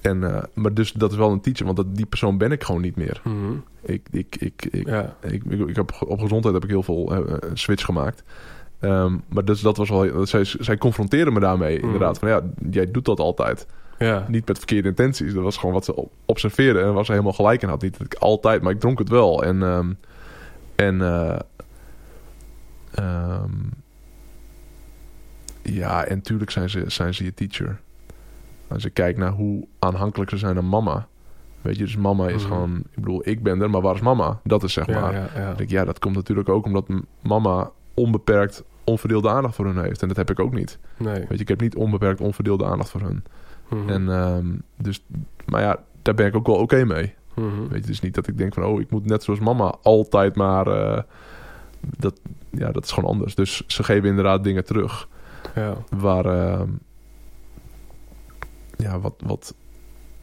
[0.00, 2.62] en, eh, maar dus dat is wel een teacher, want dat, die persoon ben ik
[2.64, 3.20] gewoon niet meer.
[3.24, 3.52] Mhm.
[3.82, 5.16] Ik, ik, ik, ik, Ja.
[5.20, 8.22] ik, ik, ik heb, op gezondheid heb ik heel veel eh, een switch gemaakt.
[8.78, 10.26] Ehm, maar dus, dat was wel.
[10.26, 11.84] Zij, zij confronteren me daarmee Mhm.
[11.84, 12.18] inderdaad.
[12.18, 12.40] Van ja,
[12.70, 13.66] jij doet dat altijd.
[13.98, 14.24] Ja.
[14.28, 15.34] Niet met verkeerde intenties.
[15.34, 16.80] Dat was gewoon wat ze op- observeerde.
[16.80, 17.82] En was ze helemaal gelijk in had.
[17.82, 19.44] Niet dat ik altijd, maar ik dronk het wel.
[19.44, 19.62] En.
[19.62, 19.92] ehm,
[20.76, 21.38] en eh,
[22.94, 23.50] ehm,
[25.62, 27.80] ja, en tuurlijk zijn ze, zijn ze je teacher.
[28.70, 31.06] Als ik kijk naar hoe aanhankelijk ze zijn aan mama.
[31.60, 32.52] Weet je, dus mama is Mhm.
[32.52, 32.76] gewoon...
[32.76, 34.40] Ik bedoel, ik ben er, maar waar is mama?
[34.44, 35.12] Dat is zeg Ja, maar...
[35.12, 35.50] ja, ja.
[35.50, 36.86] Ik denk, ja, dat komt natuurlijk ook omdat
[37.22, 40.02] mama onbeperkt onverdeelde aandacht voor hun heeft.
[40.02, 40.78] En dat heb ik ook niet.
[40.96, 41.14] Nee.
[41.14, 43.24] Weet je, ik heb niet onbeperkt onverdeelde aandacht voor hun.
[43.68, 43.88] Mhm.
[43.88, 44.46] En ehm,
[44.76, 45.04] dus,
[45.46, 47.14] maar ja, daar ben ik ook wel oké mee.
[47.34, 47.68] Mhm.
[47.68, 50.36] Weet je, dus niet dat ik denk van, oh, ik moet net zoals mama altijd
[50.36, 50.66] maar.
[50.66, 51.02] eh,
[51.98, 53.34] dat, ja, dat is gewoon anders.
[53.34, 55.08] Dus ze geven inderdaad dingen terug
[55.54, 55.74] Ja.
[55.96, 56.68] waar, ehm,
[58.80, 59.54] ja, wat, wat,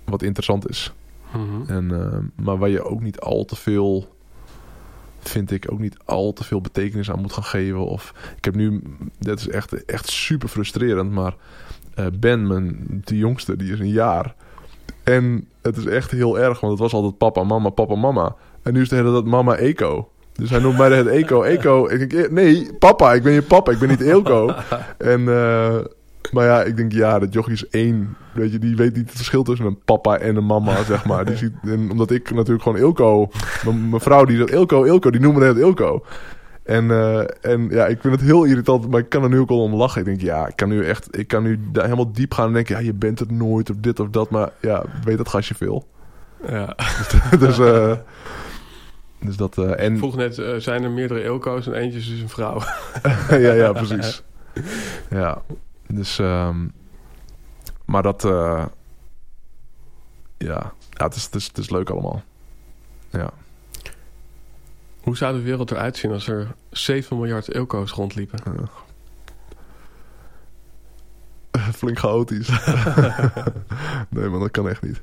[0.05, 0.93] wat interessant is.
[1.33, 1.71] Mhm.
[1.71, 4.15] En, ehm, maar waar je ook niet al te veel,
[5.19, 7.85] vind ik, ook niet al te veel betekenis aan moet gaan geven.
[7.85, 8.81] Of ik heb nu,
[9.19, 11.35] dat is echt, echt super frustrerend, maar
[11.93, 14.35] eh, Ben, mijn, de jongste, die is een jaar.
[15.03, 18.35] En het is echt heel erg, want het was altijd papa, mama, papa, mama.
[18.61, 20.09] En nu is het hele tijd mama Eco.
[20.33, 21.87] Dus hij noemt mij het Eco, Eco.
[21.87, 24.53] Ik denk, nee, papa, ik ben je papa, ik ben niet Eelco.
[24.97, 25.77] En, eh,
[26.31, 28.17] maar ja, ik denk, ja, dat jochie is één.
[28.33, 31.25] Weet je, die weet niet het verschil tussen een papa en een mama, zeg maar.
[31.25, 33.29] Die ziet, en omdat ik natuurlijk gewoon Ilko...
[33.63, 36.05] Mijn vrouw die zegt Ilko, Ilko, die noemen het Ilko.
[36.63, 39.49] En, eh, en ja, ik vind het heel irritant, maar ik kan er nu ook
[39.49, 40.01] al om lachen.
[40.01, 41.17] Ik denk, ja, ik kan nu echt...
[41.17, 42.75] Ik kan nu daar helemaal diep gaan en denken...
[42.75, 44.29] Ja, je bent het nooit of dit of dat.
[44.29, 45.87] Maar ja, weet dat gastje veel.
[46.47, 46.75] Ja.
[47.39, 47.93] dus, eh,
[49.19, 49.57] dus dat...
[49.57, 52.61] eh, en, Ik vroeg net, zijn er meerdere Eelco's en eentje is dus een vrouw?
[53.29, 54.23] ja, ja, precies.
[55.09, 55.41] Ja,
[55.87, 56.19] dus...
[56.19, 56.67] ehm,
[57.85, 58.25] maar dat...
[58.25, 58.65] eh,
[60.37, 62.23] ja, ja het, is, het, is, het is leuk allemaal.
[63.09, 63.29] Ja.
[65.01, 68.39] Hoe zou de wereld eruit zien als er 7 miljard Eelco's rondliepen?
[71.77, 72.47] Flink chaotisch.
[74.09, 75.01] nee, man, dat kan echt niet.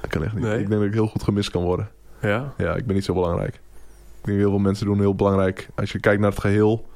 [0.00, 0.42] Dat kan echt niet.
[0.42, 0.60] Nee?
[0.60, 1.90] Ik denk dat ik heel goed gemist kan worden.
[2.20, 2.52] Ja?
[2.56, 3.54] Ja, ik ben niet zo belangrijk.
[3.54, 5.68] Ik denk heel veel mensen doen heel belangrijk.
[5.74, 6.88] Als je kijkt naar het geheel.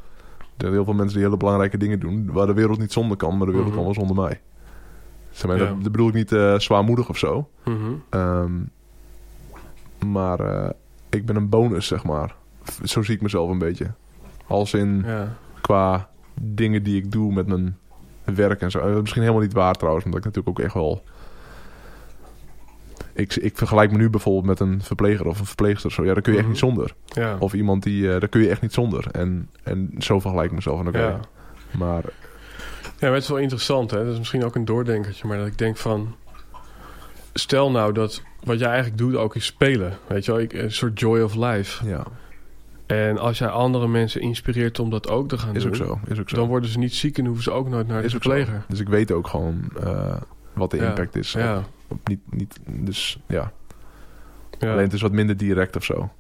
[0.61, 2.33] Er zijn heel veel mensen die hele belangrijke dingen doen.
[2.33, 3.77] Waar de wereld niet zonder kan, maar de wereld Mhm.
[3.77, 4.41] kan wel zonder mij.
[5.31, 5.65] Zeg maar, Ja.
[5.67, 7.49] dat, dat bedoel ik niet eh, zwaarmoedig of zo.
[7.65, 7.93] Mhm.
[8.11, 8.53] Ehm,
[10.07, 10.71] maar eh,
[11.11, 12.35] ik ben een bonus, zeg maar.
[12.85, 13.87] Zo zie ik mezelf een beetje.
[14.47, 15.37] Als in Ja.
[15.61, 16.09] qua
[16.41, 17.77] dingen die ik doe met mijn
[18.25, 18.79] werk en zo.
[18.79, 21.03] Eh, Misschien helemaal niet waar trouwens, omdat ik natuurlijk ook echt wel...
[23.13, 25.93] Ik, ik vergelijk me nu bijvoorbeeld met een verpleger of een verpleegster.
[25.93, 26.05] Zo.
[26.05, 26.55] Ja, daar kun je echt Mhm.
[26.57, 26.95] niet zonder.
[27.07, 27.37] Ja.
[27.39, 28.13] Of iemand die...
[28.13, 29.07] eh daar kun je echt niet zonder.
[29.13, 30.81] En, en zo vergelijk ik mezelf.
[30.81, 30.99] En oké.
[30.99, 31.21] ja.
[31.71, 32.03] Maar
[32.83, 34.05] Ja, maar het is wel interessant, hè?
[34.05, 36.15] Dat is misschien ook een doordenkertje, maar dat ik denk van...
[37.35, 39.99] Stel nou dat wat jij eigenlijk doet ook is spelen.
[40.07, 41.87] Weet je wel, ik, een soort joy of life.
[41.87, 42.05] ja,
[42.87, 45.71] En als jij andere mensen inspireert om dat ook te gaan is doen...
[45.71, 45.99] ook zo.
[46.07, 46.37] Is ook zo.
[46.37, 48.65] dan worden ze niet ziek en hoeven ze ook nooit naar de is verpleger.
[48.69, 50.17] Dus ik weet ook gewoon eh,
[50.53, 50.89] wat de Ja.
[50.89, 51.33] impact is.
[51.33, 51.63] Ja,
[52.05, 53.53] niet, niet, dus ja.
[54.59, 54.71] ja.
[54.73, 56.11] Alleen het is wat minder direct of zo.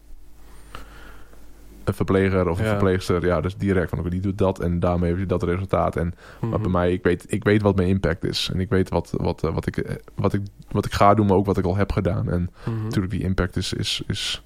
[1.84, 2.70] Een verpleger of een Ja.
[2.70, 5.96] verpleegster, ja, dus direct van oké, die doet dat en daarmee heb je dat resultaat.
[5.96, 6.62] En maar Mhm.
[6.62, 8.50] bij mij, ik weet, ik weet wat mijn impact is.
[8.52, 10.40] En ik weet wat, wat, eh, wat, ik, eh, wat, ik,
[10.70, 12.30] wat ik ga doen, maar ook wat ik al heb gedaan.
[12.30, 12.82] En Mhm.
[12.82, 14.42] natuurlijk, die impact is, is, is.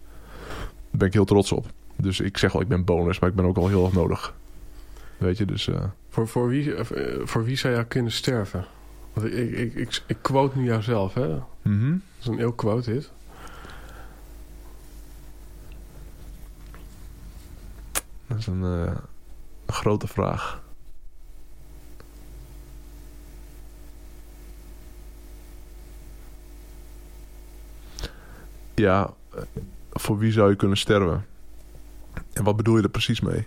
[0.48, 1.66] Daar ben ik heel trots op.
[1.96, 4.34] Dus ik zeg wel, ik ben bonus, maar ik ben ook al heel erg nodig.
[5.18, 5.68] Weet je, dus.
[5.68, 6.72] eh, Voor, voor, wie,
[7.24, 8.64] voor wie zou jij kunnen sterven?
[9.14, 11.28] Want ik, ik, ik, ik, quote nu jouzelf, hè?
[11.28, 11.96] Dat mhm.
[12.20, 13.10] is een heel quote dit.
[18.26, 18.92] Dat is een, eh,
[19.66, 20.62] een grote vraag.
[28.74, 29.42] Ja, eh,
[29.92, 31.26] voor wie zou je kunnen sterven?
[32.32, 33.46] En wat bedoel je er precies mee?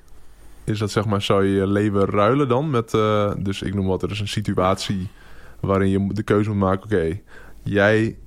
[0.64, 3.88] Is dat zeg maar, zou je je leven ruilen dan met, eh, dus ik noem
[3.88, 5.10] wat, er is een situatie
[5.60, 7.20] waarin je de keuze moet maken, oké,
[7.64, 8.18] jij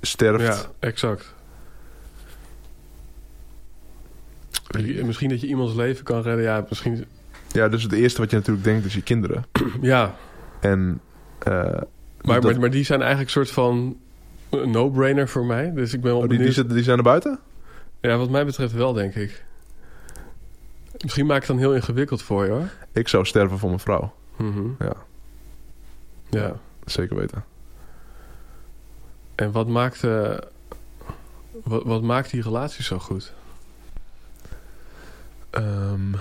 [0.00, 0.44] sterft.
[0.62, 1.34] Ja, exact.
[5.04, 6.44] Misschien dat je iemands leven kan redden.
[6.44, 7.04] Ja, misschien...
[7.52, 9.44] Ja, dus het eerste wat je natuurlijk denkt is je kinderen.
[9.80, 10.14] Ja,
[10.60, 11.00] En,
[11.38, 13.96] eh, maar, dat- maar, maar die zijn eigenlijk soort van
[14.50, 15.72] een no-brainer voor mij.
[15.74, 16.54] Dus ik ben wel Oh, die, die, benieuwd.
[16.56, 17.38] zitten, die zijn er buiten?
[18.00, 19.44] Ja, wat mij betreft wel, denk ik.
[21.02, 22.68] Misschien maak ik het dan heel ingewikkeld voor je, hoor.
[22.92, 24.14] Ik zou sterven voor mijn vrouw.
[24.36, 24.66] Mhm.
[24.78, 24.92] Ja.
[26.30, 26.56] Ja.
[26.86, 27.44] Zeker weten.
[29.34, 30.38] En wat maakt, eh,
[31.64, 33.32] wat, wat maakt die relatie zo goed?
[35.50, 36.12] Ehm.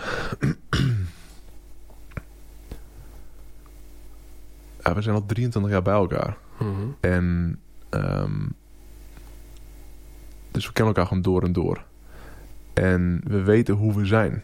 [4.84, 6.38] ja, we zijn al 23 jaar bij elkaar.
[6.58, 6.88] Mhm.
[7.00, 7.60] En
[7.90, 8.48] ehm,
[10.52, 11.84] dus we kennen elkaar gewoon door en door.
[12.74, 14.44] En we weten hoe we zijn.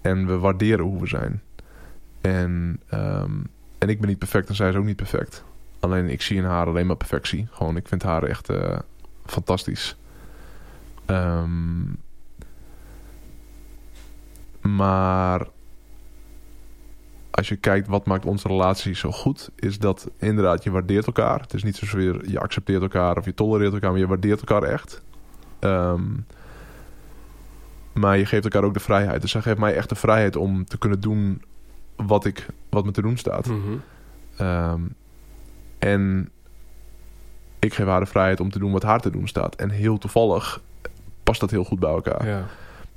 [0.00, 1.42] En we waarderen hoe we zijn.
[2.20, 3.40] En, ehm,
[3.80, 5.44] en ik ben niet perfect en zij is ook niet perfect.
[5.80, 7.48] Alleen ik zie in haar alleen maar perfectie.
[7.50, 8.78] Gewoon, ik vind haar echt eh,
[9.26, 9.96] fantastisch.
[11.06, 11.82] Ehm,
[14.60, 15.46] maar
[17.30, 21.40] als je kijkt wat maakt onze relatie zo goed, is dat inderdaad je waardeert elkaar.
[21.40, 24.62] Het is niet zozeer je accepteert elkaar of je tolereert elkaar, maar je waardeert elkaar
[24.62, 25.02] echt.
[25.58, 26.04] Ehm,
[27.92, 29.20] maar je geeft elkaar ook de vrijheid.
[29.20, 31.42] Dus zij geeft mij echt de vrijheid om te kunnen doen
[32.06, 33.46] wat, ik, wat me te doen staat.
[33.46, 33.58] Mhm.
[34.36, 34.80] Ehm,
[35.78, 36.28] en
[37.58, 39.54] ik geef haar de vrijheid om te doen wat haar te doen staat.
[39.54, 40.60] En heel toevallig
[41.22, 42.26] past dat heel goed bij elkaar.
[42.28, 42.44] Ja.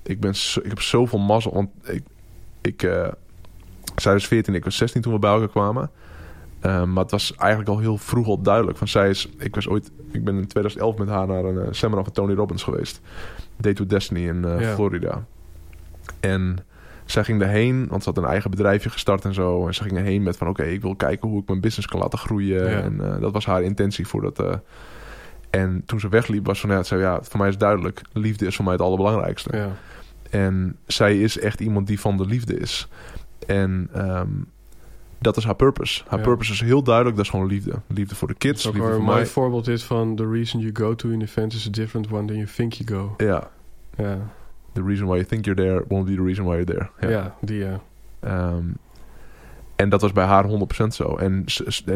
[0.04, 1.54] Ik, ben zo- ik heb zoveel mazzel.
[1.54, 2.04] Want ik,
[2.62, 3.08] ik, eh,
[3.96, 5.90] zij was 14, ik was 16 toen we bij elkaar kwamen.
[6.60, 8.78] Ehm, maar het was eigenlijk al heel vroeg al duidelijk.
[8.78, 11.68] Van zij is, ik, was ooit, ik ben in 2011 met haar naar een eh,
[11.72, 13.02] seminar van Tony Robbins geweest.
[13.58, 14.74] Day to Destiny in eh, Ja.
[14.74, 15.26] Florida.
[16.20, 16.58] En
[17.06, 19.68] zij ging daarheen, want ze had een eigen bedrijfje gestart en zo.
[19.68, 22.00] En ze ging erheen met van oké, ik wil kijken hoe ik mijn business kan
[22.00, 22.70] laten groeien.
[22.70, 22.82] Ja.
[22.82, 24.40] En eh, dat was haar intentie voor dat.
[24.40, 24.54] eh,
[25.50, 28.46] en toen ze wegliep was van ja, ze zei, ja, voor mij is duidelijk, liefde
[28.46, 29.58] is voor mij het allerbelangrijkste.
[29.58, 29.70] Ja.
[30.30, 32.88] En zij is echt iemand die van de liefde is.
[33.48, 34.28] En ehm,
[35.20, 36.04] dat is haar purpose.
[36.08, 36.26] Haar Ja.
[36.26, 37.74] purpose is heel duidelijk, dat is gewoon liefde.
[37.88, 39.26] Liefde voor de kids, liefde voor een mooi mij.
[39.26, 40.16] voorbeeld is van...
[40.16, 43.00] The reason you go to an event is a different one than you think you
[43.02, 43.14] go.
[43.18, 43.50] Ja,
[43.98, 44.18] Ja,
[44.74, 46.90] the reason why you think you're there won't be the reason why you're there.
[47.02, 47.10] ja.
[47.10, 47.36] Ja.
[47.42, 47.66] die...
[48.20, 48.64] Ehm,
[49.76, 51.16] en dat was bij haar 100% zo.
[51.16, 51.46] En,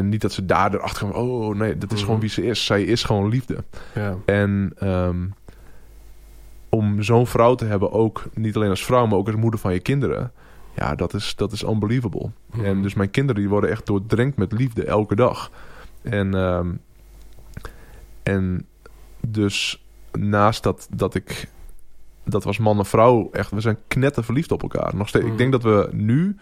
[0.01, 2.05] niet dat ze daar erachter kwam, oh nee, dat is Mhm.
[2.05, 2.65] gewoon wie ze is.
[2.65, 3.63] Zij is gewoon liefde.
[3.95, 4.15] ja.
[4.25, 5.25] En ehm,
[6.69, 9.73] om zo'n vrouw te hebben, ook niet alleen als vrouw, maar ook als moeder van
[9.73, 10.31] je kinderen.
[10.75, 12.29] Ja, dat is, dat is unbelievable.
[12.51, 12.65] Mhm.
[12.65, 15.51] En dus mijn kinderen die worden echt doordrenkt met liefde elke dag.
[16.01, 16.67] En, ehm,
[18.23, 18.65] en
[19.27, 21.47] dus naast dat, dat ik...
[22.29, 23.51] Dat was man en vrouw echt...
[23.51, 24.95] We zijn knetter verliefd op elkaar.
[24.95, 25.25] Nog steeds.
[25.25, 26.35] Ik denk dat we nu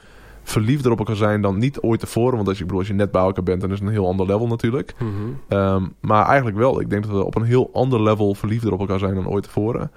[0.43, 2.35] verliefder op elkaar zijn dan niet ooit tevoren.
[2.35, 3.93] Want als je, ik bedoel, als je net bij elkaar bent, dan is het een
[3.93, 4.93] heel ander level natuurlijk.
[4.99, 5.11] Mhm.
[5.47, 6.81] Ehm, maar eigenlijk wel.
[6.81, 9.43] Ik denk dat we op een heel ander level verliefder op elkaar zijn dan ooit
[9.43, 9.91] tevoren.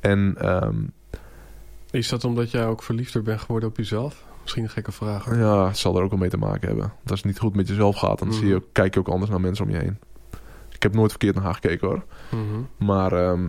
[0.00, 0.76] En ehm,
[1.90, 4.24] Is dat omdat jij ook verliefder bent geworden op jezelf?
[4.42, 5.24] Misschien een gekke vraag.
[5.24, 5.36] hoor.
[5.36, 6.86] ja, het zal er ook wel mee te maken hebben.
[6.96, 9.30] Want Als het niet goed met jezelf gaat, dan zie je, kijk je ook anders
[9.30, 9.98] naar mensen om je heen.
[10.72, 12.04] Ik heb nooit verkeerd naar haar gekeken hoor.
[12.30, 12.86] Mhm.
[12.86, 13.48] Maar, ehm,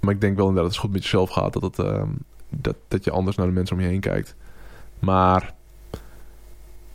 [0.00, 2.08] maar ik denk wel inderdaad, als het goed met jezelf gaat, dat, het, ehm,
[2.48, 4.34] dat, dat je anders naar de mensen om je heen kijkt.
[4.98, 5.54] Maar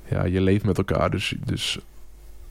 [0.09, 1.09] ja, je leeft met elkaar.
[1.11, 1.79] Dus, dus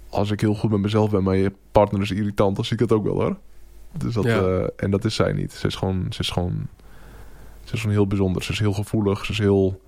[0.09, 2.89] als ik heel goed met mezelf ben, maar je partner is irritant, dan zie ik
[2.89, 3.37] dat ook wel hoor.
[3.99, 4.41] Dus dat, Ja.
[4.41, 5.53] eh, en dat is zij niet.
[5.53, 6.67] Ze is gewoon, ze is gewoon,
[7.65, 8.43] ze is gewoon heel bijzonder.
[8.43, 9.81] Ze is heel gevoelig, ze is heel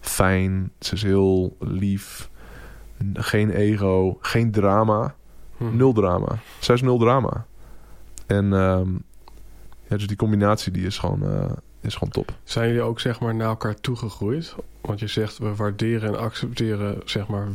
[0.00, 2.30] fijn, ze is heel lief.
[3.14, 5.14] Geen ego, geen drama.
[5.56, 5.76] Mhm.
[5.76, 6.38] Nul drama.
[6.58, 7.46] Zij is nul drama.
[8.26, 8.88] En ehm,
[9.92, 11.50] ja, dus die combinatie die is gewoon, eh,
[11.80, 12.32] is gewoon top.
[12.44, 14.54] Zijn jullie ook zeg maar naar elkaar toegegroeid?
[14.80, 17.46] Want je zegt we waarderen en accepteren zeg maar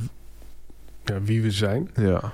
[1.03, 1.89] ja, wie we zijn.
[1.95, 2.33] Ja,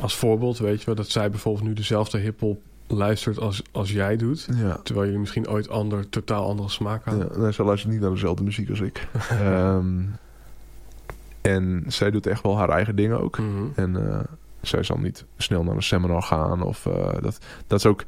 [0.00, 4.16] Als voorbeeld weet je wel dat zij bijvoorbeeld nu dezelfde hiphop luistert als, als jij
[4.16, 4.48] doet.
[4.54, 4.76] ja.
[4.82, 7.28] Terwijl jullie misschien ooit ander, totaal andere smaak hadden.
[7.32, 9.08] ja nee, zij luistert niet naar dezelfde muziek als ik.
[9.30, 10.00] Ehm,
[11.40, 13.38] en zij doet echt wel haar eigen dingen ook.
[13.38, 13.64] Mhm.
[13.74, 14.20] En eh,
[14.60, 16.62] zij zal niet snel naar een seminar gaan.
[16.62, 18.04] Of, eh, dat, dat is ook...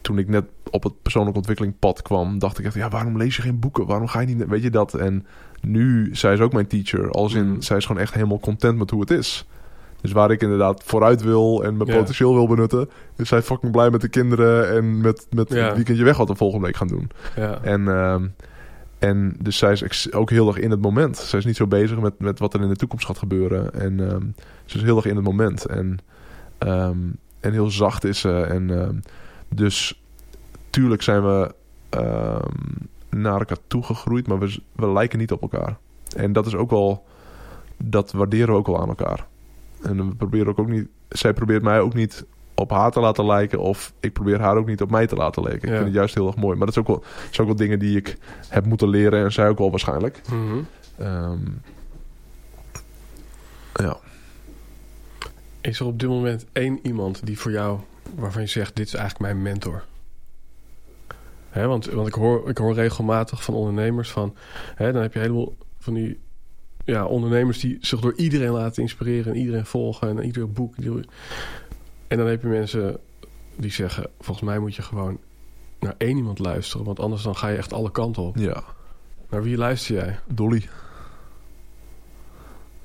[0.00, 2.38] Toen ik net op het persoonlijke ontwikkelingpad kwam...
[2.38, 3.86] dacht ik echt, ja, waarom lees je geen boeken?
[3.86, 4.46] Waarom ga je niet...
[4.48, 4.94] Weet je dat?
[4.94, 5.26] En
[5.60, 7.10] nu, zij is ook mijn teacher.
[7.10, 7.60] Als in, Mhm.
[7.60, 9.46] zij is gewoon echt helemaal content met hoe het is.
[10.00, 12.88] Dus waar ik inderdaad vooruit wil en mijn potentieel wil benutten...
[13.16, 14.70] is zij fucking blij met de kinderen...
[14.76, 17.10] en met, met het weekendje weg wat we volgende week gaan doen.
[17.62, 18.26] En, ehm,
[18.98, 21.16] en dus zij is ook heel erg in het moment.
[21.16, 23.74] Zij is niet zo bezig met, met wat er in de toekomst gaat gebeuren.
[23.74, 24.22] En ehm,
[24.64, 25.64] ze is heel erg in het moment.
[25.66, 25.98] En,
[26.58, 26.98] ehm,
[27.40, 28.40] en heel zacht is ze.
[28.40, 28.70] En
[29.54, 30.02] dus
[30.70, 31.54] tuurlijk zijn we
[31.88, 32.42] ehm,
[33.08, 35.76] naar elkaar toegegroeid, maar we, we lijken niet op elkaar.
[36.16, 37.04] En dat is ook wel,
[37.76, 39.26] dat waarderen we ook wel aan elkaar.
[39.82, 42.24] En we proberen ook, ook niet, zij probeert mij ook niet
[42.54, 43.58] op haar te laten lijken.
[43.58, 45.68] Of ik probeer haar ook niet op mij te laten lijken.
[45.68, 45.74] Ja.
[45.74, 46.56] Ik vind het juist heel erg mooi.
[46.56, 48.16] Maar dat is ook wel, dat is ook wel dingen die ik
[48.48, 49.24] heb moeten leren.
[49.24, 50.20] En zij ook wel waarschijnlijk.
[50.30, 50.58] Mhm.
[50.96, 51.38] Ehm,
[53.74, 53.96] ja.
[55.60, 57.78] Is er op dit moment één iemand die voor jou,
[58.14, 59.84] waarvan je zegt, dit is eigenlijk mijn mentor?
[61.48, 64.36] Hè, want want ik, hoor, ik hoor regelmatig van ondernemers van,
[64.74, 66.18] hè, dan heb je een heleboel van die
[66.84, 70.76] ja, ondernemers die zich door iedereen laten inspireren en iedereen volgen en ieder boek.
[70.76, 72.98] En dan heb je mensen
[73.56, 75.18] die zeggen, volgens mij moet je gewoon
[75.80, 78.36] naar één iemand luisteren, want anders dan ga je echt alle kanten op.
[78.36, 78.62] Ja,
[79.30, 80.18] Naar wie luister jij?
[80.26, 80.68] Dolly.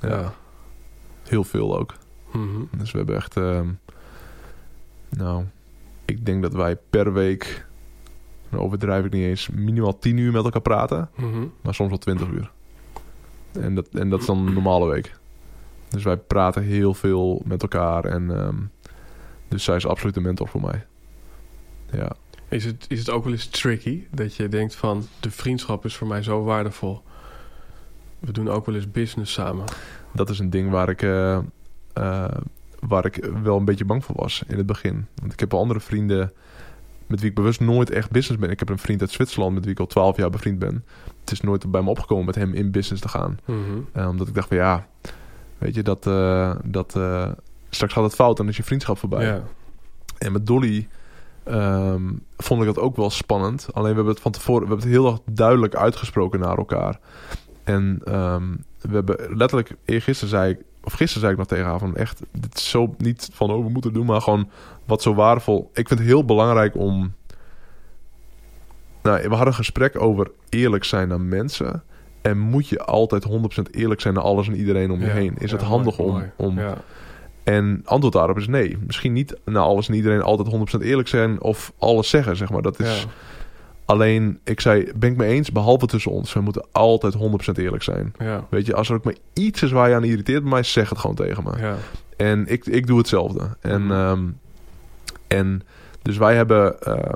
[0.02, 0.34] Ja,
[1.24, 1.94] heel veel ook.
[2.32, 2.64] Mhm.
[2.78, 3.38] Dus we hebben echt...
[3.38, 3.70] ehm,
[5.18, 5.44] nou,
[6.06, 7.66] ik denk dat wij per week...
[8.50, 9.50] Nou, overdrijf ik niet eens.
[9.50, 11.10] Minimaal 10 uur met elkaar praten.
[11.16, 11.46] Mhm.
[11.62, 12.52] Maar soms wel 20 uur.
[13.52, 15.16] En dat, en dat is dan een normale week.
[15.90, 18.06] Dus wij praten heel veel met elkaar.
[18.06, 18.56] En ehm,
[19.48, 20.86] dus zij is absoluut een mentor voor mij.
[21.92, 22.16] Ja.
[22.50, 25.96] Is het, is het ook wel eens tricky dat je denkt van de vriendschap is
[25.96, 27.02] voor mij zo waardevol.
[28.20, 29.66] We doen ook wel eens business samen.
[30.12, 31.40] Dat is een ding waar ik, eh,
[31.94, 32.26] eh,
[32.88, 35.08] waar ik wel een beetje bang voor was in het begin.
[35.16, 36.32] Want ik heb wel andere vrienden
[37.08, 38.50] met wie ik bewust nooit echt business ben.
[38.50, 40.86] Ik heb een vriend uit Zwitserland met wie ik al 12 jaar bevriend ben.
[41.20, 43.40] Het is nooit bij me opgekomen met hem in business te gaan.
[43.46, 43.60] Mhm.
[43.92, 44.88] Eh, omdat ik dacht van ja,
[45.58, 47.32] weet je, dat, eh, dat eh,
[47.70, 49.42] straks gaat het fout en is je vriendschap voorbij.
[50.18, 50.88] En met Dolly
[51.44, 53.68] ehm, vond ik dat ook wel spannend.
[53.74, 57.00] Alleen we hebben het van tevoren, we hebben het heel erg duidelijk uitgesproken naar elkaar.
[57.64, 61.80] En ehm, we hebben letterlijk, eergisteren zei ik, of gisteren zei ik nog tegen haar
[61.80, 64.50] van echt, dit is zo niet van we moeten doen, maar gewoon
[64.86, 65.70] wat zo waardevol.
[65.74, 67.14] Ik vind het heel belangrijk om.
[69.04, 71.84] Nou, we hadden een gesprek over eerlijk zijn naar mensen.
[72.22, 75.12] En moet je altijd 100% eerlijk zijn naar alles en iedereen om je Ja.
[75.12, 75.36] heen?
[75.38, 76.32] Is Ja, het handig mooi, om, mooi.
[76.36, 76.78] om Ja.
[77.44, 78.78] en antwoord daarop is nee.
[78.86, 82.62] Misschien niet naar alles en iedereen altijd 100% eerlijk zijn of alles zeggen, zeg maar.
[82.62, 83.08] Dat is.
[83.86, 86.34] Alleen, ik zei, ben ik mee eens, behalve tussen ons.
[86.34, 87.18] We moeten altijd 100%
[87.56, 88.14] eerlijk zijn.
[88.20, 88.46] Ja.
[88.50, 90.90] Weet je, als er ook maar iets is waar je aan irriteert bij mij, zeg
[90.90, 91.58] het gewoon tegen me.
[91.60, 91.76] Ja.
[92.18, 93.42] En ik, ik doe hetzelfde.
[93.62, 93.92] En, Mhm.
[93.92, 94.24] ehm,
[95.28, 95.62] en
[96.02, 97.14] dus wij hebben, eh,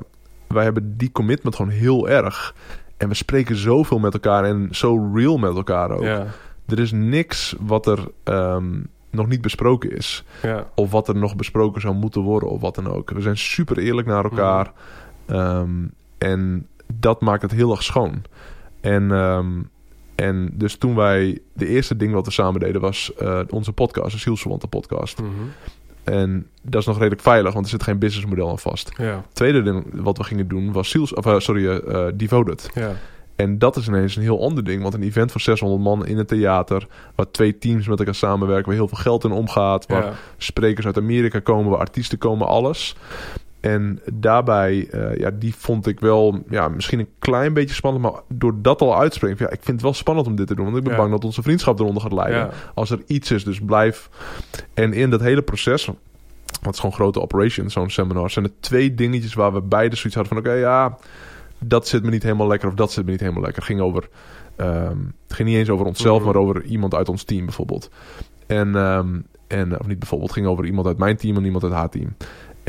[0.47, 2.55] wij hebben die commitment gewoon heel erg.
[2.97, 6.01] En we spreken zoveel met elkaar en zo real met elkaar ook.
[6.03, 6.25] Ja.
[6.67, 8.79] Er is niks wat er ehm,
[9.11, 10.23] nog niet besproken is.
[10.41, 10.67] Ja.
[10.75, 13.09] Of wat er nog besproken zou moeten worden of wat dan ook.
[13.11, 14.71] We zijn super eerlijk naar elkaar.
[15.25, 15.69] Ehm,
[16.19, 18.23] en dat maakt het heel erg schoon.
[18.81, 19.61] En, ehm,
[20.15, 21.39] en dus toen wij...
[21.53, 24.11] De eerste ding wat we samen deden was eh, onze podcast.
[24.11, 25.21] De Zielsverwante podcast.
[25.21, 25.29] Mhm.
[26.03, 28.91] En dat is nog redelijk veilig, want er zit geen businessmodel aan vast.
[28.97, 29.05] Ja.
[29.05, 32.69] Het tweede ding wat we gingen doen was Ziels, of, eh, sorry, eh, Devoted.
[32.73, 32.91] Ja.
[33.35, 34.81] En dat is ineens een heel ander ding.
[34.81, 36.87] Want een event van 600 man in het theater...
[37.15, 38.65] waar twee teams met elkaar samenwerken...
[38.65, 39.85] waar heel veel geld in omgaat...
[39.85, 40.13] waar Ja.
[40.37, 42.95] sprekers uit Amerika komen, waar artiesten komen, alles.
[43.59, 48.21] En daarbij, eh, ja, die vond ik wel, ja, misschien een klein beetje spannend, maar
[48.27, 50.77] door dat al uitspreken, ja, ik vind het wel spannend om dit te doen, want
[50.77, 50.97] ik ben Ja.
[50.97, 52.37] bang dat onze vriendschap eronder gaat lijden.
[52.37, 52.49] Ja.
[52.73, 54.09] Als er iets is, dus blijf.
[54.73, 55.97] En in dat hele proces, want
[56.61, 60.15] het is gewoon grote operation, zo'n seminar, zijn er twee dingetjes waar we beide zoiets
[60.15, 60.97] hadden van, oké, ja,
[61.59, 63.61] dat zit me niet helemaal lekker of dat zit me niet helemaal lekker.
[63.61, 64.09] Het ging over,
[64.55, 66.25] ehm, het ging niet eens over onszelf, Mhm.
[66.25, 67.89] maar over iemand uit ons team bijvoorbeeld.
[68.47, 71.63] En, ehm, en of niet bijvoorbeeld, het ging over iemand uit mijn team en iemand
[71.63, 72.15] uit haar team.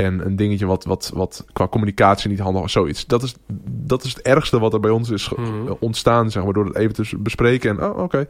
[0.05, 3.05] En een dingetje wat, wat, wat qua communicatie niet handig was, zoiets.
[3.07, 3.35] Dat is,
[3.69, 5.73] dat is het ergste wat er bij ons is Mhm.
[5.79, 7.69] ontstaan, zeg maar, door het even te bespreken.
[7.79, 8.27] En, oh, oké.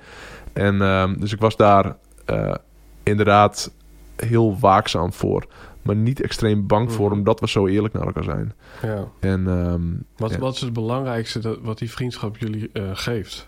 [0.54, 1.96] En ehm, dus ik was daar
[2.26, 2.54] eh,
[3.04, 3.72] inderdaad
[4.16, 5.46] heel waakzaam voor.
[5.82, 7.18] Maar niet extreem bang voor, Mhm.
[7.18, 8.54] omdat we zo eerlijk naar elkaar zijn.
[8.82, 9.08] ja.
[9.20, 9.82] En ehm,
[10.18, 10.38] Wat, Ja.
[10.40, 13.48] wat is het belangrijkste dat, wat die vriendschap jullie eh, geeft?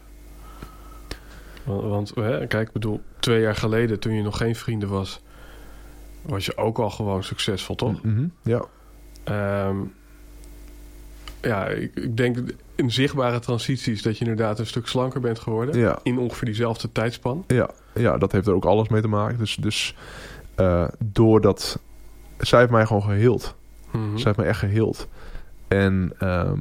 [1.63, 5.21] Want, want hè, kijk, ik bedoel, twee jaar geleden toen je nog geen vrienden was,
[6.25, 8.03] was je ook al gewoon succesvol, toch?
[8.03, 8.65] mhm, ja,
[9.23, 9.77] Ehm,
[11.41, 12.37] ja, ik, ik denk
[12.75, 15.79] een zichtbare transitie is dat je inderdaad een stuk slanker bent geworden.
[15.79, 17.43] ja, In ongeveer diezelfde tijdspan.
[17.47, 19.37] ja, ja, dat heeft er ook alles mee te maken.
[19.37, 19.95] Dus, dus
[20.55, 21.79] eh, doordat...
[22.37, 23.55] Zij heeft mij gewoon geheeld.
[23.91, 24.15] Mhm.
[24.15, 25.07] Zij heeft mij echt geheeld.
[25.67, 26.59] En ehm,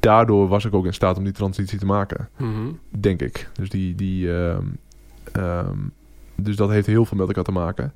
[0.00, 2.28] daardoor was ik ook in staat om die transitie te maken.
[2.36, 2.68] Mhm.
[3.00, 3.48] Denk ik.
[3.52, 5.76] Dus, die, die, ehm,
[6.36, 7.92] dus dat heeft heel veel met elkaar te maken.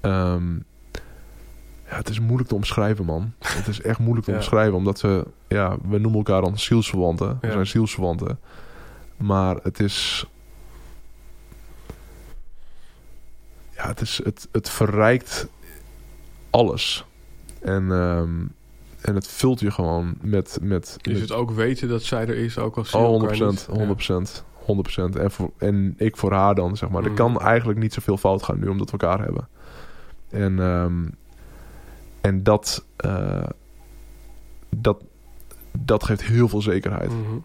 [0.00, 0.54] Ehm,
[1.88, 3.32] ja, het is moeilijk te omschrijven, man.
[3.38, 4.36] Het is echt moeilijk te Ja.
[4.38, 4.74] omschrijven.
[4.74, 5.26] Omdat we...
[5.48, 7.38] Ja, we noemen elkaar dan zielsverwanten.
[7.40, 7.52] We Ja.
[7.52, 8.38] zijn zielsverwanten.
[9.16, 10.26] Maar het is...
[13.76, 15.48] Ja, het, is, het, het verrijkt
[16.50, 17.04] alles.
[17.60, 18.30] En, ehm,
[19.00, 20.58] en het vult je gewoon met...
[20.62, 23.36] met Is het ook weten dat zij er is, ook als zie je Oh, elkaar
[23.36, 23.40] 100%.
[23.40, 23.68] niet?
[24.40, 24.44] 100%.
[25.16, 25.16] 100%.
[25.20, 27.02] En, voor, en ik voor haar dan, zeg maar.
[27.02, 27.16] Er Mhm.
[27.18, 29.48] kan eigenlijk niet zoveel fout gaan nu, omdat we elkaar hebben.
[30.30, 31.08] En, ehm,
[32.20, 33.48] en dat, eh,
[34.76, 35.04] dat,
[35.78, 37.10] dat geeft heel veel zekerheid.
[37.10, 37.36] Mhm.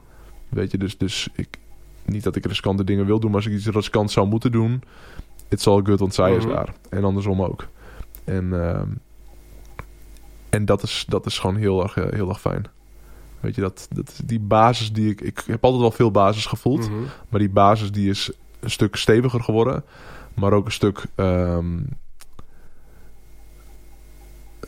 [0.49, 1.57] Weet je, dus, dus ik,
[2.05, 4.83] niet dat ik riskante dingen wil doen, maar als ik iets riskant zou moeten doen,
[5.49, 6.53] it's all good, want zij is Mhm.
[6.53, 6.73] daar.
[6.89, 7.67] En andersom ook.
[8.23, 8.87] En, ehm,
[10.49, 12.65] en dat, is, dat is gewoon heel erg, eh, heel erg fijn.
[13.39, 15.21] Weet je, dat, dat, die basis die ik...
[15.21, 16.89] Ik heb altijd wel veel basis gevoeld.
[16.89, 16.99] Mhm.
[17.29, 19.83] Maar die basis die is een stuk steviger geworden.
[20.33, 21.05] Maar ook een stuk...
[21.15, 21.79] ehm,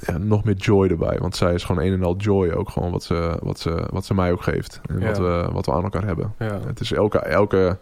[0.05, 1.17] ja, nog meer joy erbij.
[1.19, 4.05] Want zij is gewoon een en al joy ook gewoon wat ze, wat ze, wat
[4.05, 4.81] ze mij ook geeft.
[4.85, 5.05] En Ja.
[5.07, 6.33] wat, we, wat we aan elkaar hebben.
[6.39, 6.59] Ja.
[6.65, 7.19] Het is elke...
[7.19, 7.77] elke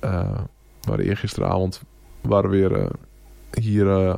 [0.00, 0.38] eh
[0.80, 1.82] we waren eergisteravond
[2.20, 2.86] waren we weer eh,
[3.62, 3.88] hier...
[3.90, 4.14] eh,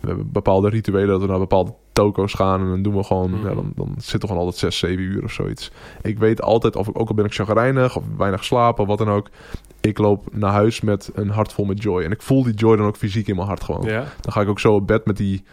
[0.00, 2.60] we hebben bepaalde rituelen dat we naar bepaalde toko's gaan.
[2.60, 3.30] En dan doen we gewoon...
[3.30, 3.48] Mhm.
[3.48, 5.70] Ja, dan, dan zitten we gewoon altijd 6, 7 uur of zoiets.
[6.02, 9.08] Ik weet altijd, of ik, ook al ben ik chagrijnig of weinig slapen wat dan
[9.10, 9.28] ook.
[9.80, 12.02] Ik loop naar huis met een hart vol met joy.
[12.02, 13.84] En ik voel die joy dan ook fysiek in mijn hart gewoon.
[14.20, 15.44] Dan ga ik ook zo op bed met die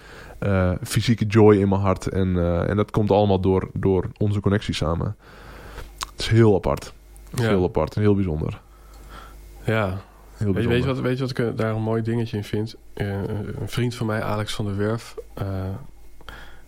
[0.41, 2.07] eh, fysieke joy in mijn hart.
[2.07, 5.15] En, eh, en dat komt allemaal door, door onze connectie samen.
[6.11, 6.93] Het is heel apart.
[7.29, 7.51] Het is Ja.
[7.51, 8.61] heel apart en heel bijzonder.
[9.63, 9.85] ja.
[10.37, 10.69] Heel Weet, je- bijzonder.
[10.69, 12.75] weet, je wat, weet je wat ik eh, daar een mooi dingetje in vind?
[12.93, 15.15] Een vriend van mij, Alex van der Werf.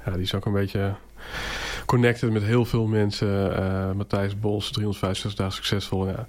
[0.06, 0.94] ja, die is ook een beetje
[1.86, 3.98] connected met heel veel mensen.
[3.98, 6.08] Matthijs Bos, 365 dagen succesvol.
[6.08, 6.28] Ja.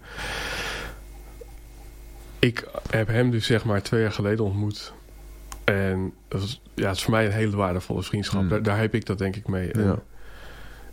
[2.38, 4.92] Ik heb hem dus zeg maar twee jaar geleden ontmoet.
[5.64, 8.40] En dat ja, het is voor mij een hele waardevolle vriendschap.
[8.40, 8.48] Hmm.
[8.48, 9.70] Daar, daar heb ik dat denk ik mee.
[9.72, 9.98] En- Ja.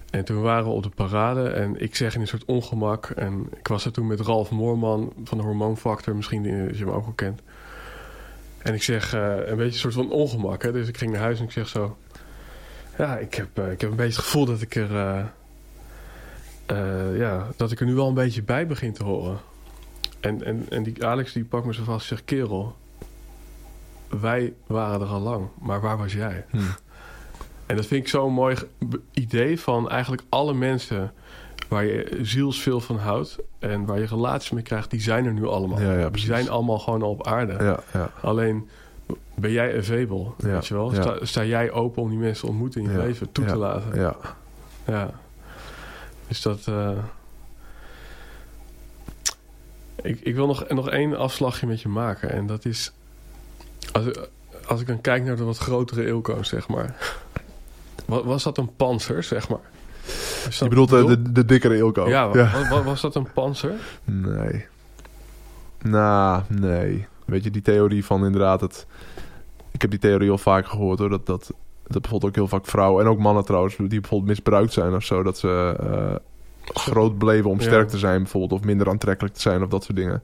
[0.10, 3.06] en toen waren we op de parade en ik zeg in een soort ongemak.
[3.10, 6.90] En ik was er toen met Ralf Moorman van de Hormoonfactor, misschien die, je hem
[6.90, 7.42] ook wel kent.
[8.58, 10.64] En ik zeg eh, een beetje een soort van ongemak.
[10.64, 10.72] Hè?
[10.72, 11.98] Dus ik ging naar huis en ik zeg zo...
[12.98, 14.96] Ja, ik heb, eh, ik heb een beetje het gevoel dat ik er...
[16.66, 19.38] eh, ja, dat ik er nu wel een beetje bij begin te horen.
[20.20, 22.26] En, en, en die Alex die pakt me zo vast en zegt...
[22.26, 22.76] Kerel,
[24.20, 26.46] wij waren er al lang, maar waar was jij?
[26.50, 26.58] Hm.
[27.66, 28.56] En dat vind ik zo'n mooi
[29.12, 31.14] idee van eigenlijk alle mensen
[31.70, 35.48] waar je zielsveel van houdt en waar je relaties mee krijgt, die zijn er nu
[35.48, 35.82] allemaal.
[35.82, 37.64] Ja, ja, die zijn allemaal gewoon al op aarde.
[37.64, 38.12] Ja, ja.
[38.22, 38.70] Alleen
[39.36, 40.90] ben jij available, Ja, weet je wel?
[40.92, 44.00] Sta, sta jij open om die mensen te ontmoeten in je leven toe te laten?
[44.00, 44.16] ja.
[44.88, 45.12] Ja.
[46.28, 46.68] Dus dat.
[46.68, 46.90] eh,
[50.04, 52.30] Ik, ik wil nog, nog één afslagje met je maken.
[52.32, 52.92] En dat is.
[53.92, 54.06] Als,
[54.68, 56.96] als ik dan kijk naar de wat grotere Ilko, zeg maar.
[58.06, 59.60] Wa- Was dat een panzer, zeg maar?
[60.06, 62.08] Is Je dat- bedoelt eh, de, de dikkere Ilko?
[62.10, 63.74] Ja, wa- wa- was dat een panzer?
[64.04, 64.66] Nee.
[65.82, 67.08] Nou, nee.
[67.26, 68.86] Weet je, die theorie van inderdaad het...
[69.72, 71.10] Ik heb die theorie al vaak gehoord hoor.
[71.10, 71.52] Dat, dat,
[71.88, 73.76] dat bijvoorbeeld ook heel vaak vrouwen en ook mannen trouwens...
[73.78, 75.24] die bijvoorbeeld misbruikt zijn of zo.
[75.24, 76.16] Dat ze eh,
[76.74, 77.64] groot bleven om Ja.
[77.64, 78.60] sterk te zijn bijvoorbeeld.
[78.60, 80.24] Of minder aantrekkelijk te zijn of dat soort dingen.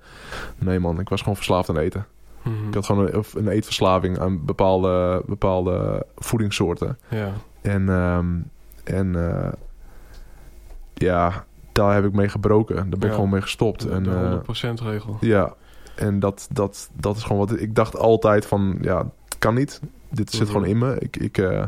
[0.57, 2.05] Nee man, ik was gewoon verslaafd aan eten.
[2.49, 2.67] Mhm.
[2.67, 6.97] Ik had gewoon een, een eetverslaving aan bepaalde, bepaalde voedingssoorten.
[7.09, 7.31] Ja.
[7.61, 8.35] En, ehm,
[8.83, 9.51] en eh,
[10.93, 12.75] ja, daar heb ik mee gebroken.
[12.75, 13.13] Daar ben ik Ja.
[13.13, 13.81] gewoon mee gestopt.
[13.81, 15.17] De, en, de eh, 100% regel.
[15.19, 15.53] ja,
[15.95, 19.81] en dat, dat, dat is gewoon wat ik dacht altijd van, ja, het kan niet.
[20.09, 20.51] Dit zit Mhm.
[20.51, 20.95] gewoon in me.
[20.99, 21.63] Ik, ik, eh,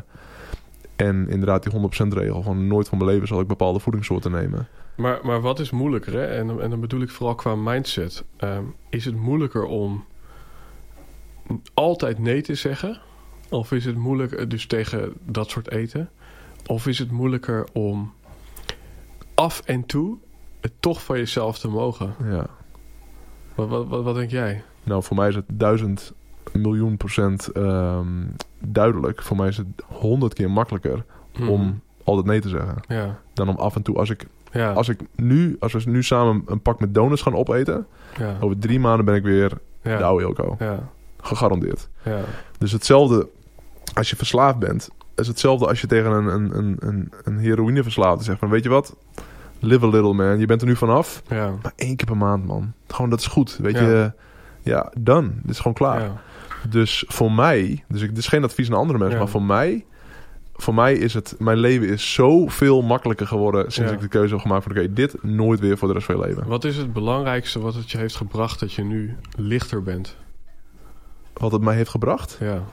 [0.96, 2.42] en inderdaad die 100% regel.
[2.44, 4.68] Van nooit van mijn leven zal ik bepaalde voedingssoorten nemen.
[4.96, 6.26] Maar, maar wat is moeilijker, hè?
[6.26, 8.24] En, dan- en dan bedoel ik vooral qua mindset.
[8.38, 10.04] Ehm, is het moeilijker om
[11.74, 13.00] altijd nee te zeggen?
[13.50, 16.10] Of is het moeilijker, dus tegen dat soort eten?
[16.66, 18.14] Of is het moeilijker om
[19.34, 20.18] af en toe
[20.62, 22.16] het toch van jezelf te mogen?
[22.24, 22.46] Ja.
[23.56, 24.64] Wat, wat, wat, wat denk jij?
[24.84, 26.14] Nou, voor mij is het duizend
[26.54, 28.08] miljoen procent ehm,
[28.60, 29.22] duidelijk.
[29.22, 31.06] Voor mij is het honderd keer makkelijker
[31.40, 31.50] Mhm.
[31.50, 32.76] om altijd nee te zeggen.
[32.88, 36.04] Ja, Dan om af en toe, als ik, ja, als ik nu, als we nu
[36.04, 37.88] samen een pak met donuts gaan opeten.
[38.18, 40.56] ja, Over drie maanden ben ik weer de oude Ilko.
[40.60, 40.90] ja,
[41.22, 41.90] Gegarandeerd.
[42.04, 42.20] ja,
[42.58, 43.28] Dus hetzelfde
[43.94, 44.90] als je verslaafd bent.
[45.16, 48.50] is hetzelfde als je tegen een, een, een, een, een heroïneverslaafde zegt van...
[48.50, 48.96] Weet je wat?
[49.60, 50.40] Live a little man.
[50.40, 51.22] Je bent er nu vanaf.
[51.28, 52.74] ja, Maar één keer per maand man.
[52.88, 53.58] Gewoon dat is goed.
[53.62, 53.82] Weet Ja.
[53.82, 54.12] je?
[54.62, 55.30] Ja, done.
[55.42, 56.02] Dit is gewoon klaar.
[56.02, 56.22] ja.
[56.70, 57.84] Dus voor mij...
[57.88, 59.18] Dus ik, dit is geen advies aan andere mensen.
[59.20, 59.86] Maar voor mij...
[60.56, 61.36] Voor mij is het...
[61.38, 63.72] Mijn leven is zoveel makkelijker geworden...
[63.72, 63.96] sinds Ja.
[63.96, 64.72] ik de keuze heb gemaakt van...
[64.72, 66.48] Oké, dit nooit weer voor de rest van je leven.
[66.48, 70.16] Wat is het belangrijkste wat het je heeft gebracht dat je nu lichter bent?
[71.40, 72.38] Wat het mij heeft gebracht?
[72.40, 72.64] Ja,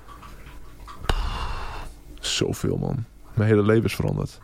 [2.21, 3.05] Zoveel, man.
[3.35, 4.39] Mijn hele leven is veranderd.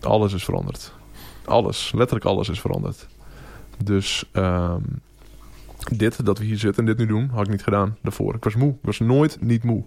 [0.00, 0.92] Alles is veranderd.
[1.44, 3.06] Alles, letterlijk alles is veranderd.
[3.84, 4.80] Dus ehm,
[5.92, 8.34] dit, dat we hier zitten en dit nu doen, had ik niet gedaan daarvoor.
[8.34, 8.70] Ik was moe.
[8.70, 9.84] Ik was nooit niet moe.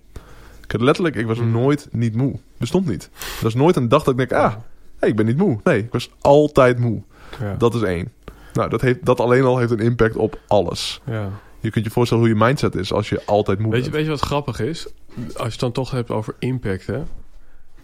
[0.64, 1.52] Ik had letterlijk, ik was Hmm.
[1.52, 2.40] nooit niet moe.
[2.58, 3.10] Bestond niet.
[3.42, 4.54] Dat is nooit een dag dat ik denk, ah,
[5.00, 5.60] hey, ik ben niet moe.
[5.64, 7.02] Nee, ik was altijd moe.
[7.40, 8.12] ja, Dat is één.
[8.54, 11.02] Nou, dat, heeft, dat alleen al heeft een impact op alles.
[11.06, 11.30] ja.
[11.64, 13.96] Je kunt je voorstellen hoe je mindset is als je altijd moe Weet je, bent.
[13.96, 14.88] weet je wat grappig is?
[15.18, 17.04] Als je het dan toch hebt over impact, hè?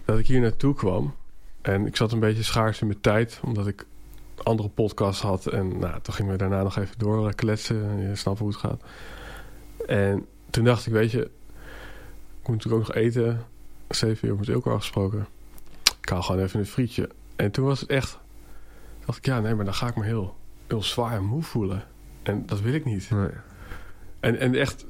[0.06, 1.16] Dat ik hier naartoe kwam.
[1.62, 3.40] En ik zat een beetje schaars in mijn tijd.
[3.44, 3.86] Omdat ik
[4.44, 5.46] andere podcasts had.
[5.46, 8.00] En nou, toen gingen we daarna nog even door kletsen.
[8.10, 8.82] Je snapt hoe het gaat.
[9.88, 11.22] En toen dacht ik, weet je,
[12.42, 13.46] ik moet natuurlijk ook nog eten.
[13.90, 15.28] Zeven uur met Ilko afgesproken.
[16.02, 17.10] Ik haal gewoon even een frietje.
[17.36, 18.20] En toen was het echt,
[19.06, 20.36] dacht ik, ja, nee, maar dan ga ik me heel,
[20.68, 21.84] heel zwaar en moe voelen.
[22.24, 23.10] En dat wil ik niet.
[23.10, 23.30] Nee.
[24.20, 24.86] En, en echt,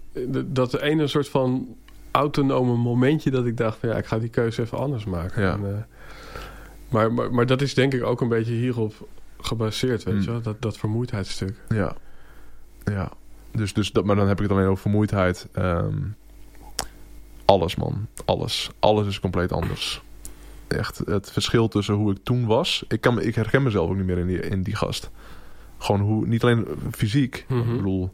[0.46, 1.76] dat de ene soort van
[2.12, 5.42] autonome momentje dat ik dacht, van, ja, ik ga die keuze even anders maken.
[5.42, 5.54] Ja.
[5.54, 5.82] En, eh,
[6.90, 9.08] maar, maar, maar dat is denk ik ook een beetje hierop
[9.42, 10.22] gebaseerd, weet Mm.
[10.22, 10.42] je wel?
[10.42, 11.56] Dat, dat vermoeidheidsstuk.
[11.70, 11.96] Ja.
[12.84, 13.12] Ja.
[13.52, 15.48] Dus, dus dat, maar dan heb ik het alleen over vermoeidheid.
[15.52, 15.98] Ehm,
[17.46, 18.08] alles, man.
[18.26, 18.70] Alles.
[18.80, 20.02] Alles is compleet anders.
[20.68, 22.84] Echt, het verschil tussen hoe ik toen was.
[22.88, 25.10] Ik, kan, ik herken mezelf ook niet meer in die, in die gast.
[25.78, 27.70] Gewoon hoe, niet alleen fysiek, Mhm.
[27.70, 28.14] ik bedoel,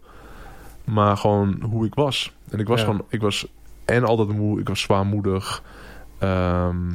[0.85, 2.33] maar gewoon hoe ik was.
[2.49, 2.85] En ik was Ja.
[2.85, 3.47] gewoon, ik was
[3.85, 5.63] en altijd moe, ik was zwaarmoedig.
[6.17, 6.89] Ehm,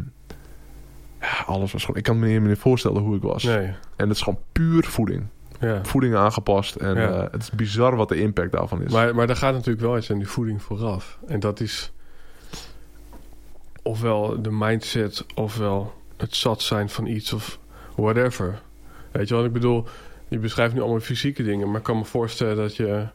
[1.20, 3.42] ja, alles was gewoon, ik kan me niet meer voorstellen hoe ik was.
[3.42, 5.26] Nee, En het is gewoon puur voeding
[5.60, 5.84] ja.
[5.84, 6.74] voeding aangepast.
[6.74, 8.92] En eh, het is bizar wat de impact daarvan is.
[8.92, 11.18] Maar, maar daar gaat natuurlijk wel iets aan die voeding vooraf.
[11.26, 11.92] En dat is
[13.82, 17.58] ofwel de mindset, ofwel het zat zijn van iets of
[17.96, 18.62] whatever.
[19.12, 19.84] Weet je wat ik bedoel?
[20.28, 23.06] Je beschrijft nu allemaal fysieke dingen, maar ik kan me voorstellen dat je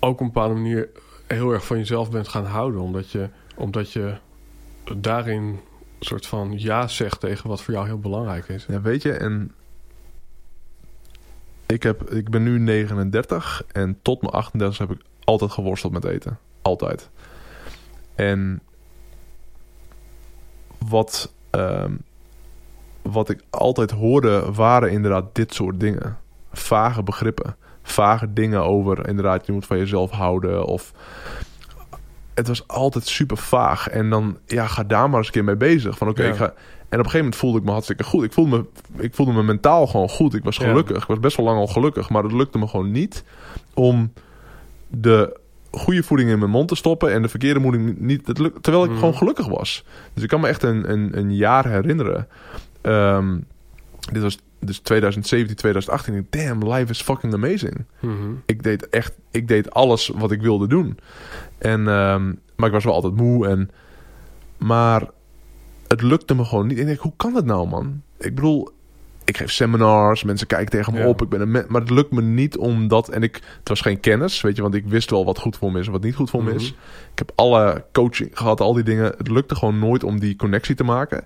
[0.00, 0.88] ook op een bepaalde manier
[1.26, 2.80] heel erg van jezelf bent gaan houden.
[2.80, 4.14] Omdat je, omdat je
[4.96, 5.60] daarin een
[6.06, 8.66] soort van ja zegt tegen wat voor jou heel belangrijk is.
[8.68, 9.52] Ja, weet je, en
[11.66, 16.04] ik, heb, ik ben nu 39 en tot mijn 38 heb ik altijd geworsteld met
[16.04, 16.38] eten.
[16.62, 17.08] Altijd.
[18.14, 18.60] En
[20.78, 21.92] wat, ehm,
[23.02, 26.18] wat ik altijd hoorde waren inderdaad dit soort dingen.
[26.52, 27.56] Vage begrippen.
[27.88, 30.92] Vage dingen over inderdaad, je moet van jezelf houden of...
[32.34, 33.88] Het was altijd super vaag.
[33.88, 35.98] En dan, ja, ga daar maar eens een keer mee bezig.
[35.98, 36.28] Van oké, Ja.
[36.28, 36.44] ik ga...
[36.44, 36.52] En
[36.98, 38.24] op een gegeven moment voelde ik me hartstikke goed.
[38.24, 40.34] Ik voelde me, ik voelde me mentaal gewoon goed.
[40.34, 40.66] Ik was Ja.
[40.68, 40.96] gelukkig.
[41.02, 42.10] Ik was best wel lang al gelukkig.
[42.10, 43.24] Maar het lukte me gewoon niet
[43.74, 44.12] om
[44.88, 45.36] de
[45.70, 48.26] goede voeding in mijn mond te stoppen en de verkeerde voeding niet.
[48.26, 48.98] Het lukt, terwijl ik Mhm.
[48.98, 49.84] gewoon gelukkig was.
[50.14, 52.28] Dus ik kan me echt een, een, een jaar herinneren.
[52.80, 53.38] Ehm,
[54.12, 56.14] dit was dus 2017, 2018.
[56.14, 57.84] Ik dacht, Damn, life is fucking amazing.
[58.00, 58.14] Mhm.
[58.46, 60.98] Ik deed echt, ik deed alles wat ik wilde doen.
[61.58, 63.46] En, ehm, maar ik was wel altijd moe.
[63.48, 63.70] En,
[64.58, 65.02] maar
[65.88, 66.76] het lukte me gewoon niet.
[66.76, 68.02] En ik denk, hoe kan dat nou, man?
[68.18, 68.70] Ik bedoel,
[69.24, 71.06] ik geef seminars, mensen kijken tegen me Ja.
[71.06, 71.22] op.
[71.22, 73.08] Ik ben een maar het lukt me niet omdat.
[73.08, 75.72] En ik, het was geen kennis, weet je, want ik wist wel wat goed voor
[75.72, 76.62] me is en wat niet goed voor me is.
[76.72, 76.80] Mhm.
[77.12, 79.14] Ik heb alle coaching gehad, al die dingen.
[79.18, 81.24] Het lukte gewoon nooit om die connectie te maken.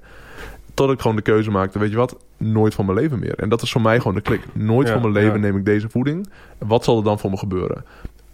[0.81, 3.35] Tot ik gewoon de keuze maakte, weet je wat, nooit van mijn leven meer.
[3.39, 4.41] En dat is voor mij gewoon de klik.
[4.53, 5.39] Nooit Ja, van mijn leven ja.
[5.41, 6.29] neem ik deze voeding.
[6.59, 7.85] Wat zal er dan voor me gebeuren?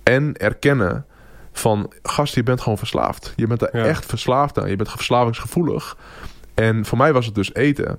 [0.02, 1.04] En erkennen
[1.52, 3.32] van, gast, je bent gewoon verslaafd.
[3.36, 3.84] Je bent er Ja.
[3.84, 4.70] echt verslaafd aan.
[4.70, 5.96] Je bent verslavingsgevoelig.
[6.54, 7.98] En voor mij was het dus eten.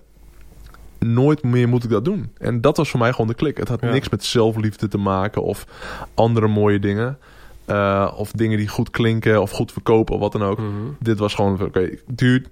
[1.00, 2.32] Nooit meer moet ik dat doen.
[2.38, 3.58] En dat was voor mij gewoon de klik.
[3.58, 5.66] Het had niks met zelfliefde te maken of
[6.14, 7.18] andere mooie dingen.
[7.66, 10.58] Eh, of dingen die goed klinken of goed verkopen of wat dan ook.
[10.58, 10.68] Mhm.
[11.00, 12.46] Dit was gewoon, oké, dude,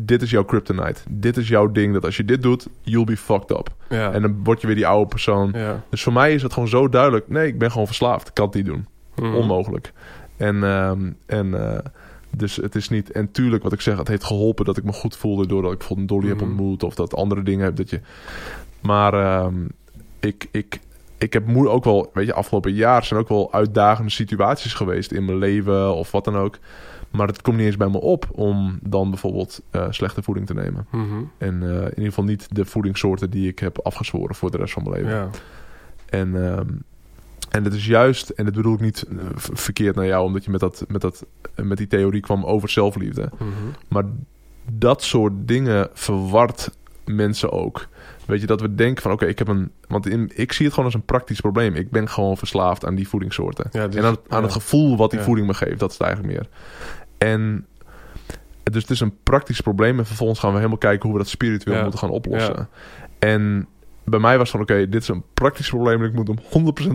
[0.00, 1.00] dit is jouw kryptonite.
[1.10, 3.74] Dit is jouw ding, dat als je dit doet, you'll be fucked up.
[3.88, 4.12] Ja.
[4.12, 5.50] En dan word je weer die oude persoon.
[5.54, 5.82] ja.
[5.90, 7.28] Dus voor mij is het gewoon zo duidelijk.
[7.28, 8.28] Nee, ik ben gewoon verslaafd.
[8.28, 8.86] Ik kan het niet doen.
[9.16, 9.34] Mhm.
[9.34, 9.92] Onmogelijk.
[10.36, 11.78] En, ehm, en eh,
[12.30, 13.10] dus het is niet...
[13.12, 15.46] En tuurlijk, wat ik zeg, het heeft geholpen dat ik me goed voelde...
[15.46, 16.48] doordat ik bijvoorbeeld een Dolly heb Mhm.
[16.48, 16.82] ontmoet...
[16.82, 18.00] of dat andere dingen heb dat je...
[18.80, 19.54] Maar ehm,
[20.20, 20.80] ik, ik,
[21.18, 22.10] ik heb ook wel...
[22.14, 25.12] Weet je, afgelopen jaar zijn ook wel uitdagende situaties geweest...
[25.12, 26.58] in mijn leven of wat dan ook.
[27.16, 28.28] Maar het komt niet eens bij me op...
[28.32, 30.86] om dan bijvoorbeeld eh, slechte voeding te nemen.
[30.90, 31.22] Mhm.
[31.38, 33.30] En eh, in ieder geval niet de voedingssoorten...
[33.30, 35.16] die ik heb afgezworen voor de rest van mijn leven.
[35.16, 35.28] Ja.
[36.06, 36.68] En, ehm,
[37.50, 40.50] en het is juist, en dat bedoel ik niet eh, verkeerd naar jou, omdat je
[40.50, 43.30] met, dat, met, dat, met die theorie kwam over zelfliefde.
[43.38, 43.50] Mhm.
[43.88, 44.04] Maar
[44.72, 46.70] dat soort dingen verwart
[47.04, 47.88] mensen ook.
[48.26, 49.70] Weet je, dat we denken van oké, ik heb een.
[49.88, 51.74] Want in, ik zie het gewoon als een praktisch probleem.
[51.74, 53.68] Ik ben gewoon verslaafd aan die voedingssoorten.
[53.72, 54.42] Ja, dus- en aan, aan ja.
[54.42, 55.24] het gevoel wat die Ja.
[55.24, 56.48] voeding me geeft, dat is het eigenlijk meer.
[57.18, 57.66] En
[58.62, 59.98] dus het is een praktisch probleem.
[59.98, 61.82] En vervolgens gaan we helemaal kijken hoe we dat spiritueel Ja.
[61.82, 62.54] moeten gaan oplossen.
[62.56, 62.68] Ja.
[63.18, 63.66] En
[64.04, 66.38] bij mij was van oké, dit is een praktisch probleem en ik moet hem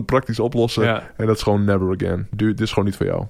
[0.00, 0.84] 100% praktisch oplossen.
[0.84, 1.10] Ja.
[1.16, 2.26] En dat is gewoon never again.
[2.30, 3.24] Dit is gewoon niet voor jou.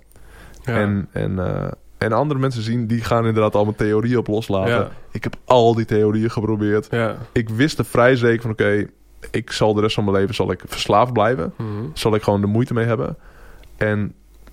[0.62, 0.74] Ja.
[0.74, 4.89] En, en, eh, en andere mensen zien, die gaan inderdaad allemaal theorieën op loslaten.
[5.10, 6.89] Ik heb al die theorieën geprobeerd.
[7.32, 8.86] Ik wist er vrij zeker van oké,
[9.31, 11.52] ik zal de rest van mijn leven zal ik verslaafd blijven.
[11.56, 11.69] Mhm.
[11.94, 13.16] Zal ik gewoon de moeite mee hebben.
[13.77, 14.12] En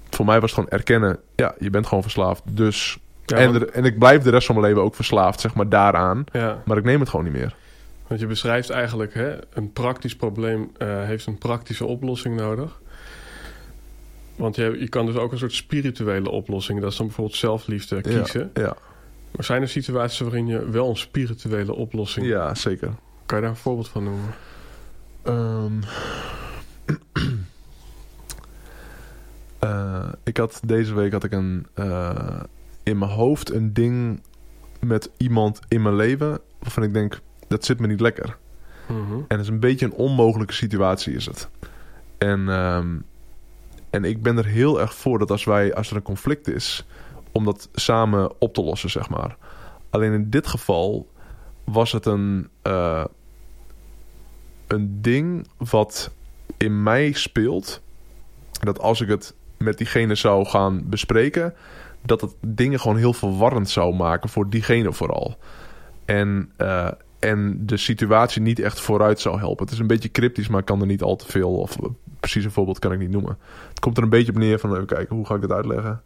[0.10, 2.42] voor mij was het gewoon erkennen, ja, je bent gewoon verslaafd.
[2.46, 5.54] Dus, Ja, en, want- en ik blijf de rest van mijn leven ook verslaafd, zeg
[5.54, 6.24] maar, daaraan.
[6.32, 6.62] ja.
[6.66, 7.56] Maar ik neem het gewoon niet meer.
[8.08, 12.80] Want je beschrijft eigenlijk, hè, een praktisch probleem eh, heeft een praktische oplossing nodig.
[14.36, 18.02] Want je, je kan dus ook een soort spirituele oplossing, dat is dan bijvoorbeeld zelfliefde,
[18.02, 18.52] kiezen.
[18.54, 18.76] Ja,
[19.32, 22.26] Maar zijn er situaties waarin je wel een spirituele oplossing...
[22.28, 22.90] ja zeker.
[23.26, 24.34] Kan je daar een voorbeeld van noemen?
[25.24, 25.74] Ehm.
[29.60, 32.40] Eh, ik had deze week had ik een eh,
[32.84, 34.22] in mijn hoofd een ding
[34.80, 38.38] met iemand in mijn leven waarvan ik denk dat zit me niet lekker.
[38.88, 39.14] Mhm.
[39.14, 41.50] En het is een beetje een onmogelijke situatie is het.
[42.18, 42.98] En, ehm,
[43.90, 46.86] en ik ben er heel erg voor dat als wij als er een conflict is,
[47.32, 49.38] om dat samen op te lossen, zeg maar.
[49.90, 51.08] Alleen in dit geval
[51.64, 53.06] was het een, eh,
[54.68, 56.12] een ding wat
[56.58, 57.82] in mij speelt.
[58.52, 61.54] Dat als ik het met diegene zou gaan bespreken,
[62.06, 65.38] dat het dingen gewoon heel verwarrend zou maken voor diegene vooral.
[66.06, 69.66] En, eh, en de situatie niet echt vooruit zou helpen.
[69.66, 71.56] Het is een beetje cryptisch, maar ik kan er niet al te veel.
[71.56, 73.38] Of eh, precies een voorbeeld kan ik niet noemen.
[73.70, 76.02] Het komt er een beetje op neer van even kijken, hoe ga ik dit uitleggen?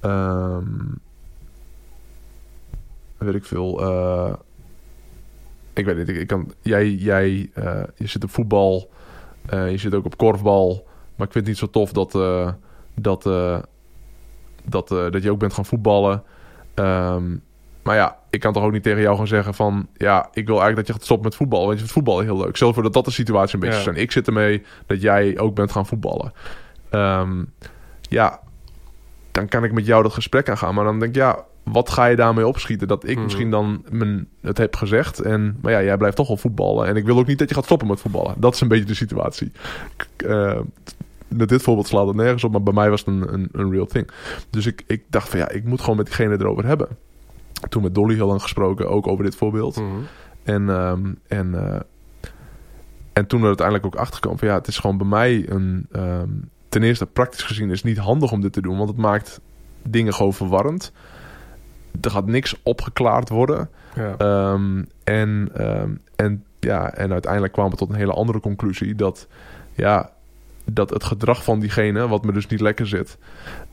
[0.00, 0.62] Ehm
[3.16, 3.80] weet ik veel.
[3.80, 4.32] eh,
[5.72, 6.08] ik weet niet.
[6.08, 7.50] Ik, kan, jij, jij
[7.94, 8.90] je zit op voetbal.
[9.50, 10.86] je zit ook op korfbal.
[11.16, 12.12] Maar ik vind het niet zo tof dat,
[12.94, 13.58] dat, eh,
[14.64, 16.22] dat, eh, dat je ook bent gaan voetballen.
[16.74, 17.36] Ehm,
[17.82, 19.86] maar ja, ik kan toch ook niet tegen jou gaan zeggen van...
[19.96, 21.66] ja, ik wil eigenlijk dat je gaat stoppen met voetballen.
[21.66, 22.56] Want je vindt voetballen heel leuk.
[22.56, 23.82] Stel voor dat dat de situatie een beetje Ja.
[23.82, 23.96] zijn.
[23.96, 26.32] Ik zit ermee dat jij ook bent gaan voetballen.
[26.90, 27.42] Ehm,
[28.00, 28.40] ja,
[29.30, 30.74] dan kan ik met jou dat gesprek aangaan.
[30.74, 32.88] Maar dan denk ik, ja, wat ga je daarmee opschieten?
[32.88, 33.24] Dat ik Mhm.
[33.24, 35.20] misschien dan mijn, het heb gezegd.
[35.20, 36.86] En, maar ja, jij blijft toch wel voetballen.
[36.86, 38.34] En ik wil ook niet dat je gaat stoppen met voetballen.
[38.36, 39.52] Dat is een beetje de situatie.
[40.16, 40.60] Eh,
[41.36, 42.52] dit voorbeeld slaat het nergens op.
[42.52, 44.10] Maar bij mij was het een, een, een real thing.
[44.50, 46.88] Dus ik, ik dacht van ja, ik moet gewoon met diegene erover hebben.
[47.68, 49.76] Toen met Dolly heel lang gesproken, ook over dit voorbeeld.
[49.76, 49.86] Mhm.
[50.42, 51.80] En, ehm, en, eh,
[53.12, 55.86] en toen er uiteindelijk ook achter kwam van ja, het is gewoon bij mij een.
[55.92, 56.28] ehm,
[56.68, 59.40] ten eerste, praktisch gezien is het niet handig om dit te doen, want het maakt
[59.82, 60.92] dingen gewoon verwarrend.
[62.00, 63.68] Er gaat niks opgeklaard worden.
[63.94, 64.16] Ja.
[64.16, 65.50] Ehm, en,
[66.16, 68.94] en, ja, en uiteindelijk kwamen we tot een hele andere conclusie.
[68.94, 69.28] Dat,
[69.72, 70.10] ja,
[70.64, 73.18] dat het gedrag van diegene, wat me dus niet lekker zit,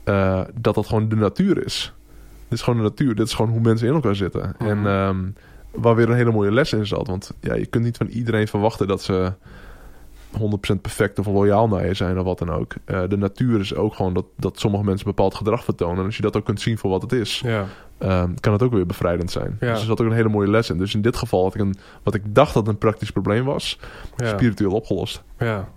[0.04, 1.94] eh, dat dat gewoon de natuur is.
[2.48, 3.16] Dit is gewoon de natuur.
[3.16, 4.56] Dit is gewoon hoe mensen in elkaar zitten.
[4.60, 4.70] Mhm.
[4.70, 5.20] En ehm,
[5.72, 7.08] waar weer een hele mooie les in zat.
[7.08, 9.34] Want ja, je kunt niet van iedereen verwachten dat ze
[10.32, 12.74] 100% perfect of loyaal naar je zijn of wat dan ook.
[12.86, 15.98] Eh, de natuur is ook gewoon dat, dat sommige mensen bepaald gedrag vertonen.
[15.98, 17.66] En als je dat ook kunt zien voor wat het is, ja.
[17.98, 19.58] Ehm, kan het ook weer bevrijdend zijn.
[19.60, 19.72] Ja.
[19.72, 20.78] Dus er zat ook een hele mooie les in.
[20.78, 23.80] Dus in dit geval had ik een, wat ik dacht dat een praktisch probleem was,
[24.16, 24.28] Ja.
[24.28, 25.24] spiritueel opgelost.
[25.38, 25.70] Ja.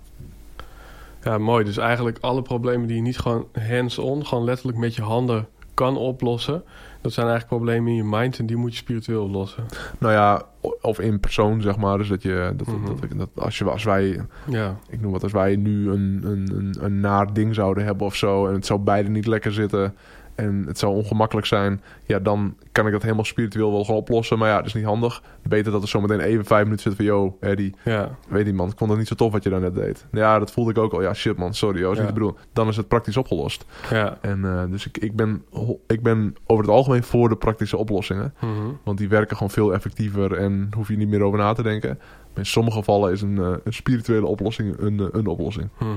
[1.25, 1.65] Ja, mooi.
[1.65, 5.97] Dus eigenlijk alle problemen die je niet gewoon hands-on, gewoon letterlijk met je handen kan
[5.97, 6.63] oplossen.
[7.01, 9.65] Dat zijn eigenlijk problemen in je mind en die moet je spiritueel oplossen.
[9.99, 10.43] Nou ja,
[10.81, 11.99] of in persoon zeg maar.
[11.99, 12.87] Dus dat je, dat, Mhm.
[12.87, 16.21] dat, ik- dat als, je, als wij, Ja, ik noem wat, als wij nu een,
[16.25, 18.47] een, een, een naar ding zouden hebben of zo.
[18.47, 19.95] En het zou beide niet lekker zitten.
[20.35, 21.81] En het zou ongemakkelijk zijn.
[22.07, 24.39] Ja, dan kan ik dat helemaal spiritueel wel gewoon oplossen.
[24.39, 25.23] Maar ja, dat is niet handig.
[25.43, 27.05] Beter dat er zometeen even vijf minuten zit van...
[27.05, 29.61] Yo, Eddie, ja, weet niet man, ik vond het niet zo tof wat je daar
[29.61, 30.07] net deed.
[30.13, 31.03] Ja, dat voelde ik ook al.
[31.03, 32.05] Ja, shit man, sorry, dat was Ja.
[32.05, 32.47] niet de bedoeling.
[32.53, 33.65] Dan is het praktisch opgelost.
[33.91, 34.19] ja.
[34.21, 35.45] En eh, dus ik, ik, ben,
[35.87, 38.35] ik ben over het algemeen voor de praktische oplossingen.
[38.41, 38.51] Mhm.
[38.85, 41.99] Want die werken gewoon veel effectiever en hoef je niet meer over na te denken.
[41.99, 45.69] Maar in sommige gevallen is een, eh, een spirituele oplossing een, een oplossing.
[45.79, 45.89] Mhm.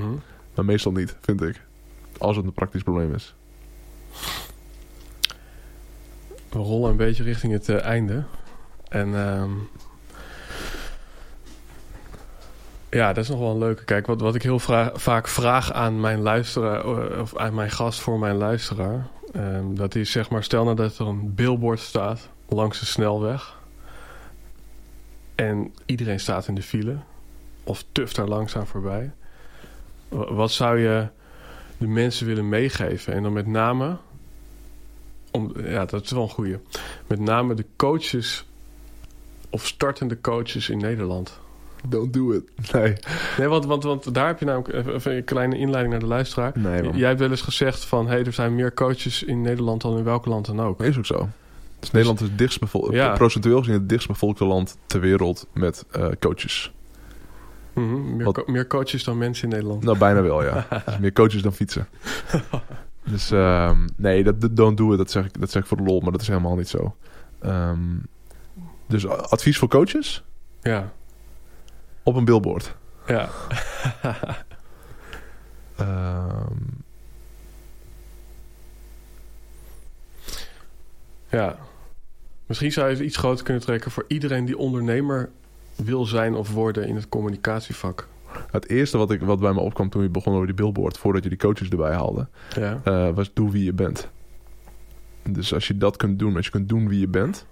[0.56, 1.62] Maar meestal niet, vind ik.
[2.18, 3.36] Als het een praktisch probleem is.
[6.50, 8.24] We rollen een beetje richting het eh, einde.
[8.90, 9.50] En ehm,
[12.90, 13.84] ja, dat is nog wel een leuke.
[13.84, 14.60] Kijk, wat, wat ik heel
[14.94, 19.96] vaak vraag aan mijn luisteraar, eh, of aan mijn gast voor mijn luisteraar, ehm, dat
[19.96, 23.56] is zeg maar, stel nou dat er een billboard staat langs de snelweg.
[25.36, 26.96] En iedereen staat in de file.
[27.64, 29.12] Of tuft daar langzaam voorbij.
[30.10, 31.08] Wa- Wat zou je
[31.78, 33.14] de mensen willen meegeven?
[33.14, 33.98] En dan met name
[35.32, 36.58] om, ja, dat is wel een goeie.
[37.08, 38.46] Met name de coaches
[39.50, 41.40] of startende coaches in Nederland.
[41.88, 42.72] Don't do it.
[42.74, 42.94] Nee.
[43.38, 46.52] Nee, want, want, want daar heb je namelijk even, een kleine inleiding naar de luisteraar.
[46.56, 46.98] Nee man.
[46.98, 48.08] Jij hebt wel eens gezegd van...
[48.08, 50.82] Hey, er zijn meer coaches in Nederland dan in welk land dan ook.
[50.82, 51.30] Is ook zo.
[51.80, 53.14] Dus Nederland is het dichtstbevolkte, Ja.
[53.14, 56.72] procentueel gezien het dichtstbevolkte land ter wereld met eh, coaches.
[57.74, 59.84] Mhm, meer, co- meer coaches dan mensen in Nederland.
[59.84, 60.68] Nou, bijna wel, ja.
[60.86, 61.88] Dus meer coaches dan fietsen.
[63.10, 65.84] Dus ehm, nee, dat don't do it, dat zeg, ik, dat zeg ik voor de
[65.84, 66.96] lol, maar dat is helemaal niet zo.
[67.40, 67.98] Ehm,
[68.88, 70.24] dus advies voor coaches?
[70.62, 70.92] Ja,
[72.04, 72.76] Op een billboard.
[73.08, 73.30] ja.
[75.78, 76.54] Ehm,
[81.30, 81.58] ja.
[82.46, 83.92] Misschien zou je het iets groter kunnen trekken...
[83.92, 85.30] voor iedereen die ondernemer
[85.76, 88.08] wil zijn of worden in het communicatievak.
[88.52, 91.24] Het eerste wat, ik, wat bij me opkwam toen je begon over die billboard, voordat
[91.24, 94.10] je die coaches erbij haalde, Ja, eh, was doe wie je bent.
[95.30, 97.46] Dus als je dat kunt doen, als je kunt doen wie je bent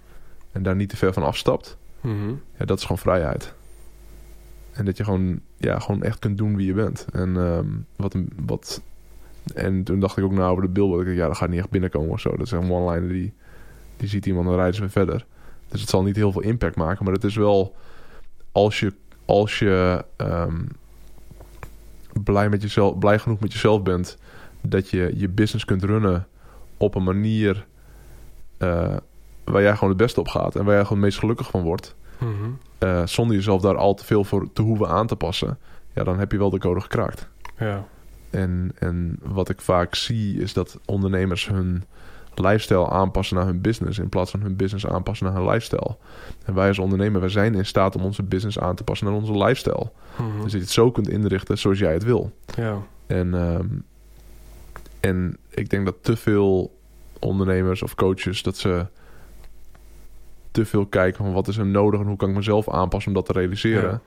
[0.52, 2.28] en daar niet te ver van afstapt, Mhm.
[2.58, 3.54] ja, dat is gewoon vrijheid.
[4.72, 7.06] En dat je gewoon, ja, gewoon echt kunt doen wie je bent.
[7.12, 8.82] En ehm, wat, een- wat
[9.54, 11.06] En toen dacht ik ook na over de billboard.
[11.06, 12.30] Ik, ja, dat gaat niet echt binnenkomen of zo.
[12.30, 13.32] Dat is een one-liner die,
[13.96, 15.26] die ziet iemand en dan rijden ze weer verder.
[15.68, 17.04] Dus het zal niet heel veel impact maken.
[17.04, 17.76] Maar het is wel...
[18.52, 18.92] Als je,
[19.26, 20.62] als je ehm,
[22.24, 24.18] blij, met jezelf, blij genoeg met jezelf bent...
[24.60, 26.26] dat je je business kunt runnen
[26.76, 27.66] op een manier...
[28.58, 28.96] eh,
[29.44, 30.56] waar jij gewoon het beste op gaat.
[30.56, 31.94] En waar jij gewoon het meest gelukkig van wordt...
[32.18, 32.50] Mhm.
[32.78, 35.58] eh, zonder jezelf daar al te veel voor te hoeven aan te passen...
[35.92, 37.28] ja, dan heb je wel de code gekraakt.
[37.58, 37.86] Ja.
[38.30, 41.84] En, en wat ik vaak zie is dat ondernemers hun
[42.38, 45.96] lifestyle aanpassen naar hun business in plaats van hun business aanpassen naar hun lifestyle.
[46.44, 49.16] En wij als ondernemer, wij zijn in staat om onze business aan te passen naar
[49.16, 49.90] onze lifestyle.
[50.16, 50.32] Mhm.
[50.32, 52.32] Dus dat je het zo kunt inrichten zoals jij het wil.
[52.56, 52.78] ja.
[53.06, 53.66] En, ehm,
[55.00, 56.78] en ik denk dat te veel
[57.18, 58.86] ondernemers of coaches dat ze
[60.50, 63.16] te veel kijken van wat is er nodig en hoe kan ik mezelf aanpassen om
[63.16, 63.90] dat te realiseren.
[63.90, 64.00] Ja.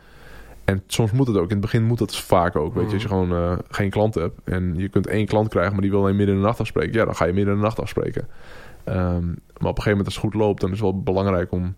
[0.69, 1.43] En soms moet het ook.
[1.43, 2.73] In het begin moet dat vaak ook.
[2.73, 5.71] Weet je, als je gewoon eh, geen klant hebt en je kunt één klant krijgen,
[5.71, 6.93] maar die wil alleen midden in de nacht afspreken.
[6.93, 8.27] Ja, dan ga je midden in de nacht afspreken.
[8.83, 11.51] Ehm, maar op een gegeven moment als het goed loopt, dan is het wel belangrijk
[11.51, 11.75] om,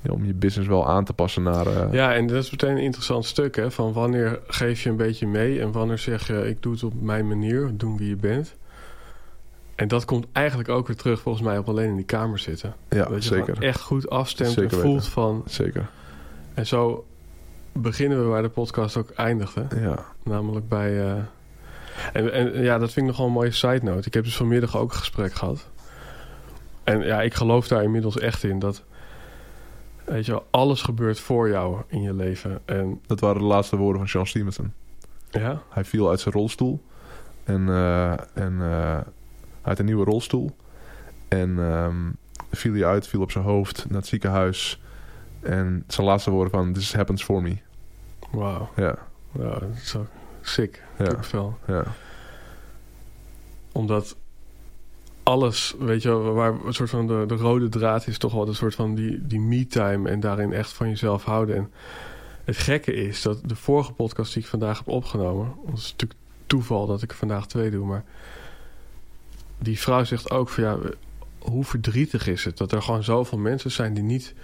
[0.00, 1.66] ja, om je business wel aan te passen naar.
[1.66, 3.70] eh, Ja, en dat is meteen een interessant stuk, hè?
[3.70, 6.92] Van wanneer geef je een beetje mee en wanneer zeg je: ik doe het op
[7.00, 8.54] mijn manier, doen wie je bent.
[9.74, 12.74] En dat komt eigenlijk ook weer terug, volgens mij, op alleen in die kamer zitten.
[12.88, 13.62] ja, dat je zeker.
[13.62, 15.12] echt goed afstemt Zeker en voelt weten.
[15.12, 15.42] van.
[15.46, 15.88] Zeker.
[16.54, 17.04] En zo
[17.72, 19.66] beginnen we waar de podcast ook eindigde.
[19.76, 20.04] Ja.
[20.22, 21.00] Namelijk bij.
[21.10, 21.16] eh,
[22.12, 24.06] en, en ja, dat vind ik nog wel een mooie side note.
[24.06, 25.68] Ik heb dus vanmiddag ook een gesprek gehad.
[26.84, 28.82] En ja, ik geloof daar inmiddels echt in dat.
[30.04, 32.60] Weet je wel, alles gebeurt voor jou in je leven.
[32.64, 34.72] En Dat waren de laatste woorden van Sean Stevenson.
[35.30, 36.82] ja, Hij viel uit zijn rolstoel.
[37.44, 38.98] En, eh, en eh,
[39.62, 40.56] uit een nieuwe rolstoel.
[41.28, 41.96] En ehm,
[42.50, 44.80] viel hij uit, viel op zijn hoofd naar het ziekenhuis.
[45.42, 46.72] En zijn laatste woorden van...
[46.72, 47.56] This happens for me.
[48.30, 48.70] wauw.
[48.76, 48.98] Ja,
[49.32, 50.06] Ja, dat is zo
[50.40, 50.82] sick.
[50.98, 51.52] Ja.
[51.66, 51.84] Ja,
[53.72, 54.16] Omdat
[55.22, 58.48] alles, weet je wel, waar een soort van de, de rode draad is toch wel
[58.48, 61.56] een soort van die, die me-time en daarin echt van jezelf houden.
[61.56, 61.70] En
[62.44, 66.20] het gekke is dat de vorige podcast die ik vandaag heb opgenomen, het is natuurlijk
[66.46, 68.04] toeval dat ik er vandaag twee doe, maar
[69.58, 70.78] die vrouw zegt ook van ja,
[71.38, 74.34] hoe verdrietig is het dat er gewoon zoveel mensen zijn die niet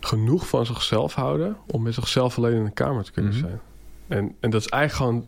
[0.00, 3.40] genoeg van zichzelf houden om met zichzelf alleen in een kamer te kunnen Mhm.
[3.40, 3.60] zijn.
[4.08, 5.26] En, en dat is eigenlijk gewoon.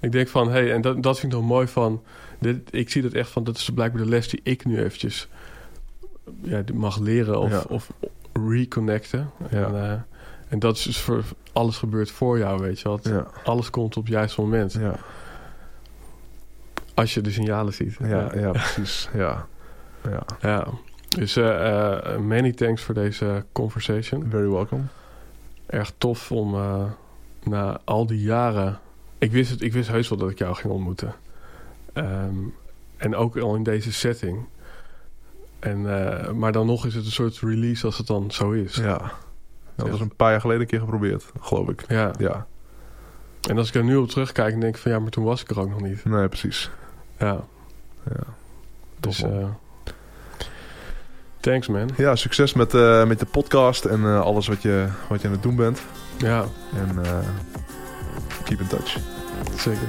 [0.00, 2.02] Ik denk van, hé, hey, en dat, dat vind ik nog mooi van.
[2.38, 5.28] Dit, ik zie dat echt van, dat is blijkbaar de les die ik nu eventjes
[6.42, 7.64] ja, mag leren of, Ja.
[7.68, 7.92] of
[8.48, 9.30] reconnecten.
[9.50, 9.66] Ja.
[9.66, 10.00] En, eh,
[10.48, 12.88] en dat is dus voor alles gebeurt voor jou, weet je.
[12.90, 14.72] Het- ja, Alles komt op het juiste moment.
[14.72, 14.94] ja,
[16.94, 17.96] Als je de signalen ziet.
[18.00, 19.08] ja, ja, precies.
[19.14, 19.46] Ja,
[20.40, 20.66] ja.
[21.16, 24.26] Dus eh, eh, many thanks voor deze conversation.
[24.30, 24.82] Very welcome.
[25.66, 26.84] Erg tof om eh,
[27.42, 28.78] na al die jaren...
[29.18, 31.14] Ik wist, het, ik wist heus wel dat ik jou ging ontmoeten.
[31.92, 32.34] Ehm,
[32.96, 34.46] en ook al in deze setting.
[35.58, 35.82] En,
[36.38, 38.74] maar dan nog is het een soort release als het dan zo is.
[38.74, 38.84] Ja.
[38.84, 39.12] Ja,
[39.74, 41.84] dat was een paar jaar geleden een keer geprobeerd, geloof ik.
[41.88, 42.12] Ja.
[42.18, 42.46] Ja,
[43.48, 44.90] En als ik er nu op terugkijk en denk van...
[44.90, 46.04] ja, maar toen was ik er ook nog niet.
[46.04, 46.70] nee, precies.
[47.18, 47.44] Ja.
[48.04, 48.22] Ja.
[49.00, 49.24] Dus...
[51.50, 51.88] thanks, man.
[51.96, 55.32] Ja, succes met, eh, met de podcast en eh, alles wat je, wat je aan
[55.32, 55.80] het doen bent.
[56.16, 56.44] Ja,
[56.74, 57.10] En eh,
[58.44, 58.96] keep in touch.
[59.58, 59.88] zeker.